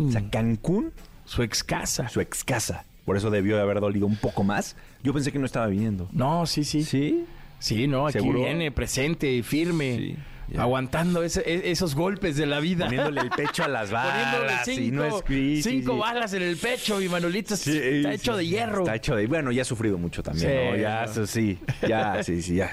O 0.08 0.12
sea, 0.12 0.30
Cancún, 0.30 0.92
Su 1.26 1.42
ex 1.44 1.64
casa. 1.64 2.10
su 2.10 2.20
ex 2.20 2.44
casa. 2.44 2.86
Por 3.06 3.18
eso 3.18 3.30
debió 3.32 3.56
de 3.56 3.62
haber 3.62 3.80
dolido 3.80 4.06
un 4.08 4.16
poco 4.18 4.44
más. 4.44 4.76
Yo 5.04 5.14
pensé 5.14 5.32
que 5.32 5.40
no 5.40 5.46
estaba 5.46 5.68
viniendo. 5.68 6.08
No, 6.12 6.46
sí, 6.46 6.64
sí. 6.64 6.84
¿Sí? 6.84 7.26
Sí, 7.60 7.88
no, 7.88 8.08
aquí 8.08 8.20
¿Seguro? 8.20 8.40
viene 8.40 8.72
presente, 8.72 9.42
firme, 9.44 9.96
Sí, 9.98 10.16
aguantando 10.58 11.24
ese- 11.24 11.42
e- 11.46 11.72
esos 11.72 11.96
golpes 11.96 12.36
de 12.36 12.46
la 12.46 12.60
vida. 12.60 12.86
Poniéndole 12.86 13.22
el 13.22 13.30
pecho 13.30 13.64
a 13.64 13.68
las 13.68 13.90
Poniéndole 13.92 14.46
balas. 14.48 14.66
cinco, 14.66 14.96
no 14.96 15.22
sí, 15.28 15.62
cinco 15.64 15.94
sí. 15.94 16.00
balas 16.00 16.34
en 16.34 16.42
el 16.44 16.58
pecho 16.58 17.02
y 17.02 17.10
Manolito 17.10 17.56
Sí, 17.56 17.78
está 17.78 18.14
hecho 18.14 18.36
de 18.38 18.48
hierro. 18.48 18.80
Está 18.84 18.96
hecho 18.96 19.16
de... 19.16 19.28
Bueno, 19.28 19.52
ya 19.52 19.62
ha 19.62 19.66
sufrido 19.66 19.98
mucho 19.98 20.22
también, 20.24 20.50
Sí, 20.50 20.72
¿no? 20.72 20.78
Ya, 20.78 21.04
eso 21.06 21.26
sí. 21.28 21.58
Ya, 21.88 22.24
sí, 22.24 22.42
sí, 22.42 22.56
ya. 22.56 22.72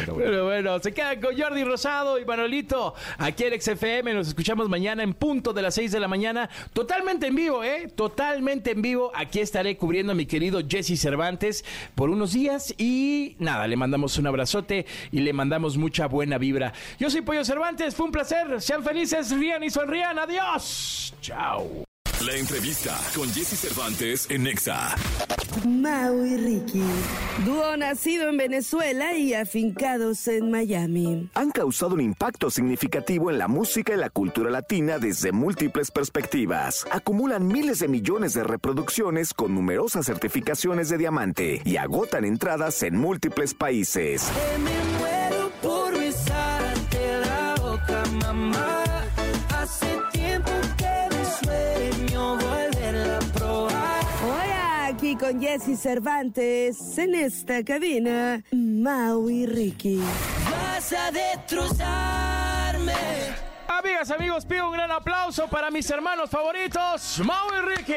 Pero 0.00 0.14
bueno. 0.14 0.30
Pero 0.30 0.44
bueno, 0.44 0.78
se 0.80 0.92
quedan 0.92 1.20
con 1.20 1.36
Jordi 1.38 1.64
Rosado 1.64 2.18
y 2.18 2.24
Manolito 2.24 2.94
aquí 3.18 3.44
en 3.44 3.60
XFM. 3.60 4.14
Nos 4.14 4.28
escuchamos 4.28 4.68
mañana 4.68 5.02
en 5.02 5.14
punto 5.14 5.52
de 5.52 5.62
las 5.62 5.74
6 5.74 5.92
de 5.92 6.00
la 6.00 6.08
mañana. 6.08 6.48
Totalmente 6.72 7.26
en 7.26 7.34
vivo, 7.34 7.64
¿eh? 7.64 7.88
Totalmente 7.94 8.70
en 8.72 8.82
vivo. 8.82 9.10
Aquí 9.14 9.40
estaré 9.40 9.76
cubriendo 9.76 10.12
a 10.12 10.14
mi 10.14 10.26
querido 10.26 10.60
Jesse 10.68 10.98
Cervantes 11.00 11.64
por 11.94 12.10
unos 12.10 12.32
días. 12.32 12.74
Y 12.78 13.36
nada, 13.38 13.66
le 13.66 13.76
mandamos 13.76 14.16
un 14.18 14.26
abrazote 14.26 14.86
y 15.10 15.20
le 15.20 15.32
mandamos 15.32 15.76
mucha 15.76 16.06
buena 16.06 16.38
vibra. 16.38 16.72
Yo 16.98 17.10
soy 17.10 17.21
Pollo 17.22 17.44
Cervantes. 17.44 17.94
Fue 17.94 18.06
un 18.06 18.12
placer. 18.12 18.60
Sean 18.60 18.82
felices, 18.82 19.30
rían 19.30 19.62
y 19.62 19.70
sonrían. 19.70 20.18
Adiós. 20.18 21.14
Chao. 21.20 21.84
La 22.24 22.36
entrevista 22.36 22.96
con 23.16 23.28
Jesse 23.32 23.58
Cervantes 23.58 24.30
en 24.30 24.44
Nexa. 24.44 24.94
Mau 25.66 26.24
y 26.24 26.36
Ricky, 26.36 26.84
dúo 27.44 27.76
nacido 27.76 28.28
en 28.28 28.36
Venezuela 28.36 29.14
y 29.14 29.34
afincados 29.34 30.28
en 30.28 30.50
Miami. 30.52 31.28
han 31.34 31.50
causado 31.50 31.94
un 31.94 32.00
impacto 32.00 32.48
significativo 32.48 33.28
en 33.28 33.38
la 33.38 33.48
música 33.48 33.94
y 33.94 33.96
la 33.96 34.08
cultura 34.08 34.50
latina 34.50 34.98
desde 34.98 35.32
múltiples 35.32 35.90
perspectivas. 35.90 36.86
Acumulan 36.92 37.48
miles 37.48 37.80
de 37.80 37.88
millones 37.88 38.34
de 38.34 38.44
reproducciones 38.44 39.34
con 39.34 39.52
numerosas 39.54 40.06
certificaciones 40.06 40.90
de 40.90 40.98
diamante 40.98 41.60
y 41.64 41.76
agotan 41.76 42.24
entradas 42.24 42.84
en 42.84 42.96
múltiples 42.96 43.52
países. 43.52 44.30
Con 55.22 55.40
Jesse 55.40 55.76
Cervantes 55.76 56.98
en 56.98 57.14
esta 57.14 57.62
cabina, 57.62 58.42
Mau 58.50 59.30
y 59.30 59.46
Ricky. 59.46 60.00
Vas 60.50 60.92
a 60.92 61.12
destrozarme. 61.12 62.92
Amigas, 63.78 64.10
amigos, 64.10 64.44
pido 64.44 64.66
un 64.68 64.72
gran 64.74 64.90
aplauso 64.92 65.48
para 65.48 65.70
mis 65.70 65.88
hermanos 65.90 66.30
favoritos, 66.30 67.18
Mau 67.24 67.48
y 67.52 67.76
Ricky. 67.76 67.92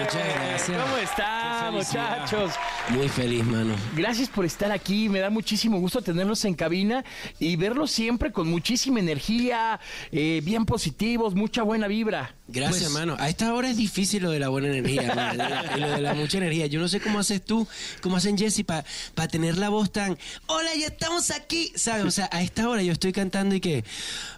Muchas 0.00 0.14
gracias. 0.34 0.78
¿Cómo 0.80 0.96
están, 0.96 1.74
muchachos? 1.74 2.52
Muy 2.90 3.08
feliz, 3.08 3.44
mano. 3.44 3.74
Gracias 3.94 4.28
por 4.28 4.44
estar 4.46 4.70
aquí, 4.72 5.08
me 5.08 5.18
da 5.20 5.28
muchísimo 5.28 5.78
gusto 5.80 6.00
tenerlos 6.00 6.44
en 6.46 6.54
cabina 6.54 7.04
y 7.38 7.56
verlos 7.56 7.90
siempre 7.90 8.32
con 8.32 8.48
muchísima 8.48 9.00
energía, 9.00 9.80
eh, 10.12 10.40
bien 10.44 10.64
positivos, 10.64 11.34
mucha 11.34 11.62
buena 11.62 11.88
vibra. 11.88 12.34
Gracias, 12.50 12.84
Pues, 12.84 12.92
mano. 12.92 13.14
A 13.18 13.28
esta 13.28 13.52
hora 13.52 13.68
es 13.68 13.76
difícil 13.76 14.22
lo 14.22 14.30
de 14.30 14.38
la 14.38 14.48
buena 14.48 14.68
energía. 14.68 15.12
Lo 15.14 15.32
de 15.32 15.36
la- 15.36 15.76
lo 15.76 15.90
de 15.90 16.00
la 16.00 16.14
mucha 16.14 16.38
energía. 16.38 16.66
Yo 16.66 16.80
no 16.80 16.88
sé 16.88 17.00
cómo 17.00 17.18
haces 17.18 17.44
tú, 17.44 17.68
cómo 18.00 18.16
hacen 18.16 18.38
Jesse 18.38 18.64
para 18.64 19.28
tener 19.28 19.58
la 19.58 19.68
voz 19.68 19.92
tan, 19.92 20.16
hola, 20.46 20.70
ya 20.74 20.86
estamos 20.86 21.30
aquí, 21.30 21.70
¿sabes? 21.76 22.06
O 22.06 22.10
sea, 22.10 22.28
a 22.32 22.40
esta 22.42 22.66
hora 22.68 22.82
yo 22.82 22.92
estoy 22.92 23.12
cantando 23.12 23.54
y 23.54 23.60
que, 23.60 23.84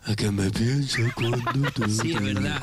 a 0.07 0.17
que 0.17 0.29
me 0.33 0.51
cuando 1.15 1.39
te 1.73 1.89
Sí, 1.91 2.13
es 2.13 2.21
verdad. 2.23 2.61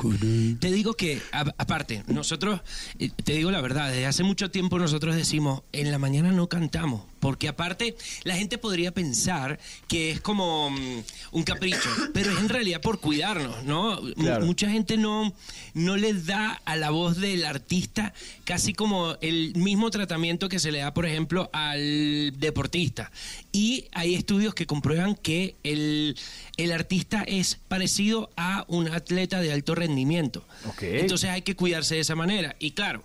Te 0.60 0.70
digo 0.72 0.94
que, 0.94 1.20
a- 1.32 1.52
aparte, 1.58 2.04
nosotros, 2.06 2.60
eh, 2.98 3.10
te 3.24 3.32
digo 3.34 3.50
la 3.50 3.60
verdad, 3.60 3.88
desde 3.90 4.06
hace 4.06 4.22
mucho 4.24 4.50
tiempo 4.50 4.78
nosotros 4.78 5.14
decimos, 5.16 5.62
en 5.72 5.90
la 5.90 5.98
mañana 5.98 6.32
no 6.32 6.48
cantamos, 6.48 7.02
Porque 7.20 7.48
aparte, 7.48 7.96
la 8.24 8.36
gente 8.36 8.58
podría 8.58 8.92
pensar 8.92 9.58
que 9.88 10.10
es 10.10 10.20
como 10.20 10.70
mm, 10.70 11.02
un 11.32 11.42
capricho, 11.42 11.88
pero 12.14 12.30
es 12.30 12.38
en 12.38 12.48
realidad 12.48 12.80
por 12.80 13.00
cuidarnos, 13.00 13.64
¿no? 13.64 14.00
Claro. 14.14 14.46
Mucha 14.46 14.70
gente 14.70 14.96
no, 14.96 15.32
no 15.74 15.96
les 15.96 16.26
da 16.26 16.60
a 16.64 16.76
la 16.76 16.90
voz 16.90 17.16
del 17.16 17.44
artista 17.44 18.12
casi 18.44 18.72
como 18.72 19.16
el 19.20 19.54
mismo 19.56 19.90
tratamiento 19.90 20.48
que 20.48 20.58
se 20.58 20.72
le 20.72 20.78
da, 20.78 20.94
por 20.94 21.06
ejemplo, 21.06 21.50
al 21.52 22.32
deportista. 22.38 23.10
Y 23.52 23.86
hay 23.92 24.14
estudios 24.14 24.54
que 24.54 24.66
comprueban 24.66 25.14
que 25.14 25.56
el, 25.64 26.16
el 26.56 26.72
artista 26.72 27.22
es 27.26 27.58
parecido 27.68 28.30
a 28.36 28.64
un 28.68 28.88
atleta 28.88 29.40
de 29.40 29.52
alto 29.52 29.74
rendimiento. 29.74 30.46
Entonces 30.80 31.30
hay 31.30 31.42
que 31.42 31.56
cuidarse 31.56 31.96
de 31.96 32.00
esa 32.00 32.14
manera. 32.14 32.56
Y 32.58 32.72
claro, 32.72 33.02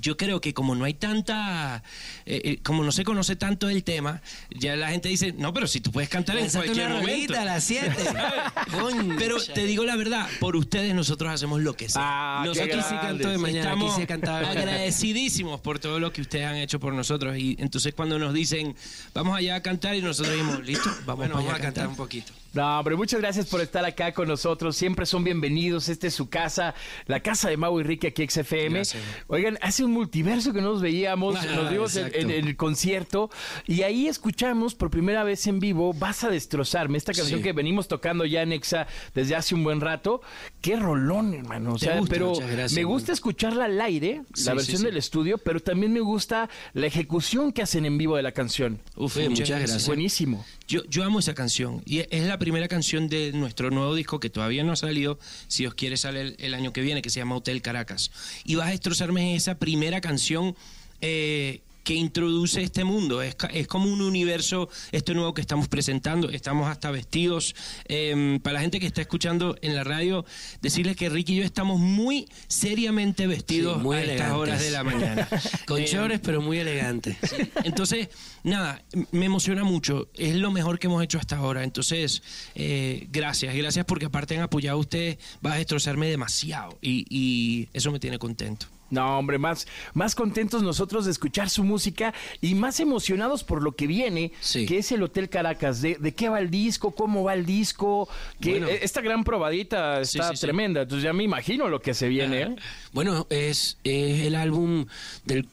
yo 0.00 0.16
creo 0.16 0.40
que 0.40 0.54
como 0.54 0.74
no 0.74 0.84
hay 0.84 0.94
tanta, 0.94 1.82
eh, 2.26 2.40
eh, 2.44 2.58
como 2.62 2.84
no 2.84 2.92
se 2.92 3.04
conoce 3.04 3.36
tanto 3.36 3.68
el 3.68 3.84
tema, 3.84 4.22
ya 4.50 4.76
la 4.76 4.90
gente 4.90 5.08
dice, 5.08 5.32
no, 5.32 5.52
pero 5.52 5.66
si 5.66 5.80
tú 5.80 5.90
puedes 5.90 6.08
cantar 6.08 6.36
en 6.36 6.42
Lánzate 6.42 6.66
cualquier 6.66 6.86
una 6.86 7.00
momento. 7.00 7.38
a 7.38 7.44
las 7.44 7.64
siete. 7.64 7.96
pero 9.18 9.36
te 9.42 9.64
digo 9.66 9.84
la 9.84 9.96
verdad, 9.96 10.28
por 10.40 10.56
ustedes 10.56 10.94
nosotros 10.94 11.30
hacemos 11.30 11.60
lo 11.60 11.74
que 11.74 11.88
sea. 11.88 12.02
Ah, 12.04 12.42
nosotros 12.44 12.68
grande. 12.68 13.06
canto 13.06 13.28
de 13.30 13.38
mañana, 13.38 13.70
Estamos 13.70 13.94
quise 13.94 14.06
cantar 14.06 14.44
agradecidísimos 14.44 15.60
por 15.60 15.78
todo 15.78 16.00
lo 16.00 16.12
que 16.12 16.20
ustedes 16.20 16.46
han 16.46 16.56
hecho 16.56 16.80
por 16.80 16.92
nosotros. 16.92 17.36
Y 17.36 17.56
entonces 17.58 17.94
cuando 17.94 18.18
nos 18.18 18.34
dicen, 18.34 18.74
vamos 19.12 19.36
allá 19.36 19.56
a 19.56 19.62
cantar, 19.62 19.94
y 19.96 20.02
nosotros 20.02 20.34
dijimos, 20.34 20.64
listo, 20.64 20.90
vamos, 21.06 21.16
Bueno, 21.16 21.34
vamos 21.36 21.54
a 21.54 21.60
cantar 21.60 21.88
un 21.88 21.96
poquito. 21.96 22.32
No, 22.54 22.80
pero 22.84 22.96
muchas 22.96 23.20
gracias 23.20 23.46
por 23.46 23.60
estar 23.60 23.84
acá 23.84 24.12
con 24.12 24.28
nosotros. 24.28 24.76
Siempre 24.76 25.06
son 25.06 25.24
bienvenidos. 25.24 25.88
Esta 25.88 26.06
es 26.06 26.14
su 26.14 26.28
casa, 26.28 26.74
la 27.06 27.20
casa 27.20 27.48
de 27.48 27.56
Mau 27.56 27.80
y 27.80 27.82
Ricky 27.82 28.06
aquí 28.06 28.26
XFM. 28.28 28.70
Gracias. 28.76 29.02
Oigan, 29.26 29.58
hace 29.60 29.82
un 29.84 29.90
multiverso 29.92 30.52
que 30.52 30.60
nos 30.60 30.80
veíamos, 30.80 31.34
Ah, 31.36 31.44
nos 31.56 31.70
vimos 31.70 31.96
en, 31.96 32.30
el 32.30 32.56
concierto 32.56 33.28
y 33.66 33.82
ahí 33.82 34.06
escuchamos 34.06 34.74
por 34.76 34.90
primera 34.90 35.24
vez 35.24 35.46
en 35.48 35.58
vivo 35.58 35.92
Vas 35.94 36.22
a 36.24 36.30
destrozarme, 36.30 36.96
esta 36.98 37.12
canción 37.12 37.40
Sí. 37.40 37.42
que 37.42 37.52
venimos 37.52 37.88
tocando 37.88 38.24
ya 38.24 38.42
en 38.42 38.52
Exa 38.52 38.86
desde 39.14 39.34
hace 39.34 39.54
un 39.54 39.64
buen 39.64 39.80
rato. 39.80 40.20
Qué 40.60 40.76
rolón, 40.76 41.34
hermano. 41.34 41.74
O 41.74 41.78
sea, 41.78 41.98
gusta, 41.98 42.14
pero 42.14 42.34
gracias, 42.34 42.72
me 42.74 42.84
gusta 42.84 43.12
escucharla 43.12 43.64
al 43.64 43.80
aire, 43.80 44.22
Sí, 44.32 44.44
la 44.44 44.54
versión 44.54 44.78
sí. 44.78 44.84
del 44.84 44.96
estudio, 44.96 45.38
pero 45.38 45.58
también 45.60 45.92
me 45.92 46.00
gusta 46.00 46.48
la 46.72 46.86
ejecución 46.86 47.52
que 47.52 47.62
hacen 47.62 47.84
en 47.84 47.98
vivo 47.98 48.16
de 48.16 48.22
la 48.22 48.32
canción. 48.32 48.80
Uf, 48.96 49.16
muchas 49.28 49.48
gracias. 49.48 49.86
Buenísimo. 49.88 50.44
Yo, 50.68 50.84
yo 50.84 51.02
amo 51.04 51.18
esa 51.18 51.34
canción 51.34 51.82
y 51.84 51.98
es 51.98 52.24
la 52.26 52.38
primera 52.44 52.68
canción 52.68 53.08
de 53.08 53.32
nuestro 53.32 53.70
nuevo 53.70 53.94
disco 53.94 54.20
que 54.20 54.28
todavía 54.28 54.62
no 54.64 54.72
ha 54.72 54.76
salido, 54.76 55.18
si 55.48 55.64
os 55.64 55.72
quiere 55.72 55.96
sale 55.96 56.36
el, 56.38 56.52
año 56.52 56.74
que 56.74 56.82
viene, 56.82 57.00
que 57.00 57.08
se 57.08 57.18
llama 57.18 57.36
Hotel 57.36 57.62
Caracas. 57.62 58.10
Y 58.44 58.56
vas 58.56 58.68
a 58.68 58.72
destrozarme 58.72 59.34
esa 59.34 59.58
primera 59.58 60.02
canción 60.02 60.54
eh, 61.00 61.62
que 61.84 61.94
introduce 61.94 62.62
este 62.62 62.82
mundo. 62.82 63.22
Es, 63.22 63.36
es 63.52 63.66
como 63.68 63.92
un 63.92 64.00
universo, 64.00 64.68
este 64.90 65.14
nuevo 65.14 65.34
que 65.34 65.40
estamos 65.42 65.68
presentando. 65.68 66.30
Estamos 66.30 66.68
hasta 66.68 66.90
vestidos. 66.90 67.54
Eh, 67.86 68.40
para 68.42 68.54
la 68.54 68.60
gente 68.60 68.80
que 68.80 68.86
está 68.86 69.02
escuchando 69.02 69.56
en 69.62 69.76
la 69.76 69.84
radio, 69.84 70.24
decirles 70.62 70.96
que 70.96 71.08
Ricky 71.10 71.34
y 71.34 71.36
yo 71.36 71.44
estamos 71.44 71.78
muy 71.78 72.26
seriamente 72.48 73.26
vestidos 73.26 73.76
Sí, 73.76 73.82
muy 73.82 73.96
a 73.96 74.00
estas 74.00 74.12
elegantes. 74.14 74.38
horas 74.40 74.60
de 74.62 74.70
la 74.70 74.84
mañana. 74.84 75.28
Con 75.66 75.80
Eh, 75.82 75.84
chores, 75.84 76.20
pero 76.22 76.40
muy 76.40 76.58
elegante. 76.58 77.16
Entonces, 77.64 78.08
nada, 78.42 78.82
me 79.12 79.26
emociona 79.26 79.62
mucho. 79.64 80.08
Es 80.14 80.34
lo 80.36 80.50
mejor 80.50 80.78
que 80.78 80.86
hemos 80.86 81.02
hecho 81.04 81.18
hasta 81.18 81.36
ahora. 81.36 81.64
Entonces, 81.64 82.22
eh, 82.54 83.06
gracias. 83.10 83.54
Gracias 83.54 83.84
porque 83.84 84.06
aparte 84.06 84.36
han 84.36 84.42
apoyado 84.42 84.78
a 84.78 84.80
ustedes. 84.80 85.18
Va 85.44 85.52
a 85.52 85.56
destrozarme 85.56 86.08
demasiado. 86.08 86.78
Y, 86.80 87.04
y 87.10 87.68
eso 87.74 87.92
me 87.92 88.00
tiene 88.00 88.18
contento. 88.18 88.66
No, 88.94 89.18
hombre, 89.18 89.38
más, 89.38 89.66
más 89.92 90.14
contentos 90.14 90.62
nosotros 90.62 91.04
de 91.04 91.10
escuchar 91.10 91.50
su 91.50 91.64
música 91.64 92.14
y 92.40 92.54
más 92.54 92.78
emocionados 92.80 93.42
por 93.44 93.62
lo 93.62 93.72
que 93.72 93.86
viene, 93.86 94.32
que 94.52 94.78
es 94.78 94.92
el 94.92 95.02
Hotel 95.02 95.28
Caracas. 95.28 95.82
¿De, 95.82 95.96
de 95.96 96.14
qué 96.14 96.28
va 96.28 96.38
el 96.38 96.50
disco? 96.50 96.92
¿Cómo 96.94 97.24
va 97.24 97.34
el 97.34 97.44
disco? 97.44 98.08
Que 98.40 98.50
Bueno. 98.52 98.68
eh, 98.68 98.78
esta 98.82 99.00
gran 99.00 99.24
probadita 99.24 100.00
está 100.00 100.30
sí, 100.30 100.36
sí. 100.36 100.40
tremenda. 100.42 100.82
Entonces 100.82 101.02
ya 101.04 101.12
me 101.12 101.24
imagino 101.24 101.68
lo 101.68 101.80
que 101.82 101.92
se 101.94 102.08
viene. 102.08 102.42
¿eh? 102.42 102.56
Bueno, 102.92 103.26
es, 103.30 103.78
es 103.84 104.20
el 104.20 104.34
álbum 104.36 104.86
del, 105.24 105.48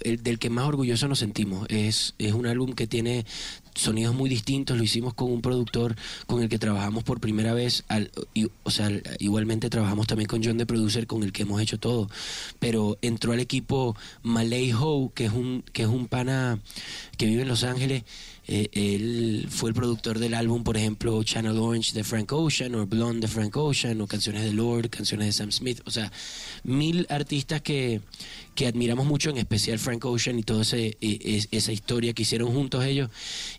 el- 0.00 0.22
del 0.22 0.38
que 0.38 0.50
más 0.50 0.66
orgulloso 0.66 1.06
nos 1.08 1.18
sentimos. 1.20 1.66
Es, 1.70 2.14
es 2.18 2.32
un 2.32 2.46
álbum 2.46 2.72
que 2.72 2.86
tiene 2.86 3.24
sonidos 3.74 4.14
muy 4.14 4.28
distintos. 4.28 4.76
Lo 4.76 4.84
hicimos 4.84 5.14
con 5.14 5.30
un 5.32 5.40
productor 5.42 5.96
con 6.26 6.42
el 6.42 6.48
que 6.48 6.58
trabajamos 6.58 7.04
por 7.04 7.20
primera 7.20 7.54
vez. 7.54 7.84
al- 7.88 8.10
o 8.62 8.70
sea, 8.70 8.86
al- 8.86 9.02
igualmente 9.18 9.70
trabajamos 9.70 10.06
también 10.06 10.28
con 10.28 10.42
John 10.44 10.58
de 10.58 10.66
Producer, 10.66 11.06
con 11.06 11.22
el 11.22 11.32
que 11.32 11.42
hemos 11.42 11.60
hecho 11.60 11.78
todo. 11.78 12.08
Pero 12.58 12.98
entró 13.02 13.32
al 13.32 13.40
equipo 13.40 13.96
Malay 14.22 14.72
Ho, 14.72 15.12
que 15.14 15.26
es 15.26 15.32
un, 15.32 15.62
que 15.72 15.82
es 15.82 15.88
un 15.88 16.06
pana 16.08 16.60
que 17.16 17.26
vive 17.26 17.42
en 17.42 17.48
Los 17.48 17.64
Ángeles. 17.64 18.04
Eh, 18.52 18.68
él 18.72 19.46
fue 19.48 19.70
el 19.70 19.74
productor 19.76 20.18
del 20.18 20.34
álbum, 20.34 20.64
por 20.64 20.76
ejemplo, 20.76 21.22
Channel 21.22 21.56
Orange 21.56 21.92
de 21.92 22.02
Frank 22.02 22.32
Ocean, 22.32 22.74
o 22.74 22.84
Blonde 22.84 23.28
de 23.28 23.32
Frank 23.32 23.56
Ocean, 23.56 24.00
o 24.00 24.08
canciones 24.08 24.42
de 24.42 24.52
Lord, 24.52 24.90
canciones 24.90 25.26
de 25.28 25.32
Sam 25.32 25.52
Smith. 25.52 25.80
O 25.84 25.90
sea, 25.92 26.10
mil 26.64 27.06
artistas 27.10 27.60
que, 27.62 28.00
que 28.56 28.66
admiramos 28.66 29.06
mucho, 29.06 29.30
en 29.30 29.38
especial 29.38 29.78
Frank 29.78 30.04
Ocean 30.04 30.36
y 30.36 30.42
toda 30.42 30.64
e- 30.76 30.96
es- 31.00 31.46
esa 31.52 31.70
historia 31.70 32.12
que 32.12 32.22
hicieron 32.22 32.52
juntos 32.52 32.84
ellos. 32.84 33.08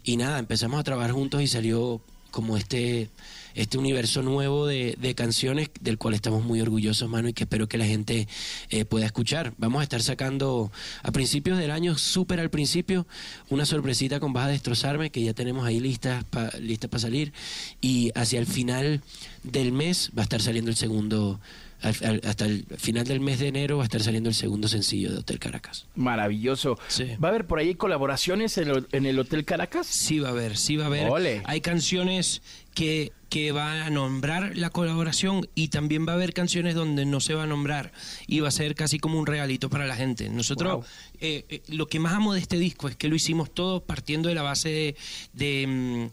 Y 0.03 0.17
nada, 0.17 0.39
empezamos 0.39 0.77
a 0.77 0.83
trabajar 0.83 1.11
juntos 1.13 1.41
y 1.41 1.47
salió 1.47 2.01
como 2.29 2.57
este 2.57 3.09
este 3.55 3.77
universo 3.77 4.21
nuevo 4.21 4.67
de, 4.67 4.95
de 4.99 5.15
canciones 5.15 5.69
del 5.79 5.97
cual 5.97 6.13
estamos 6.13 6.43
muy 6.43 6.61
orgullosos, 6.61 7.09
mano, 7.09 7.29
y 7.29 7.33
que 7.33 7.43
espero 7.43 7.67
que 7.67 7.77
la 7.77 7.85
gente 7.85 8.27
eh, 8.69 8.85
pueda 8.85 9.05
escuchar. 9.05 9.53
Vamos 9.57 9.81
a 9.81 9.83
estar 9.83 10.01
sacando 10.01 10.71
a 11.03 11.11
principios 11.11 11.57
del 11.57 11.71
año, 11.71 11.97
súper 11.97 12.39
al 12.39 12.49
principio, 12.49 13.07
una 13.49 13.65
sorpresita 13.65 14.19
con 14.19 14.33
Vas 14.33 14.45
a 14.45 14.49
Destrozarme, 14.49 15.09
que 15.09 15.23
ya 15.23 15.33
tenemos 15.33 15.65
ahí 15.65 15.79
listas 15.79 16.23
para 16.23 16.51
salir, 16.99 17.33
y 17.81 18.11
hacia 18.15 18.39
el 18.39 18.45
final 18.45 19.01
del 19.43 19.71
mes 19.71 20.11
va 20.17 20.21
a 20.21 20.23
estar 20.23 20.41
saliendo 20.41 20.69
el 20.69 20.77
segundo, 20.77 21.39
al- 21.81 21.95
al- 22.03 22.21
hasta 22.25 22.45
el 22.45 22.65
final 22.77 23.05
del 23.05 23.19
mes 23.19 23.39
de 23.39 23.47
enero 23.47 23.77
va 23.77 23.83
a 23.83 23.85
estar 23.85 24.01
saliendo 24.01 24.29
el 24.29 24.35
segundo 24.35 24.67
sencillo 24.67 25.11
de 25.11 25.17
Hotel 25.19 25.39
Caracas. 25.39 25.87
Maravilloso. 25.95 26.77
¿Va 27.23 27.27
a 27.27 27.31
haber 27.31 27.45
por 27.47 27.59
ahí 27.59 27.75
colaboraciones 27.75 28.57
en 28.57 28.69
el, 28.69 28.87
en 28.91 29.05
el 29.05 29.17
Hotel 29.19 29.45
Caracas? 29.45 29.87
Sí 29.87 30.19
va 30.19 30.29
a 30.29 30.31
haber, 30.31 30.57
sí 30.57 30.75
va 30.77 30.85
a 30.85 30.87
haber. 30.87 31.09
Ole. 31.09 31.41
Hay 31.45 31.61
canciones 31.61 32.41
que, 32.73 33.11
que 33.29 33.51
van 33.51 33.79
a 33.79 33.89
nombrar 33.89 34.55
la 34.57 34.69
colaboración 34.69 35.47
y 35.55 35.69
también 35.69 36.07
va 36.07 36.11
a 36.13 36.15
haber 36.15 36.33
canciones 36.33 36.75
donde 36.75 37.05
no 37.05 37.19
se 37.19 37.33
va 37.33 37.43
a 37.43 37.47
nombrar 37.47 37.91
y 38.27 38.39
va 38.41 38.47
a 38.47 38.51
ser 38.51 38.75
casi 38.75 38.99
como 38.99 39.19
un 39.19 39.25
regalito 39.25 39.69
para 39.69 39.85
la 39.87 39.95
gente. 39.95 40.29
Nosotros, 40.29 40.73
Wow. 40.75 40.85
eh, 41.19 41.45
eh, 41.49 41.61
lo 41.67 41.87
que 41.87 41.99
más 41.99 42.13
amo 42.13 42.33
de 42.33 42.39
este 42.39 42.57
disco 42.57 42.87
es 42.87 42.95
que 42.95 43.07
lo 43.09 43.15
hicimos 43.15 43.53
todo 43.53 43.83
partiendo 43.83 44.29
de 44.29 44.35
la 44.35 44.41
base 44.43 44.69
de, 44.69 44.95
de, 45.33 45.67
mm, 45.67 46.05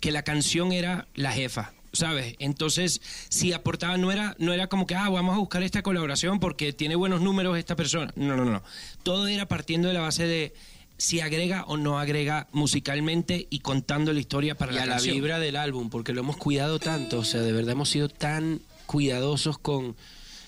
que 0.00 0.12
la 0.12 0.22
canción 0.22 0.72
era 0.72 1.08
la 1.14 1.32
jefa. 1.32 1.72
¿Sabes? 1.92 2.34
Entonces, 2.38 3.00
si 3.28 3.52
aportaba, 3.52 3.96
no 3.96 4.12
era, 4.12 4.34
no 4.38 4.52
era 4.52 4.66
como 4.68 4.86
que, 4.86 4.94
ah, 4.94 5.08
vamos 5.08 5.34
a 5.34 5.38
buscar 5.38 5.62
esta 5.62 5.82
colaboración 5.82 6.40
porque 6.40 6.72
tiene 6.72 6.94
buenos 6.96 7.20
números 7.20 7.56
esta 7.58 7.76
persona. 7.76 8.12
No, 8.16 8.36
no, 8.36 8.44
no. 8.44 8.62
Todo 9.02 9.26
era 9.28 9.48
partiendo 9.48 9.88
de 9.88 9.94
la 9.94 10.00
base 10.00 10.26
de 10.26 10.54
si 10.98 11.20
agrega 11.20 11.64
o 11.64 11.76
no 11.76 11.98
agrega 11.98 12.48
musicalmente 12.52 13.46
y 13.50 13.60
contando 13.60 14.12
la 14.12 14.20
historia 14.20 14.56
para 14.56 14.72
y 14.72 14.76
la 14.76 14.82
a 14.82 14.86
la 14.86 14.98
vibra 14.98 15.38
del 15.38 15.56
álbum, 15.56 15.90
porque 15.90 16.12
lo 16.12 16.20
hemos 16.20 16.36
cuidado 16.36 16.78
tanto, 16.78 17.18
o 17.18 17.24
sea, 17.24 17.42
de 17.42 17.52
verdad 17.52 17.72
hemos 17.72 17.90
sido 17.90 18.08
tan 18.08 18.60
cuidadosos 18.86 19.58
con 19.58 19.96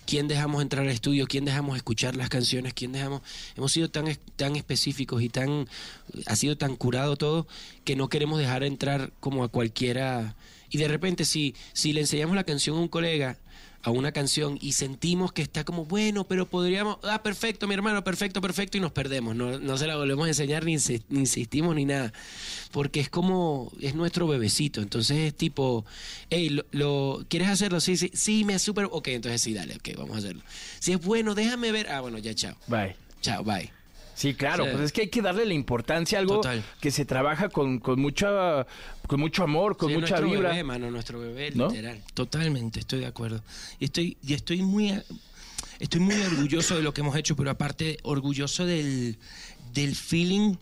quién 0.06 0.26
dejamos 0.26 0.62
entrar 0.62 0.84
al 0.84 0.90
estudio, 0.90 1.26
quién 1.26 1.44
dejamos 1.44 1.76
escuchar 1.76 2.16
las 2.16 2.30
canciones, 2.30 2.72
quién 2.72 2.92
dejamos, 2.92 3.20
hemos 3.56 3.72
sido 3.72 3.90
tan 3.90 4.06
tan 4.36 4.56
específicos 4.56 5.22
y 5.22 5.28
tan 5.28 5.68
ha 6.26 6.36
sido 6.36 6.56
tan 6.56 6.76
curado 6.76 7.16
todo 7.16 7.46
que 7.84 7.94
no 7.94 8.08
queremos 8.08 8.38
dejar 8.38 8.64
entrar 8.64 9.12
como 9.20 9.44
a 9.44 9.48
cualquiera 9.48 10.34
y 10.70 10.78
de 10.78 10.88
repente 10.88 11.24
si 11.24 11.54
si 11.72 11.92
le 11.92 12.00
enseñamos 12.00 12.36
la 12.36 12.44
canción 12.44 12.76
a 12.76 12.80
un 12.80 12.88
colega 12.88 13.38
a 13.84 13.90
una 13.92 14.10
canción 14.10 14.58
y 14.60 14.72
sentimos 14.72 15.32
que 15.32 15.40
está 15.40 15.62
como 15.62 15.84
bueno, 15.84 16.26
pero 16.26 16.46
podríamos, 16.46 16.98
ah, 17.04 17.22
perfecto, 17.22 17.68
mi 17.68 17.74
hermano, 17.74 18.02
perfecto, 18.02 18.40
perfecto, 18.40 18.76
y 18.76 18.80
nos 18.80 18.90
perdemos, 18.90 19.36
no, 19.36 19.60
no 19.60 19.78
se 19.78 19.86
la 19.86 19.94
volvemos 19.96 20.24
a 20.26 20.28
enseñar 20.30 20.64
ni, 20.64 20.74
ni 21.10 21.20
insistimos 21.20 21.76
ni 21.76 21.84
nada, 21.84 22.12
porque 22.72 22.98
es 22.98 23.08
como, 23.08 23.70
es 23.80 23.94
nuestro 23.94 24.26
bebecito, 24.26 24.82
entonces 24.82 25.18
es 25.18 25.34
tipo, 25.36 25.86
hey, 26.28 26.48
lo, 26.50 26.66
lo- 26.72 27.24
¿quieres 27.28 27.48
hacerlo? 27.48 27.78
Sí, 27.80 27.96
sí, 27.96 28.10
sí, 28.14 28.44
me 28.44 28.58
super, 28.58 28.88
ok, 28.90 29.08
entonces 29.08 29.40
sí, 29.40 29.54
dale, 29.54 29.76
ok, 29.76 29.90
vamos 29.96 30.16
a 30.16 30.18
hacerlo. 30.18 30.42
Si 30.80 30.90
es 30.92 31.00
bueno, 31.00 31.36
déjame 31.36 31.70
ver, 31.70 31.88
ah, 31.88 32.00
bueno, 32.00 32.18
ya, 32.18 32.34
chao. 32.34 32.56
Bye. 32.66 32.96
Chao, 33.22 33.44
bye. 33.44 33.77
Sí, 34.18 34.34
claro, 34.34 34.64
Sí. 34.64 34.70
pues 34.72 34.82
es 34.86 34.92
que 34.92 35.02
hay 35.02 35.08
que 35.10 35.22
darle 35.22 35.46
la 35.46 35.54
importancia 35.54 36.18
a 36.18 36.20
algo 36.22 36.36
Total. 36.38 36.64
que 36.80 36.90
se 36.90 37.04
trabaja 37.04 37.48
con, 37.50 37.78
con 37.78 38.00
mucha 38.00 38.66
con 39.06 39.20
mucho 39.20 39.44
amor, 39.44 39.76
con 39.76 39.90
Sí, 39.90 39.94
mucha 39.94 40.16
nuestro 40.16 40.30
vibra. 40.30 40.48
bebé, 40.50 40.64
mano, 40.64 40.90
nuestro 40.90 41.20
bebé, 41.20 41.52
¿No? 41.54 41.68
literal. 41.68 42.02
Totalmente, 42.14 42.80
estoy 42.80 42.98
de 42.98 43.06
acuerdo. 43.06 43.42
Y 43.78 43.84
estoy, 43.84 44.16
y 44.22 44.34
estoy 44.34 44.60
muy 44.62 45.00
estoy 45.78 46.00
muy 46.00 46.16
orgulloso 46.20 46.74
de 46.74 46.82
lo 46.82 46.92
que 46.92 47.00
hemos 47.02 47.14
hecho, 47.16 47.36
pero 47.36 47.50
aparte 47.52 47.98
orgulloso 48.02 48.66
del, 48.66 49.16
del 49.72 49.94
feeling 49.94 50.56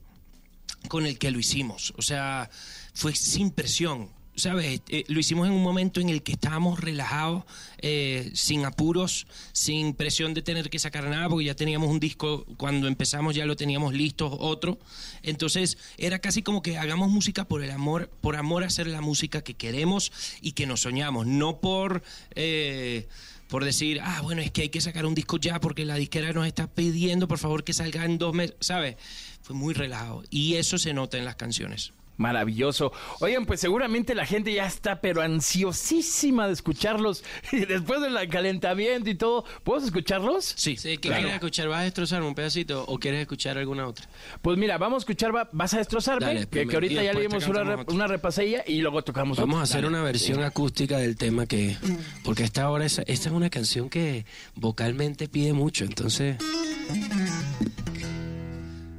con 0.89 1.07
el 1.07 1.17
que 1.19 1.31
lo 1.31 1.39
hicimos. 1.39 1.95
O 1.97 2.03
sea, 2.03 2.51
fue 2.93 3.15
sin 3.15 3.51
presión. 3.51 4.11
¿Sabes? 4.37 4.83
Eh, 4.89 5.05
lo 5.09 5.19
hicimos 5.19 5.49
en 5.49 5.55
un 5.55 5.63
momento 5.63 6.01
en 6.01 6.09
el 6.09 6.23
que 6.23 6.33
estábamos 6.33 6.81
relajados, 6.81 7.45
eh, 7.79 8.31
sin 8.35 8.65
apuros, 8.65 9.27
sin 9.53 9.95
presión 9.95 10.35
de 10.35 10.43
tener 10.43 10.71
que 10.71 10.79
sacar 10.79 11.09
nada, 11.09 11.29
porque 11.29 11.47
ya 11.47 11.55
teníamos 11.55 11.89
un 11.89 11.99
disco, 11.99 12.45
cuando 12.57 12.87
empezamos 12.87 13.35
ya 13.35 13.47
lo 13.47 13.57
teníamos 13.57 13.95
listo, 13.95 14.31
otro. 14.39 14.79
Entonces 15.23 15.79
era 15.99 16.19
casi 16.19 16.43
como 16.43 16.63
que 16.63 16.79
hagamos 16.79 17.11
música 17.11 17.49
por 17.49 17.65
el 17.65 17.71
amor, 17.71 18.11
por 18.21 18.37
amor 18.37 18.63
a 18.63 18.67
hacer 18.67 18.87
la 18.87 19.01
música 19.01 19.43
que 19.43 19.55
queremos 19.55 20.13
y 20.41 20.53
que 20.53 20.67
nos 20.67 20.81
soñamos, 20.81 21.27
no 21.27 21.61
por... 21.61 22.03
eh, 22.35 23.09
por 23.49 23.65
decir, 23.65 24.01
ah, 24.03 24.23
bueno, 24.23 24.43
es 24.43 24.51
que 24.51 24.63
hay 24.63 24.69
que 24.71 24.81
sacar 24.81 25.07
un 25.07 25.15
disco 25.15 25.37
ya 25.39 25.61
porque 25.61 25.85
la 25.85 25.95
disquera 25.95 26.33
nos 26.33 26.49
está 26.49 26.67
pidiendo, 26.67 27.29
por 27.29 27.39
favor, 27.39 27.63
que 27.63 27.73
salga 27.73 28.05
en 28.05 28.19
dos 28.19 28.35
meses, 28.35 28.57
¿sabes? 28.59 28.97
Fue 29.43 29.55
muy 29.55 29.73
relajado. 29.73 30.25
Y 30.31 30.55
eso 30.55 30.79
se 30.79 30.93
nota 30.93 31.17
en 31.17 31.25
las 31.25 31.37
canciones. 31.37 31.93
Maravilloso. 32.17 32.93
Oigan, 33.21 33.45
pues 33.47 33.61
seguramente 33.61 34.15
la 34.15 34.25
gente 34.27 34.53
ya 34.53 34.67
está, 34.67 35.01
pero 35.01 35.21
ansiosísima 35.23 36.47
de 36.47 36.53
escucharlos. 36.55 37.23
Y 37.53 37.65
después 37.67 38.01
del 38.01 38.17
calentamiento 38.29 39.09
y 39.11 39.15
todo, 39.15 39.45
¿puedes 39.65 39.85
escucharlos? 39.85 40.55
Sí. 40.57 40.77
¿Qué 40.77 40.99
Claro. 40.99 41.17
quieres 41.17 41.35
escuchar? 41.35 41.69
¿Vas 41.69 41.81
a 41.81 41.85
destrozarme 41.85 42.27
un 42.27 42.35
pedacito 42.35 42.85
o 42.87 42.99
quieres 42.99 43.21
escuchar 43.21 43.59
alguna 43.59 43.87
otra? 43.87 44.07
Pues 44.43 44.57
mira, 44.59 44.79
vamos 44.79 44.97
a 44.97 45.01
escuchar 45.01 45.35
Va- 45.35 45.49
Vas 45.53 45.75
a 45.75 45.79
destrozarme, 45.79 46.27
Dale, 46.27 46.47
que, 46.49 46.63
ahorita 46.73 47.03
ya 47.03 47.13
le 47.13 47.21
dimos 47.23 47.45
una, 47.47 47.59
cantamos 47.61 47.77
re- 47.77 47.83
otra. 47.83 47.95
una 47.95 48.07
repasadilla 48.07 48.65
y 48.67 48.81
luego 48.81 49.03
tocamos 49.03 49.39
Vamos 49.39 49.55
otra. 49.55 49.61
a 49.61 49.65
hacer 49.65 49.83
Dale. 49.83 49.89
una 49.95 50.03
versión 50.03 50.43
acústica 50.43 50.99
del 50.99 51.17
tema 51.17 51.47
que... 51.47 51.77
Porque 52.25 52.45
esta 52.45 52.63
ahora 52.65 52.87
esta 52.87 53.03
es 53.07 53.27
una 53.27 53.51
canción 53.51 53.89
que 53.91 54.25
vocalmente 54.55 55.29
pide 55.29 55.53
mucho, 55.53 55.85
entonces... 55.85 56.37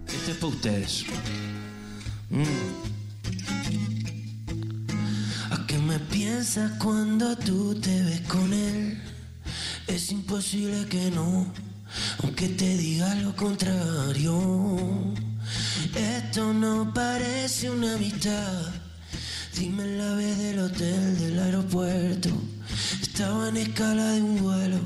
Esto 0.07 0.31
es 0.31 0.37
para 0.37 0.47
ustedes. 0.47 1.05
Mm. 2.29 2.43
Piensas 6.01 6.71
cuando 6.79 7.35
tú 7.37 7.75
te 7.75 8.03
ves 8.03 8.21
con 8.21 8.53
él? 8.53 9.01
Es 9.87 10.11
imposible 10.11 10.85
que 10.87 11.11
no, 11.11 11.51
aunque 12.23 12.49
te 12.49 12.77
diga 12.77 13.15
lo 13.15 13.35
contrario. 13.35 15.15
Esto 15.95 16.53
no 16.53 16.93
parece 16.93 17.69
una 17.69 17.95
amistad. 17.95 18.71
Dime 19.57 19.85
la 19.97 20.13
vez 20.13 20.37
del 20.37 20.59
hotel 20.59 21.17
del 21.19 21.39
aeropuerto. 21.39 22.29
Estaba 23.01 23.49
en 23.49 23.57
escala 23.57 24.11
de 24.11 24.21
un 24.21 24.41
vuelo. 24.41 24.79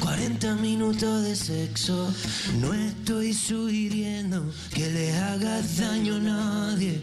40 0.00 0.54
minutos 0.56 1.24
de 1.24 1.36
sexo. 1.36 2.12
No 2.60 2.72
estoy 2.74 3.32
sugiriendo 3.32 4.52
que 4.72 4.90
le 4.90 5.12
hagas 5.16 5.78
daño 5.78 6.16
a 6.16 6.20
nadie. 6.20 7.02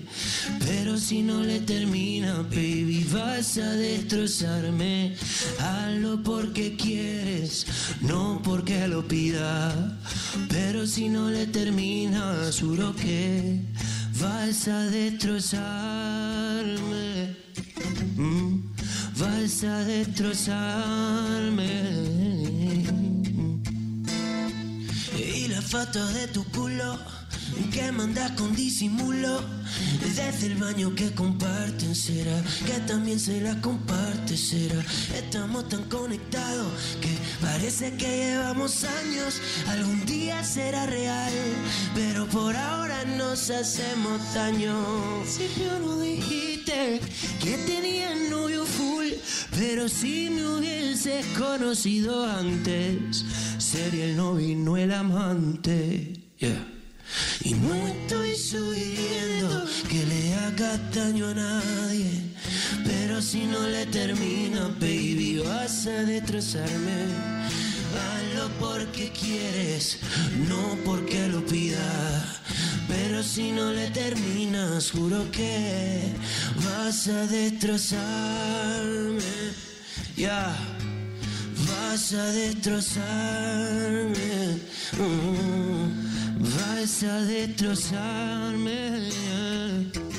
Pero 0.65 0.97
si 0.97 1.21
no 1.21 1.41
le 1.41 1.59
termina, 1.61 2.43
baby, 2.43 3.05
vas 3.11 3.57
a 3.57 3.71
destrozarme. 3.71 5.15
Hazlo 5.59 6.21
porque 6.23 6.75
quieres, 6.75 7.65
no 8.01 8.41
porque 8.43 8.87
lo 8.87 9.07
pida. 9.07 9.97
Pero 10.49 10.85
si 10.85 11.09
no 11.09 11.29
le 11.29 11.47
termina, 11.47 12.49
juro 12.59 12.95
que 12.95 13.61
vas 14.19 14.67
a 14.67 14.85
destrozarme. 14.85 15.71
Mm, 18.15 18.71
Vas 19.17 19.63
a 19.63 19.83
destrozarme. 19.83 21.71
Fotos 25.71 26.13
de 26.13 26.27
tu 26.27 26.43
culo 26.51 26.99
que 27.71 27.91
mandas 27.91 28.31
con 28.31 28.55
disimulo. 28.55 29.41
Desde 30.01 30.47
el 30.47 30.55
baño 30.55 30.93
que 30.93 31.13
comparten 31.13 31.95
será 31.95 32.43
que 32.65 32.79
también 32.87 33.19
se 33.19 33.39
la 33.41 33.59
comparte 33.61 34.35
será. 34.35 34.83
Estamos 35.15 35.69
tan 35.69 35.83
conectados 35.83 36.97
que 36.99 37.15
parece 37.41 37.93
que 37.95 38.17
llevamos 38.17 38.83
años. 38.83 39.41
Algún 39.67 40.05
día 40.05 40.43
será 40.43 40.85
real, 40.85 41.31
pero 41.95 42.27
por 42.27 42.55
ahora 42.55 43.05
nos 43.05 43.49
hacemos 43.49 44.33
daño. 44.33 44.75
Si 45.25 45.47
yo 45.61 45.79
no 45.79 45.99
dijiste 45.99 46.99
que 47.41 47.57
tenía 47.59 48.13
novio 48.29 48.65
full, 48.65 49.07
pero 49.57 49.87
si 49.87 50.29
me 50.29 50.45
hubieses 50.45 51.25
conocido 51.37 52.25
antes, 52.25 53.23
sería 53.57 54.05
el 54.05 54.17
novio 54.17 54.49
y 54.49 54.55
no 54.55 54.77
el 54.77 54.91
amante. 54.91 56.13
Yeah. 56.37 56.80
Y 57.43 57.53
no 57.53 57.87
estoy 57.87 58.35
sugiriendo 58.35 59.65
que 59.89 60.05
le 60.05 60.33
haga 60.35 60.77
daño 60.93 61.27
a 61.27 61.33
nadie. 61.33 62.21
Pero 62.85 63.21
si 63.21 63.45
no 63.45 63.67
le 63.67 63.85
termina, 63.87 64.67
baby, 64.79 65.41
vas 65.45 65.87
a 65.87 66.03
destrozarme. 66.03 67.05
Hazlo 67.93 68.49
porque 68.59 69.11
quieres, 69.11 69.99
no 70.47 70.77
porque 70.85 71.27
lo 71.27 71.45
pida. 71.45 72.41
Pero 72.87 73.23
si 73.23 73.51
no 73.51 73.71
le 73.71 73.87
terminas, 73.91 74.91
juro 74.91 75.29
que 75.31 76.01
vas 76.65 77.07
a 77.07 77.25
destrozarme. 77.27 78.01
Ya. 80.15 80.55
Vas 81.67 82.13
a 82.13 82.25
destrozarme. 82.31 84.11
Mm. 84.97 86.10
Vas 86.55 87.03
a 87.03 87.19
destrozarme. 87.21 89.09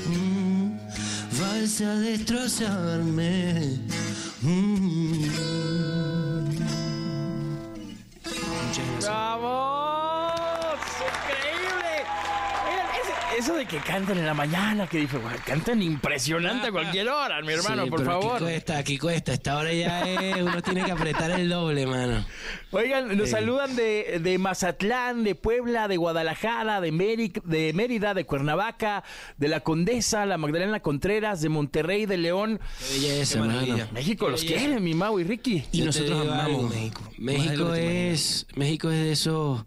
Mm. 0.07 0.78
Vas 1.39 1.80
a 1.80 1.95
destrozarme. 1.97 3.78
Mm. 4.43 5.03
¡Vamos! 9.07 10.01
Eso 13.43 13.55
de 13.57 13.66
que 13.66 13.78
cantan 13.78 14.18
en 14.18 14.26
la 14.26 14.34
mañana, 14.34 14.86
que 14.86 14.99
dice, 14.99 15.18
"Guau, 15.18 15.34
cantan 15.45 15.82
impresionante 15.82 16.68
a 16.68 16.72
cualquier 16.72 17.09
hora, 17.09 17.40
mi 17.43 17.53
hermano, 17.53 17.84
Sí, 17.84 17.90
por 17.90 17.99
pero 18.01 18.11
favor. 18.12 18.34
Aquí 18.36 18.45
cuesta, 18.45 18.78
aquí 18.78 18.99
cuesta. 18.99 19.32
Esta 19.32 19.57
hora 19.57 19.72
ya 19.72 20.01
es, 20.09 20.36
uno 20.43 20.62
tiene 20.62 20.84
que 20.84 20.93
apretar 20.93 21.30
el 21.32 21.49
doble, 21.49 21.86
mano. 21.86 22.24
Oigan, 22.70 23.16
nos 23.16 23.26
Sí. 23.26 23.32
saludan 23.32 23.74
de, 23.76 24.20
de 24.22 24.38
Mazatlán, 24.38 25.24
de 25.24 25.34
Puebla, 25.34 25.88
de 25.88 25.97
Guadalajara, 25.97 26.80
de, 26.80 26.93
Mérida, 26.93 28.14
de 28.14 28.24
Cuernavaca, 28.24 29.03
de 29.36 29.49
La 29.49 29.61
Condesa, 29.61 30.24
la 30.26 30.38
Magdalena 30.38 30.80
Contreras, 30.80 31.40
de 31.40 31.49
Monterrey, 31.49 32.07
de 32.07 32.18
León. 32.18 32.61
Qué 32.78 32.95
belleza, 33.01 33.43
Qué. 33.43 33.84
México 33.93 34.26
Qué 34.26 34.30
los 34.32 34.43
belleza. 34.43 34.61
quiere, 34.61 34.80
mi 34.80 34.95
Mau 34.95 35.18
y 35.20 35.24
Ricky. 35.24 35.64
Y 35.72 35.78
Yo 35.78 35.84
nosotros 35.86 36.20
amamos 36.28 36.45
algo. 36.47 36.68
México. 36.68 37.03
México 37.18 37.74
es, 37.74 38.47
México 38.55 38.90
es 38.90 38.99
de 38.99 39.12
esos, 39.12 39.64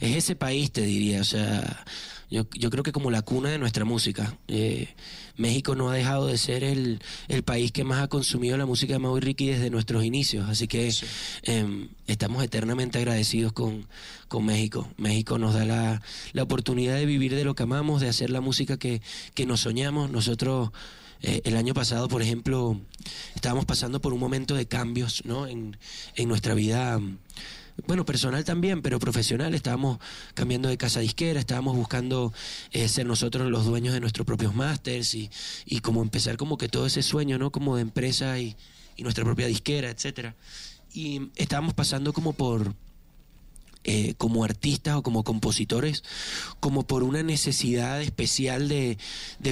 es 0.00 0.16
ese 0.16 0.36
país, 0.36 0.70
te 0.70 0.82
diría. 0.82 1.20
O 1.20 1.24
sea, 1.24 1.84
yo, 2.30 2.46
yo 2.52 2.70
creo 2.70 2.82
que 2.82 2.92
como 2.92 3.10
la 3.10 3.22
cuna 3.22 3.50
de 3.50 3.58
nuestra 3.58 3.84
música. 3.84 4.38
Eh, 4.48 4.88
México 5.36 5.74
no 5.74 5.90
ha 5.90 5.94
dejado 5.94 6.26
de 6.26 6.38
ser 6.38 6.64
el, 6.64 7.00
el 7.28 7.42
país 7.42 7.70
que 7.70 7.84
más 7.84 8.02
ha 8.02 8.08
consumido 8.08 8.56
la 8.56 8.66
música 8.66 8.94
de 8.94 8.98
Mau 8.98 9.16
y 9.18 9.20
Ricky 9.20 9.46
desde 9.46 9.70
nuestros 9.70 10.04
inicios. 10.04 10.48
Así 10.48 10.66
que 10.66 10.92
em, 11.42 11.88
estamos 12.06 12.42
eternamente 12.42 12.98
agradecidos 12.98 13.52
con, 13.52 13.86
con 14.28 14.44
México. 14.44 14.88
México 14.96 15.38
nos 15.38 15.54
da 15.54 15.64
la, 15.64 16.02
la 16.32 16.42
oportunidad 16.42 16.96
de 16.96 17.06
vivir 17.06 17.34
de 17.34 17.44
lo 17.44 17.54
que 17.54 17.64
amamos, 17.64 18.00
de 18.00 18.08
hacer 18.08 18.30
la 18.30 18.40
música 18.40 18.78
que, 18.78 19.02
que 19.34 19.46
nos 19.46 19.60
soñamos. 19.60 20.10
Nosotros 20.10 20.70
eh, 21.22 21.42
el 21.44 21.56
año 21.56 21.74
pasado, 21.74 22.08
por 22.08 22.22
ejemplo, 22.22 22.80
estábamos 23.34 23.64
pasando 23.64 24.00
por 24.00 24.12
un 24.12 24.20
momento 24.20 24.54
de 24.54 24.66
cambios 24.66 25.24
¿no? 25.24 25.46
en, 25.46 25.76
en 26.14 26.28
nuestra 26.28 26.54
vida. 26.54 27.00
Bueno, 27.86 28.04
personal 28.06 28.42
también, 28.44 28.80
pero 28.82 28.98
profesional. 28.98 29.54
Estábamos 29.54 29.98
cambiando 30.34 30.68
de 30.68 30.78
casa 30.78 31.00
disquera, 31.00 31.38
estábamos 31.38 31.76
buscando 31.76 32.32
eh, 32.72 32.88
ser 32.88 33.06
nosotros 33.06 33.50
los 33.50 33.64
dueños 33.66 33.92
de 33.92 34.00
nuestros 34.00 34.26
propios 34.26 34.54
másters 34.54 35.14
y, 35.14 35.30
y 35.66 35.80
como 35.80 36.02
empezar 36.02 36.36
como 36.36 36.56
que 36.56 36.68
todo 36.68 36.86
ese 36.86 37.02
sueño, 37.02 37.38
¿no? 37.38 37.52
Como 37.52 37.76
de 37.76 37.82
empresa 37.82 38.38
y, 38.38 38.56
y 38.96 39.02
nuestra 39.02 39.24
propia 39.24 39.46
disquera, 39.46 39.90
etcétera. 39.90 40.34
Y 40.92 41.30
estábamos 41.36 41.74
pasando 41.74 42.12
como 42.12 42.32
por, 42.32 42.74
eh, 43.88 44.14
como 44.18 44.42
artistas 44.42 44.96
o 44.96 45.02
como 45.04 45.22
compositores, 45.22 46.02
como 46.58 46.88
por 46.88 47.04
una 47.04 47.22
necesidad 47.22 48.02
especial 48.02 48.66
de, 48.68 48.98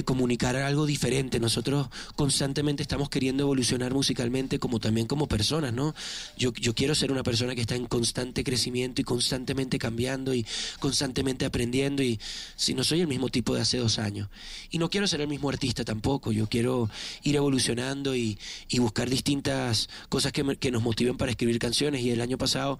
comunicar 0.03 0.57
algo 0.57 0.85
diferente. 0.85 1.39
Nosotros 1.39 1.87
constantemente 2.17 2.83
estamos 2.83 3.09
queriendo 3.09 3.43
evolucionar 3.43 3.93
musicalmente 3.93 4.59
como 4.59 4.81
también 4.81 5.07
como 5.07 5.27
personas, 5.27 5.71
¿no? 5.73 5.95
Yo, 6.37 6.51
yo 6.53 6.75
quiero 6.75 6.95
ser 6.95 7.13
una 7.13 7.23
persona 7.23 7.55
que 7.55 7.61
está 7.61 7.75
en 7.75 7.85
constante 7.85 8.43
crecimiento 8.43 8.99
y 8.99 9.05
constantemente 9.05 9.79
cambiando 9.79 10.33
y 10.33 10.45
constantemente 10.79 11.45
aprendiendo 11.45 12.03
y 12.03 12.19
si 12.57 12.73
no 12.73 12.83
soy 12.83 12.99
el 12.99 13.07
mismo 13.07 13.29
tipo 13.29 13.55
de 13.55 13.61
hace 13.61 13.77
dos 13.77 13.99
años. 13.99 14.27
Y 14.69 14.79
no 14.79 14.89
quiero 14.89 15.07
ser 15.07 15.21
el 15.21 15.29
mismo 15.29 15.47
artista 15.47 15.85
tampoco, 15.85 16.33
yo 16.33 16.47
quiero 16.47 16.89
ir 17.23 17.37
evolucionando 17.37 18.15
y, 18.15 18.37
buscar 18.79 19.09
distintas 19.09 19.89
cosas 20.09 20.33
que 20.33 20.71
nos 20.71 20.83
motiven 20.83 21.17
para 21.17 21.31
escribir 21.31 21.57
canciones. 21.57 22.01
Y 22.01 22.11
el 22.11 22.21
año 22.21 22.37
pasado 22.37 22.77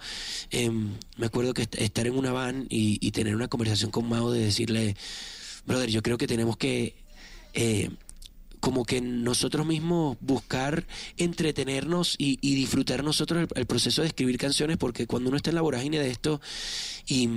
em, 0.51 0.91
me 1.17 1.25
acuerdo 1.27 1.44
que 1.53 1.63
est- 1.63 1.75
estar 1.75 2.07
en 2.07 2.17
una 2.17 2.31
van 2.31 2.65
y, 2.69 3.11
tener 3.11 3.35
una 3.35 3.47
conversación 3.47 3.91
con 3.91 4.07
Mao 4.09 4.31
de 4.31 4.41
decirle, 4.41 4.95
brother, 5.65 5.89
yo 5.89 6.01
creo 6.01 6.17
que 6.17 6.27
tenemos 6.27 6.57
que 6.57 6.95
eh, 7.53 7.89
como 8.59 8.83
que 8.83 8.99
nosotros 8.99 9.65
mismos 9.65 10.17
buscar 10.21 10.87
entretenernos 11.17 12.15
y, 12.17 12.37
disfrutar 12.55 13.03
nosotros 13.03 13.47
el 13.55 13.65
proceso 13.65 14.01
de 14.01 14.07
escribir 14.07 14.37
canciones, 14.37 14.77
porque 14.77 15.05
cuando 15.05 15.29
uno 15.29 15.37
está 15.37 15.51
en 15.51 15.55
la 15.55 15.61
vorágine 15.61 15.99
de 15.99 16.09
esto 16.09 16.41
y, 17.07 17.29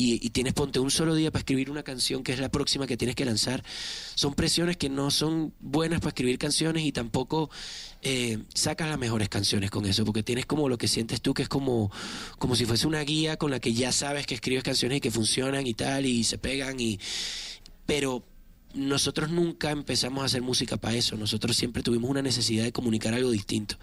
y, 0.00 0.30
tienes 0.30 0.54
ponte 0.54 0.80
un 0.80 0.90
solo 0.90 1.14
día 1.14 1.30
para 1.30 1.40
escribir 1.40 1.70
una 1.70 1.82
canción 1.82 2.22
que 2.22 2.32
es 2.32 2.38
la 2.38 2.50
próxima 2.50 2.86
que 2.86 2.96
tienes 2.96 3.14
que 3.14 3.24
lanzar, 3.24 3.62
son 4.14 4.34
presiones 4.34 4.76
que 4.76 4.88
no 4.88 5.10
son 5.10 5.52
buenas 5.60 6.00
para 6.00 6.08
escribir 6.08 6.38
canciones 6.38 6.84
y 6.84 6.92
tampoco 6.92 7.50
eh, 8.02 8.38
sacas 8.54 8.88
las 8.88 8.98
mejores 8.98 9.28
canciones 9.28 9.70
con 9.70 9.84
eso, 9.84 10.04
porque 10.04 10.22
tienes 10.22 10.46
como 10.46 10.68
lo 10.68 10.78
que 10.78 10.88
sientes 10.88 11.20
tú, 11.20 11.34
que 11.34 11.42
es 11.42 11.48
como, 11.48 11.90
como 12.38 12.56
si 12.56 12.64
fuese 12.64 12.86
una 12.86 13.00
guía 13.00 13.36
con 13.36 13.50
la 13.50 13.60
que 13.60 13.74
ya 13.74 13.92
sabes 13.92 14.26
que 14.26 14.34
escribes 14.34 14.64
canciones 14.64 14.98
y 14.98 15.00
que 15.00 15.10
funcionan 15.10 15.66
y 15.66 15.74
tal, 15.74 16.06
y 16.06 16.24
se 16.24 16.38
pegan, 16.38 16.80
y 16.80 16.98
pero 17.84 18.24
nosotros 18.72 19.30
nunca 19.30 19.70
empezamos 19.70 20.22
a 20.22 20.26
hacer 20.26 20.42
música 20.42 20.76
para 20.76 20.96
eso, 20.96 21.16
nosotros 21.16 21.56
siempre 21.56 21.82
tuvimos 21.82 22.08
una 22.08 22.22
necesidad 22.22 22.64
de 22.64 22.72
comunicar 22.72 23.14
algo 23.14 23.30
distinto. 23.30 23.76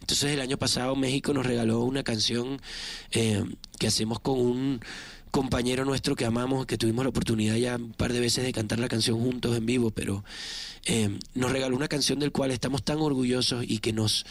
Entonces 0.00 0.32
el 0.32 0.40
año 0.40 0.58
pasado 0.58 0.94
México 0.96 1.32
nos 1.32 1.46
regaló 1.46 1.80
una 1.80 2.02
canción 2.02 2.60
eh, 3.10 3.42
que 3.78 3.86
hacemos 3.86 4.20
con 4.20 4.38
un 4.38 4.80
compañero 5.38 5.84
nuestro 5.84 6.16
que 6.16 6.24
amamos, 6.24 6.66
que 6.66 6.76
tuvimos 6.76 7.04
la 7.04 7.10
oportunidad 7.10 7.54
ya 7.54 7.76
un 7.76 7.92
par 7.92 8.12
de 8.12 8.18
veces 8.18 8.42
de 8.44 8.52
cantar 8.52 8.80
la 8.80 8.88
canción 8.88 9.20
juntos 9.20 9.56
en 9.56 9.66
vivo, 9.66 9.90
pero 9.92 10.24
eh, 10.86 11.16
nos 11.34 11.52
regaló 11.52 11.76
una 11.76 11.86
canción 11.86 12.18
del 12.18 12.32
cual 12.32 12.50
estamos 12.50 12.82
tan 12.82 12.98
orgullosos 12.98 13.64
y 13.68 13.78
que 13.78 13.92
nos, 13.92 14.26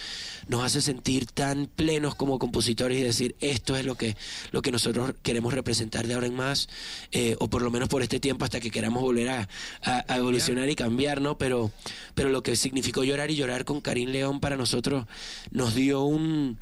nos 0.49 0.63
hace 0.65 0.81
sentir 0.81 1.25
tan 1.25 1.67
plenos 1.67 2.15
como 2.15 2.39
compositores 2.39 2.99
y 2.99 3.03
decir 3.03 3.35
esto 3.39 3.77
es 3.77 3.85
lo 3.85 3.95
que, 3.95 4.17
lo 4.51 4.61
que 4.61 4.71
nosotros 4.73 5.13
queremos 5.23 5.53
representar 5.53 6.07
de 6.07 6.15
ahora 6.15 6.27
en 6.27 6.35
más, 6.35 6.67
eh, 7.13 7.37
o 7.39 7.47
por 7.47 7.61
lo 7.61 7.71
menos 7.71 7.87
por 7.87 8.01
este 8.01 8.19
tiempo 8.19 8.43
hasta 8.43 8.59
que 8.59 8.69
queramos 8.69 9.01
volver 9.01 9.29
a, 9.29 9.47
a- 9.83 10.03
a 10.09 10.17
evolucionar 10.17 10.67
y 10.69 10.75
cambiar, 10.75 11.21
¿no? 11.21 11.37
Pero, 11.37 11.71
pero 12.15 12.27
lo 12.29 12.43
que 12.43 12.57
significó 12.57 13.05
llorar 13.05 13.31
y 13.31 13.35
llorar 13.37 13.63
con 13.63 13.79
Karim 13.79 14.09
León 14.09 14.41
para 14.41 14.57
nosotros 14.57 15.05
nos 15.51 15.73
dio 15.73 16.03
un 16.03 16.57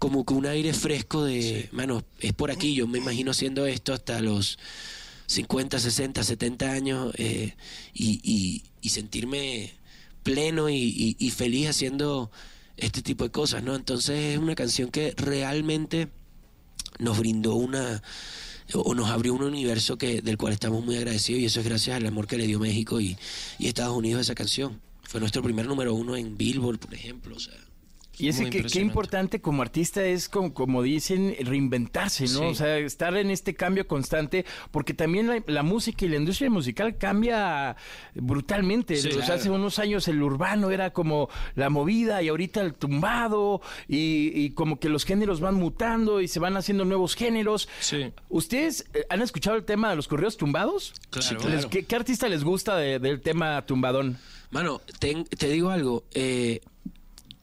como 0.00 0.24
que 0.26 0.34
un 0.34 0.46
aire 0.46 0.72
fresco 0.74 1.22
de, 1.24 1.68
mano, 1.70 2.02
es 2.18 2.32
por 2.32 2.50
aquí, 2.50 2.74
yo 2.74 2.88
me 2.88 2.98
imagino 2.98 3.30
haciendo 3.30 3.66
esto 3.66 3.92
hasta 3.92 4.20
los 4.20 4.58
50, 5.26 5.78
60, 5.78 6.24
70 6.24 6.72
años 6.72 7.12
eh, 7.18 7.54
y, 7.94 8.20
y- 8.24 8.64
y 8.82 8.88
sentirme 8.88 9.74
pleno 10.24 10.68
y 10.68 11.32
feliz 11.36 11.68
haciendo 11.68 12.30
este 12.76 13.02
tipo 13.02 13.24
de 13.24 13.30
cosas, 13.30 13.62
¿no? 13.62 13.76
Entonces 13.76 14.32
es 14.34 14.38
una 14.38 14.54
canción 14.54 14.90
que 14.90 15.12
realmente 15.16 16.08
nos 16.98 17.18
brindó 17.18 17.54
una 17.54 18.02
o 18.74 18.94
nos 18.94 19.10
abrió 19.10 19.34
un 19.34 19.42
universo 19.42 19.98
que 19.98 20.22
del 20.22 20.36
cual 20.38 20.52
estamos 20.52 20.84
muy 20.84 20.96
agradecidos 20.96 21.42
y 21.42 21.44
eso 21.46 21.60
es 21.60 21.66
gracias 21.66 21.96
al 21.96 22.06
amor 22.06 22.26
que 22.26 22.38
le 22.38 22.46
dio 22.46 22.58
México 22.58 23.00
y, 23.00 23.16
y 23.58 23.66
Estados 23.68 23.96
Unidos 23.96 24.18
a 24.18 24.22
esa 24.22 24.34
canción. 24.34 24.80
Fue 25.02 25.20
nuestro 25.20 25.42
primer 25.42 25.66
número 25.66 25.92
uno 25.94 26.16
en 26.16 26.36
Billboard, 26.38 26.78
por 26.78 26.94
ejemplo, 26.94 27.36
o 27.36 27.40
sea. 27.40 27.54
Y 28.20 28.28
ese 28.28 28.42
muy 28.42 28.50
que, 28.50 28.62
qué 28.64 28.80
importante 28.80 29.40
como 29.40 29.62
artista 29.62 30.04
es, 30.04 30.28
como, 30.28 30.52
como 30.54 30.82
dicen, 30.82 31.34
reinventarse, 31.40 32.24
¿no? 32.24 32.28
Sí. 32.28 32.44
O 32.44 32.54
sea, 32.54 32.78
estar 32.78 33.16
en 33.16 33.30
este 33.30 33.54
cambio 33.54 33.86
constante, 33.86 34.44
porque 34.70 34.94
también 34.94 35.26
la, 35.26 35.42
la 35.46 35.62
música 35.62 36.04
y 36.04 36.08
la 36.08 36.16
industria 36.16 36.50
musical 36.50 36.96
cambia 36.98 37.76
brutalmente. 38.14 38.96
Sí, 38.96 39.08
o 39.08 39.12
sea, 39.12 39.20
claro. 39.22 39.34
hace 39.34 39.50
unos 39.50 39.78
años 39.78 40.06
el 40.08 40.22
urbano 40.22 40.70
era 40.70 40.92
como 40.92 41.28
la 41.54 41.70
movida 41.70 42.22
y 42.22 42.28
ahorita 42.28 42.60
el 42.60 42.74
tumbado 42.74 43.60
y, 43.88 44.30
y 44.34 44.50
como 44.50 44.78
que 44.78 44.88
los 44.88 45.04
géneros 45.04 45.40
van 45.40 45.54
mutando 45.54 46.20
y 46.20 46.28
se 46.28 46.40
van 46.40 46.56
haciendo 46.56 46.84
nuevos 46.84 47.14
géneros. 47.14 47.68
¿Ustedes 48.28 48.86
eh, 48.94 49.04
han 49.08 49.22
escuchado 49.22 49.56
el 49.56 49.64
tema 49.64 49.90
de 49.90 49.96
los 49.96 50.08
correos 50.08 50.36
tumbados? 50.36 50.92
Claro. 51.10 51.26
Sí, 51.28 51.34
claro. 51.36 51.68
¿Qué, 51.70 51.84
qué 51.84 51.96
artista 51.96 52.28
les 52.28 52.44
gusta 52.44 52.76
de- 52.76 52.98
del 52.98 53.20
tema 53.20 53.64
tumbadón? 53.66 54.18
Mano, 54.50 54.80
te 54.98 55.48
digo 55.48 55.70
algo. 55.70 56.04
eh, 56.12 56.60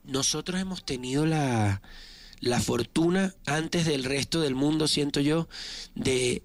nosotros 0.08 0.60
hemos 0.60 0.84
tenido 0.84 1.26
la, 1.26 1.82
la 2.40 2.60
fortuna 2.60 3.36
antes 3.46 3.86
del 3.86 4.04
resto 4.04 4.42
del 4.42 4.56
mundo, 4.56 4.88
siento 4.88 5.20
yo, 5.20 5.48
de 5.96 6.44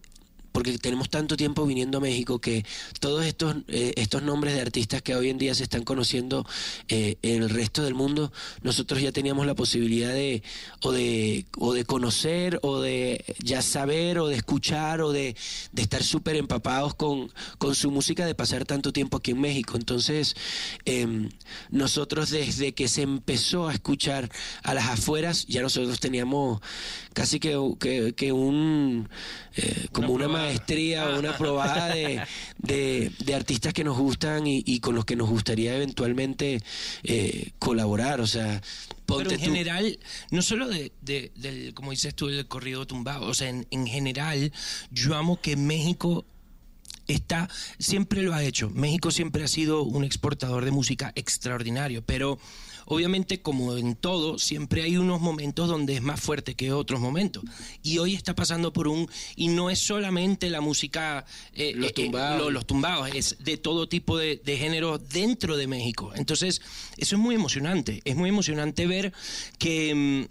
porque 0.52 0.78
tenemos 0.78 1.08
tanto 1.10 1.36
tiempo 1.36 1.66
viniendo 1.66 1.98
a 1.98 2.00
México 2.00 2.40
que 2.40 2.64
todos 3.00 3.24
estos 3.24 3.56
eh, 3.68 3.94
estos 3.96 4.22
nombres 4.22 4.54
de 4.54 4.60
artistas 4.60 5.02
que 5.02 5.14
hoy 5.14 5.30
en 5.30 5.38
día 5.38 5.54
se 5.54 5.64
están 5.64 5.82
conociendo 5.82 6.46
eh, 6.88 7.16
en 7.22 7.42
el 7.42 7.50
resto 7.50 7.82
del 7.82 7.94
mundo 7.94 8.32
nosotros 8.62 9.00
ya 9.00 9.12
teníamos 9.12 9.46
la 9.46 9.54
posibilidad 9.54 10.12
de 10.12 10.42
o 10.82 10.92
de 10.92 11.46
o 11.58 11.72
de 11.72 11.84
conocer 11.84 12.58
o 12.62 12.80
de 12.80 13.24
ya 13.42 13.62
saber 13.62 14.18
o 14.18 14.28
de 14.28 14.36
escuchar 14.36 15.00
o 15.00 15.12
de, 15.12 15.36
de 15.72 15.82
estar 15.82 16.02
súper 16.02 16.36
empapados 16.36 16.94
con, 16.94 17.32
con 17.58 17.74
su 17.74 17.90
música 17.90 18.26
de 18.26 18.34
pasar 18.34 18.64
tanto 18.64 18.92
tiempo 18.92 19.16
aquí 19.16 19.32
en 19.32 19.40
México. 19.40 19.76
Entonces 19.76 20.36
em, 20.84 21.30
nosotros 21.70 22.30
desde 22.30 22.72
que 22.72 22.88
se 22.88 23.02
empezó 23.02 23.68
a 23.68 23.72
escuchar 23.72 24.30
a 24.62 24.74
las 24.74 24.88
afueras 24.88 25.46
ya 25.46 25.62
nosotros 25.62 26.00
teníamos 26.00 26.60
casi 27.12 27.38
que, 27.40 27.58
que, 27.78 28.14
que 28.14 28.32
un 28.32 29.08
eh, 29.56 29.88
como 29.92 30.12
una, 30.12 30.28
maestría 30.28 31.08
o 31.10 31.18
una 31.18 31.36
probada 31.36 31.88
de, 31.94 32.22
de, 32.58 33.10
de 33.24 33.34
artistas 33.34 33.72
que 33.72 33.84
nos 33.84 33.98
gustan 33.98 34.46
y, 34.46 34.62
y 34.66 34.80
con 34.80 34.94
los 34.94 35.04
que 35.04 35.16
nos 35.16 35.28
gustaría 35.28 35.74
eventualmente 35.76 36.60
eh, 37.02 37.50
colaborar. 37.58 38.20
O 38.20 38.26
sea 38.26 38.60
ponte 39.06 39.24
Pero 39.24 39.34
en 39.34 39.38
tú- 39.40 39.44
general, 39.52 39.98
no 40.30 40.42
solo 40.42 40.68
de, 40.68 40.92
de- 41.02 41.32
del, 41.36 41.74
como 41.74 41.90
dices 41.90 42.14
tú, 42.14 42.28
del 42.28 42.46
corrido 42.46 42.86
tumbado, 42.86 43.26
o 43.26 43.34
sea, 43.34 43.48
en, 43.48 43.66
en 43.70 43.86
general, 43.86 44.52
yo 44.90 45.14
amo 45.16 45.40
que 45.40 45.56
México 45.56 46.24
está, 47.08 47.48
siempre 47.78 48.22
lo 48.22 48.34
ha 48.34 48.42
hecho. 48.44 48.70
México 48.70 49.10
siempre 49.10 49.44
ha 49.44 49.48
sido 49.48 49.82
un 49.82 50.04
exportador 50.04 50.64
de 50.64 50.70
música 50.70 51.12
extraordinario, 51.14 52.02
pero 52.04 52.38
obviamente 52.86 53.40
como 53.40 53.76
en 53.76 53.94
todo, 53.94 54.38
siempre 54.38 54.82
hay 54.82 54.96
unos 54.96 55.20
momentos 55.20 55.68
donde 55.68 55.94
es 55.94 56.02
más 56.02 56.20
fuerte 56.20 56.54
que 56.54 56.72
otros 56.72 57.00
momentos. 57.00 57.44
Y 57.82 57.98
hoy 57.98 58.14
está 58.14 58.34
pasando 58.34 58.72
por 58.72 58.88
un, 58.88 59.08
y 59.36 59.48
no 59.48 59.70
es 59.70 59.78
solamente 59.78 60.50
la 60.50 60.60
música, 60.60 61.24
eh, 61.54 61.72
Los 61.76 61.88
eh, 61.90 61.94
eh, 61.96 62.04
tumbados. 62.04 62.40
lo- 62.40 62.50
los 62.50 62.66
tumbados, 62.66 63.08
es 63.14 63.36
de 63.40 63.56
todo 63.56 63.88
tipo 63.88 64.18
de, 64.18 64.40
de 64.44 64.56
géneros 64.58 65.00
dentro 65.10 65.56
de 65.56 65.66
México. 65.68 66.12
Entonces, 66.16 66.60
eso 66.96 67.16
es 67.16 67.20
muy 67.22 67.34
emocionante. 67.34 68.00
Es 68.04 68.16
muy 68.16 68.28
emocionante 68.30 68.86
ver 68.86 69.12
que... 69.58 70.28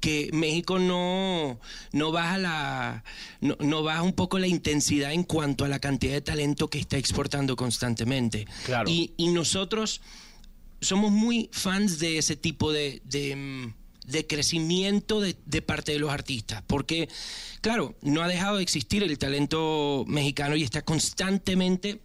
que 0.00 0.30
México 0.32 0.78
no, 0.78 1.60
no 1.92 2.12
baja 2.12 2.38
la 2.38 3.04
no, 3.40 3.56
no 3.60 3.82
baja 3.82 4.02
un 4.02 4.14
poco 4.14 4.38
la 4.38 4.46
intensidad 4.46 5.12
en 5.12 5.24
cuanto 5.24 5.64
a 5.64 5.68
la 5.68 5.78
cantidad 5.78 6.14
de 6.14 6.22
talento 6.22 6.68
que 6.68 6.78
está 6.78 6.96
exportando 6.96 7.54
constantemente. 7.54 8.46
Claro. 8.64 8.90
Y, 8.90 9.12
y 9.16 9.28
nosotros 9.28 10.00
somos 10.80 11.12
muy 11.12 11.50
fans 11.52 11.98
de 11.98 12.18
ese 12.18 12.36
tipo 12.36 12.72
de, 12.72 13.02
de, 13.04 13.36
mm, 13.36 13.74
de 14.06 14.26
crecimiento 14.26 15.20
de, 15.20 15.36
de 15.44 15.62
parte 15.62 15.92
de 15.92 15.98
los 15.98 16.10
artistas, 16.10 16.62
porque, 16.66 17.08
claro, 17.60 17.94
no 18.02 18.22
ha 18.22 18.28
dejado 18.28 18.56
de 18.56 18.62
existir 18.62 19.02
el 19.02 19.18
talento 19.18 20.04
mexicano 20.08 20.56
y 20.56 20.62
está 20.62 20.82
constantemente 20.82 22.00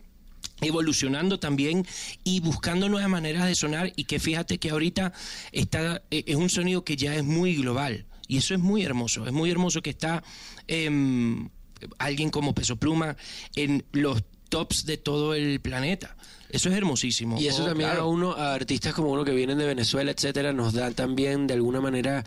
evolucionando 0.62 1.39
también 1.39 1.86
y 2.24 2.39
buscando 2.39 2.89
nuevas 2.89 3.10
maneras 3.10 3.47
de 3.47 3.56
sonar. 3.56 3.91
Y 3.95 4.06
que 4.06 4.20
fíjate 4.20 4.58
que 4.58 4.70
ahorita 4.70 5.14
está 5.51 6.03
eh, 6.12 6.24
es 6.28 6.36
un 6.36 6.49
sonido 6.49 6.84
que 6.84 6.95
ya 6.95 7.16
es 7.16 7.24
muy 7.24 7.56
global. 7.56 8.06
Y 8.28 8.38
eso 8.38 8.53
es 8.53 8.60
muy 8.60 8.84
hermoso. 8.84 9.26
Es 9.28 9.34
muy 9.34 9.51
hermoso 9.51 9.82
que 9.82 9.91
está 9.91 10.24
em, 10.68 11.49
alguien 11.99 12.30
como 12.30 12.56
Peso 12.56 12.78
Pluma 12.78 13.18
en 13.56 13.86
los 13.91 14.24
tops 14.49 14.86
de 14.86 14.97
todo 14.97 15.34
el 15.36 15.60
planeta. 15.60 16.16
Eso 16.49 16.70
es 16.70 16.76
hermosísimo. 16.76 17.39
Y 17.39 17.47
eso 17.47 17.64
Oh, 17.64 17.68
también 17.68 17.89
claro. 17.89 18.03
a 18.03 18.08
uno, 18.08 18.32
a 18.34 18.53
artistas 18.53 18.93
como 18.93 19.12
uno 19.12 19.26
que 19.26 19.32
vienen 19.32 19.58
de 19.58 19.66
Venezuela, 19.66 20.12
etcétera, 20.12 20.53
nos 20.53 20.74
da 20.74 20.91
también 20.91 21.47
de 21.47 21.56
alguna 21.56 21.82
manera 21.82 22.24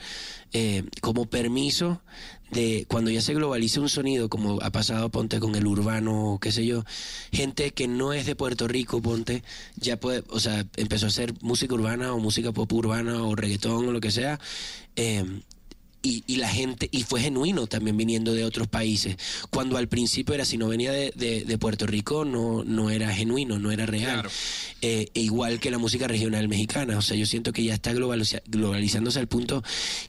eh, 0.52 0.84
como 1.00 1.26
permiso 1.26 2.02
de 2.50 2.86
cuando 2.88 3.10
ya 3.10 3.20
se 3.20 3.34
globaliza 3.34 3.80
un 3.80 3.88
sonido, 3.88 4.28
como 4.28 4.60
ha 4.62 4.70
pasado, 4.70 5.08
ponte 5.10 5.40
con 5.40 5.54
el 5.54 5.66
urbano, 5.66 6.38
qué 6.40 6.52
sé 6.52 6.64
yo, 6.66 6.84
gente 7.32 7.72
que 7.72 7.88
no 7.88 8.12
es 8.12 8.26
de 8.26 8.36
Puerto 8.36 8.68
Rico, 8.68 9.02
ponte, 9.02 9.42
ya 9.76 9.98
puede, 9.98 10.24
o 10.30 10.40
sea, 10.40 10.66
empezó 10.76 11.06
a 11.06 11.08
hacer 11.08 11.34
música 11.42 11.74
urbana 11.74 12.12
o 12.14 12.18
música 12.18 12.52
pop 12.52 12.72
urbana 12.72 13.22
o 13.22 13.34
reggaetón 13.34 13.88
o 13.88 13.92
lo 13.92 14.00
que 14.00 14.10
sea. 14.10 14.38
eh, 14.96 15.24
y, 16.02 16.22
y 16.26 16.36
la 16.36 16.48
gente, 16.48 16.88
y 16.92 17.02
fue 17.02 17.20
genuino 17.20 17.66
también 17.66 17.96
viniendo 17.96 18.32
de 18.34 18.44
otros 18.44 18.68
países. 18.68 19.16
Cuando 19.50 19.76
al 19.76 19.88
principio 19.88 20.34
era, 20.34 20.44
si 20.44 20.56
no 20.58 20.68
venía 20.68 20.92
de, 20.92 21.12
de- 21.16 21.44
de 21.44 21.58
Puerto 21.58 21.86
Rico, 21.86 22.24
no, 22.24 22.64
no 22.64 22.90
era 22.90 23.12
genuino, 23.12 23.58
no 23.58 23.72
era 23.72 23.86
real. 23.86 24.22
Eh, 24.80 25.08
e 25.14 25.20
igual 25.20 25.58
que 25.60 25.70
la 25.70 25.78
música 25.78 26.06
regional 26.06 26.48
mexicana. 26.48 26.96
O 26.98 27.02
sea, 27.02 27.16
yo 27.16 27.26
siento 27.26 27.52
que 27.52 27.64
ya 27.64 27.74
está 27.74 27.92
globaliza- 27.92 28.42
globalizándose 28.46 29.18
al 29.18 29.26
punto 29.28 29.62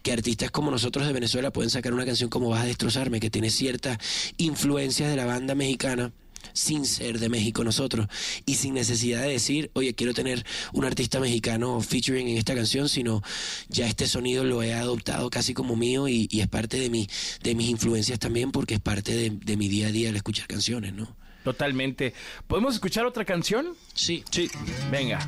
que 0.03 0.11
artistas 0.11 0.51
como 0.51 0.69
nosotros 0.71 1.07
de 1.07 1.13
Venezuela 1.13 1.51
pueden 1.51 1.69
sacar 1.69 1.93
una 1.93 2.05
canción 2.05 2.29
como 2.29 2.49
Vas 2.49 2.63
a 2.63 2.65
destrozarme, 2.65 3.19
que 3.19 3.29
tiene 3.29 3.49
ciertas 3.49 3.97
influencias 4.37 5.09
de 5.09 5.15
la 5.15 5.25
banda 5.25 5.55
mexicana 5.55 6.11
sin 6.53 6.85
ser 6.85 7.19
de 7.19 7.29
México 7.29 7.63
nosotros 7.63 8.07
y 8.45 8.55
sin 8.55 8.73
necesidad 8.73 9.21
de 9.21 9.29
decir, 9.29 9.71
oye, 9.73 9.93
quiero 9.95 10.13
tener 10.13 10.45
un 10.73 10.85
artista 10.85 11.19
mexicano 11.19 11.81
featuring 11.81 12.27
en 12.27 12.37
esta 12.37 12.55
canción, 12.55 12.89
sino 12.89 13.21
ya 13.67 13.87
este 13.87 14.07
sonido 14.07 14.43
lo 14.43 14.63
he 14.63 14.73
adoptado 14.73 15.29
casi 15.29 15.53
como 15.53 15.75
mío 15.75 16.07
y, 16.07 16.27
y 16.31 16.41
es 16.41 16.47
parte 16.47 16.79
de, 16.79 16.89
mi, 16.89 17.07
de 17.43 17.55
mis 17.55 17.69
influencias 17.69 18.19
también 18.19 18.51
porque 18.51 18.75
es 18.75 18.79
parte 18.79 19.15
de, 19.15 19.31
de 19.31 19.57
mi 19.57 19.67
día 19.67 19.87
a 19.87 19.91
día 19.91 20.09
el 20.09 20.15
escuchar 20.15 20.47
canciones, 20.47 20.93
¿no? 20.93 21.15
Totalmente. 21.43 22.13
¿Podemos 22.47 22.73
escuchar 22.75 23.05
otra 23.05 23.25
canción? 23.25 23.75
Sí. 23.93 24.23
Sí. 24.29 24.49
Venga. 24.91 25.27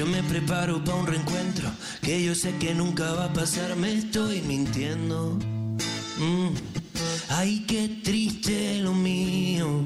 Yo 0.00 0.06
me 0.06 0.22
preparo 0.22 0.82
para 0.82 0.96
un 0.96 1.06
reencuentro 1.06 1.70
que 2.00 2.24
yo 2.24 2.34
sé 2.34 2.56
que 2.56 2.74
nunca 2.74 3.12
va 3.12 3.26
a 3.26 3.32
pasar, 3.34 3.76
me 3.76 3.92
estoy 3.92 4.40
mintiendo. 4.40 5.38
Mm. 6.16 6.54
Ay, 7.28 7.66
qué 7.68 8.00
triste 8.02 8.78
lo 8.78 8.94
mío. 8.94 9.84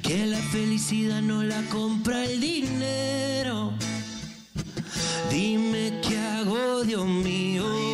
Que 0.00 0.26
la 0.26 0.38
felicidad 0.38 1.20
no 1.20 1.42
la 1.42 1.60
compra 1.70 2.24
el 2.24 2.40
dinero. 2.40 3.72
Dime 5.28 6.00
qué 6.08 6.16
hago, 6.16 6.84
Dios 6.84 7.04
mío. 7.04 7.87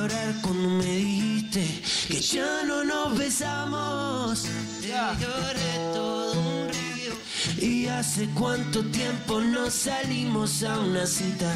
Llorar 0.00 0.34
cuando 0.40 0.68
me 0.68 0.96
dijiste 0.96 1.82
que 2.08 2.20
ya 2.20 2.62
no 2.66 2.84
nos 2.84 3.18
besamos. 3.18 4.46
Te 4.80 4.88
lloré 4.88 5.72
todo 5.92 6.32
un 6.32 6.68
río. 6.68 7.12
Y 7.58 7.86
hace 7.86 8.28
cuánto 8.34 8.82
tiempo 8.86 9.40
no 9.40 9.70
salimos 9.70 10.62
a 10.62 10.78
una 10.80 11.06
cita 11.06 11.52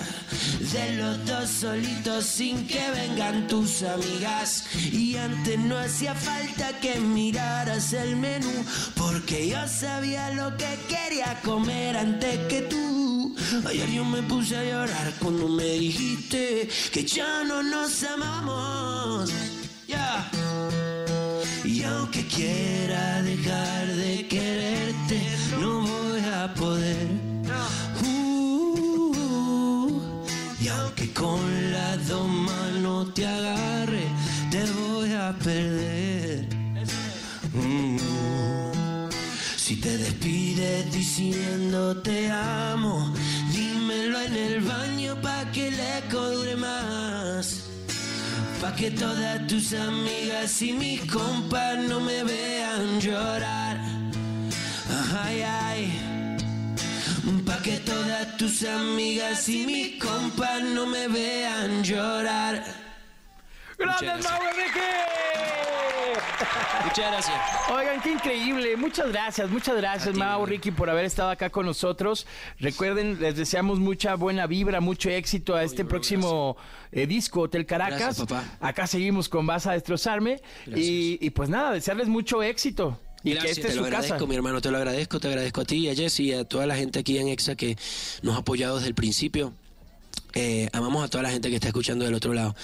de 0.73 0.97
los 0.97 1.25
dos 1.25 1.49
solitos 1.49 2.25
sin 2.25 2.67
que 2.67 2.85
vengan 2.91 3.47
tus 3.47 3.83
amigas. 3.83 4.67
Y 4.93 5.17
antes 5.17 5.59
no 5.59 5.79
hacía 5.79 6.15
falta 6.15 6.79
que 6.81 7.01
miraras 7.01 7.93
el 7.95 8.17
menú 8.17 8.53
porque 8.95 9.49
yo 9.49 9.67
sabía 9.69 10.31
lo 10.33 10.55
que 10.57 10.79
quería 10.89 11.41
comer 11.43 11.97
antes 11.97 12.39
que 12.49 12.63
tú. 12.63 12.84
Ayer 13.63 13.89
yo 13.89 14.05
me 14.05 14.21
puse 14.23 14.57
a 14.57 14.65
llorar 14.65 15.13
cuando 15.21 15.49
me 15.49 15.65
dijiste 15.65 16.69
que 16.93 17.05
ya 17.05 17.45
no 17.45 17.63
nos 17.63 18.03
amamos. 18.03 19.33
Ya. 19.87 20.29
Y 21.65 21.83
aunque 21.85 22.27
quiera 22.27 23.23
dejar 23.23 23.87
de 23.95 24.27
quererte, 24.27 25.21
no 25.61 25.83
voy 25.83 26.21
a 26.35 26.53
poder. 26.55 27.09
Uh, 28.03 29.95
y 30.61 30.69
aunque 30.69 31.13
con 31.13 31.73
las 31.73 32.09
dos 32.09 32.29
manos 32.29 33.15
te 33.15 33.27
agarre, 33.27 34.05
te 34.51 34.65
voy 34.73 35.13
a 35.13 35.33
perder. 35.39 36.49
Mm. 37.55 37.99
Si 39.57 39.77
te 39.77 39.97
despides 39.97 40.93
diciendo 40.93 41.97
te 42.03 42.31
amo, 42.31 43.15
que 45.55 45.69
el 45.69 45.81
eco 45.99 46.21
dure 46.31 46.57
más. 46.57 47.63
Pa' 48.61 48.75
que 48.75 48.91
todas 48.91 49.47
tus 49.47 49.73
amigas 49.73 50.61
y 50.63 50.73
mis 50.73 51.01
compas 51.13 51.79
no 51.79 52.01
me 52.01 52.25
vean 52.25 53.01
llorar. 53.01 53.77
Ay, 55.25 55.43
ay. 55.43 55.81
Pa' 57.47 57.63
que 57.63 57.79
todas 57.79 58.37
tus 58.37 58.65
amigas 58.65 59.49
y 59.49 59.65
mis 59.65 60.05
compas 60.05 60.61
no 60.63 60.87
me 60.87 61.07
vean 61.07 61.85
llorar. 61.85 62.65
¡Gracias, 63.79 64.25
Mau 64.25 64.43
Enrique! 64.51 65.04
Muchas 66.85 67.11
gracias. 67.11 67.37
Oigan, 67.71 68.01
qué 68.03 68.13
increíble. 68.13 68.77
Muchas 68.77 69.09
gracias, 69.09 69.51
muchas 69.51 69.77
gracias, 69.77 70.15
Mau, 70.17 70.45
Ricky, 70.47 70.71
por 70.71 70.91
haber 70.91 71.05
estado 71.05 71.31
acá 71.31 71.51
con 71.51 71.67
nosotros. 71.67 72.27
Recuerden, 72.59 73.21
les 73.21 73.37
deseamos 73.37 73.79
mucha 73.79 74.15
buena 74.17 74.47
vibra, 74.47 74.81
mucho 74.81 75.11
éxito 75.11 75.55
a 75.55 75.63
este 75.65 75.85
próximo 75.85 76.57
eh, 76.93 77.07
disco, 77.07 77.43
Hotel 77.43 77.67
Caracas. 77.67 77.99
Gracias, 77.99 78.27
papá. 78.29 78.45
Acá 78.61 78.87
seguimos 78.87 79.29
con 79.29 79.47
Vas 79.47 79.67
a 79.67 79.73
Destrozarme. 79.73 80.41
Y, 80.67 81.19
y 81.25 81.31
pues 81.31 81.49
nada, 81.49 81.73
desearles 81.73 82.09
mucho 82.09 82.43
éxito. 82.43 83.01
Y 83.23 83.33
Gracias, 83.33 83.55
que 83.57 83.61
te 83.63 83.69
esta 83.69 83.69
es 83.71 83.77
lo 83.77 83.83
su 83.83 83.87
agradezco, 83.87 84.15
casa. 84.17 84.27
mi 84.27 84.37
hermano, 84.37 84.61
te 84.61 84.71
lo 84.71 84.77
agradezco, 84.77 85.19
te 85.19 85.29
agradezco 85.29 85.63
a 85.63 85.65
ti, 85.65 85.77
y 85.77 85.89
a 85.89 85.95
Jesse 85.95 86.21
y 86.21 86.33
a 86.35 86.45
toda 86.45 86.67
la 86.67 86.77
gente 86.77 86.99
aquí 86.99 87.17
en 87.17 87.29
EXA 87.29 87.57
que 87.57 87.77
nos 88.23 88.35
ha 88.37 88.41
apoyado 88.41 88.77
desde 88.77 88.89
el 88.89 88.95
principio. 88.95 89.55
Eh, 90.35 90.69
amamos 90.73 91.05
a 91.05 91.09
toda 91.09 91.23
la 91.23 91.31
gente 91.31 91.49
que 91.49 91.57
está 91.57 91.69
escuchando 91.69 92.05
del 92.05 92.15
otro 92.15 92.35
lado. 92.35 92.55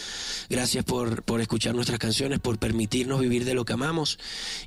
Gracias 0.49 0.85
por, 0.85 1.23
por 1.23 1.41
escuchar 1.41 1.75
nuestras 1.75 1.99
canciones, 1.99 2.39
por 2.39 2.59
permitirnos 2.59 3.21
vivir 3.21 3.45
de 3.45 3.55
lo 3.55 3.65
que 3.65 3.73
amamos. 3.73 4.19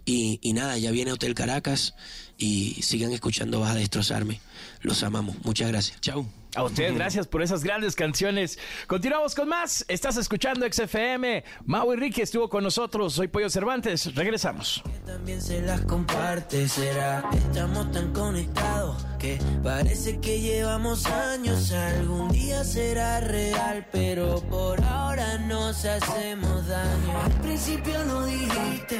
Y, 0.05 0.39
y 0.41 0.53
nada, 0.53 0.77
ya 0.77 0.91
viene 0.91 1.11
Hotel 1.11 1.35
Caracas 1.35 1.95
y 2.37 2.81
sigan 2.81 3.11
escuchando 3.11 3.59
Vas 3.59 3.71
a 3.71 3.75
destrozarme. 3.75 4.39
Los 4.81 5.03
amamos. 5.03 5.35
Muchas 5.43 5.69
gracias. 5.69 5.99
Chao. 6.01 6.42
A 6.55 6.63
ustedes, 6.63 6.93
gracias 6.93 7.25
por 7.25 7.41
esas 7.41 7.63
grandes 7.63 7.95
canciones. 7.95 8.59
Continuamos 8.85 9.33
con 9.33 9.49
más. 9.49 9.83
Estás 9.87 10.17
escuchando 10.17 10.67
XFM. 10.71 11.43
Mau 11.65 11.91
Enrique 11.91 12.21
estuvo 12.21 12.47
con 12.47 12.63
nosotros. 12.63 13.13
Soy 13.13 13.27
Pollo 13.27 13.49
Cervantes. 13.49 14.13
Regresamos. 14.13 14.83
también 15.03 15.41
se 15.41 15.61
las 15.61 15.81
comparte, 15.81 16.67
será. 16.69 17.23
Estamos 17.33 17.91
tan 17.91 18.13
conectados 18.13 19.03
que 19.17 19.39
parece 19.63 20.19
que 20.19 20.41
llevamos 20.41 21.07
años. 21.07 21.71
Algún 21.71 22.29
día 22.29 22.63
será 22.63 23.19
real, 23.21 23.87
pero 23.91 24.39
por 24.41 24.83
ahora 24.83 25.39
nos 25.39 25.85
hacemos 25.85 26.67
daño. 26.67 27.21
Al 27.23 27.31
principio 27.41 28.03
no 28.05 28.25
dijiste 28.27 28.99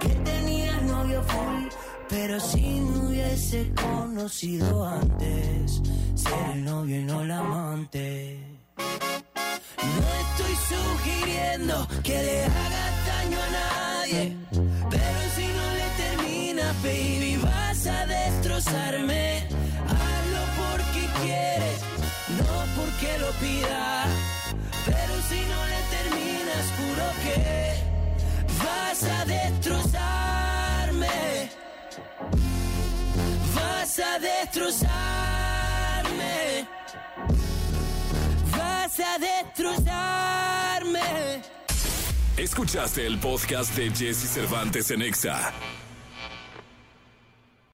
que 0.00 0.08
tenías 0.08 0.82
novio 0.82 1.22
full, 1.22 1.64
pero 2.14 2.38
si 2.38 2.60
me 2.60 2.98
hubiese 3.06 3.72
conocido 3.74 4.86
antes, 4.86 5.82
ser 6.14 6.50
el 6.54 6.64
novio 6.64 7.00
y 7.00 7.04
no 7.04 7.24
la 7.24 7.40
amante. 7.40 8.38
No 9.96 10.06
estoy 10.22 10.54
sugiriendo 10.70 11.74
que 12.04 12.16
le 12.22 12.44
hagas 12.44 12.94
daño 13.12 13.38
a 13.46 13.50
nadie, 13.60 14.36
pero 14.90 15.20
si 15.36 15.46
no 15.58 15.66
le 15.80 15.86
terminas, 16.04 16.72
baby, 16.84 17.36
vas 17.42 17.86
a 17.86 18.06
destrozarme. 18.06 19.48
Hazlo 19.98 20.42
porque 20.60 21.02
quieres, 21.20 21.78
no 22.38 22.54
porque 22.78 23.10
lo 23.18 23.30
pidas. 23.44 24.08
Pero 24.86 25.14
si 25.28 25.40
no 25.52 25.60
le 25.72 25.80
terminas, 25.96 26.64
juro 26.78 27.06
que 27.24 27.38
vas 28.64 29.00
a 29.02 29.24
destrozarme. 29.24 30.24
Vas 33.54 33.98
a 33.98 34.18
destrozarme. 34.18 36.66
Vas 38.50 39.00
a 39.00 39.18
destrozarme. 39.18 41.42
Escuchaste 42.36 43.06
el 43.06 43.18
podcast 43.18 43.74
de 43.76 43.90
Jesse 43.90 44.28
Cervantes 44.28 44.90
en 44.90 45.02
Exa. 45.02 45.52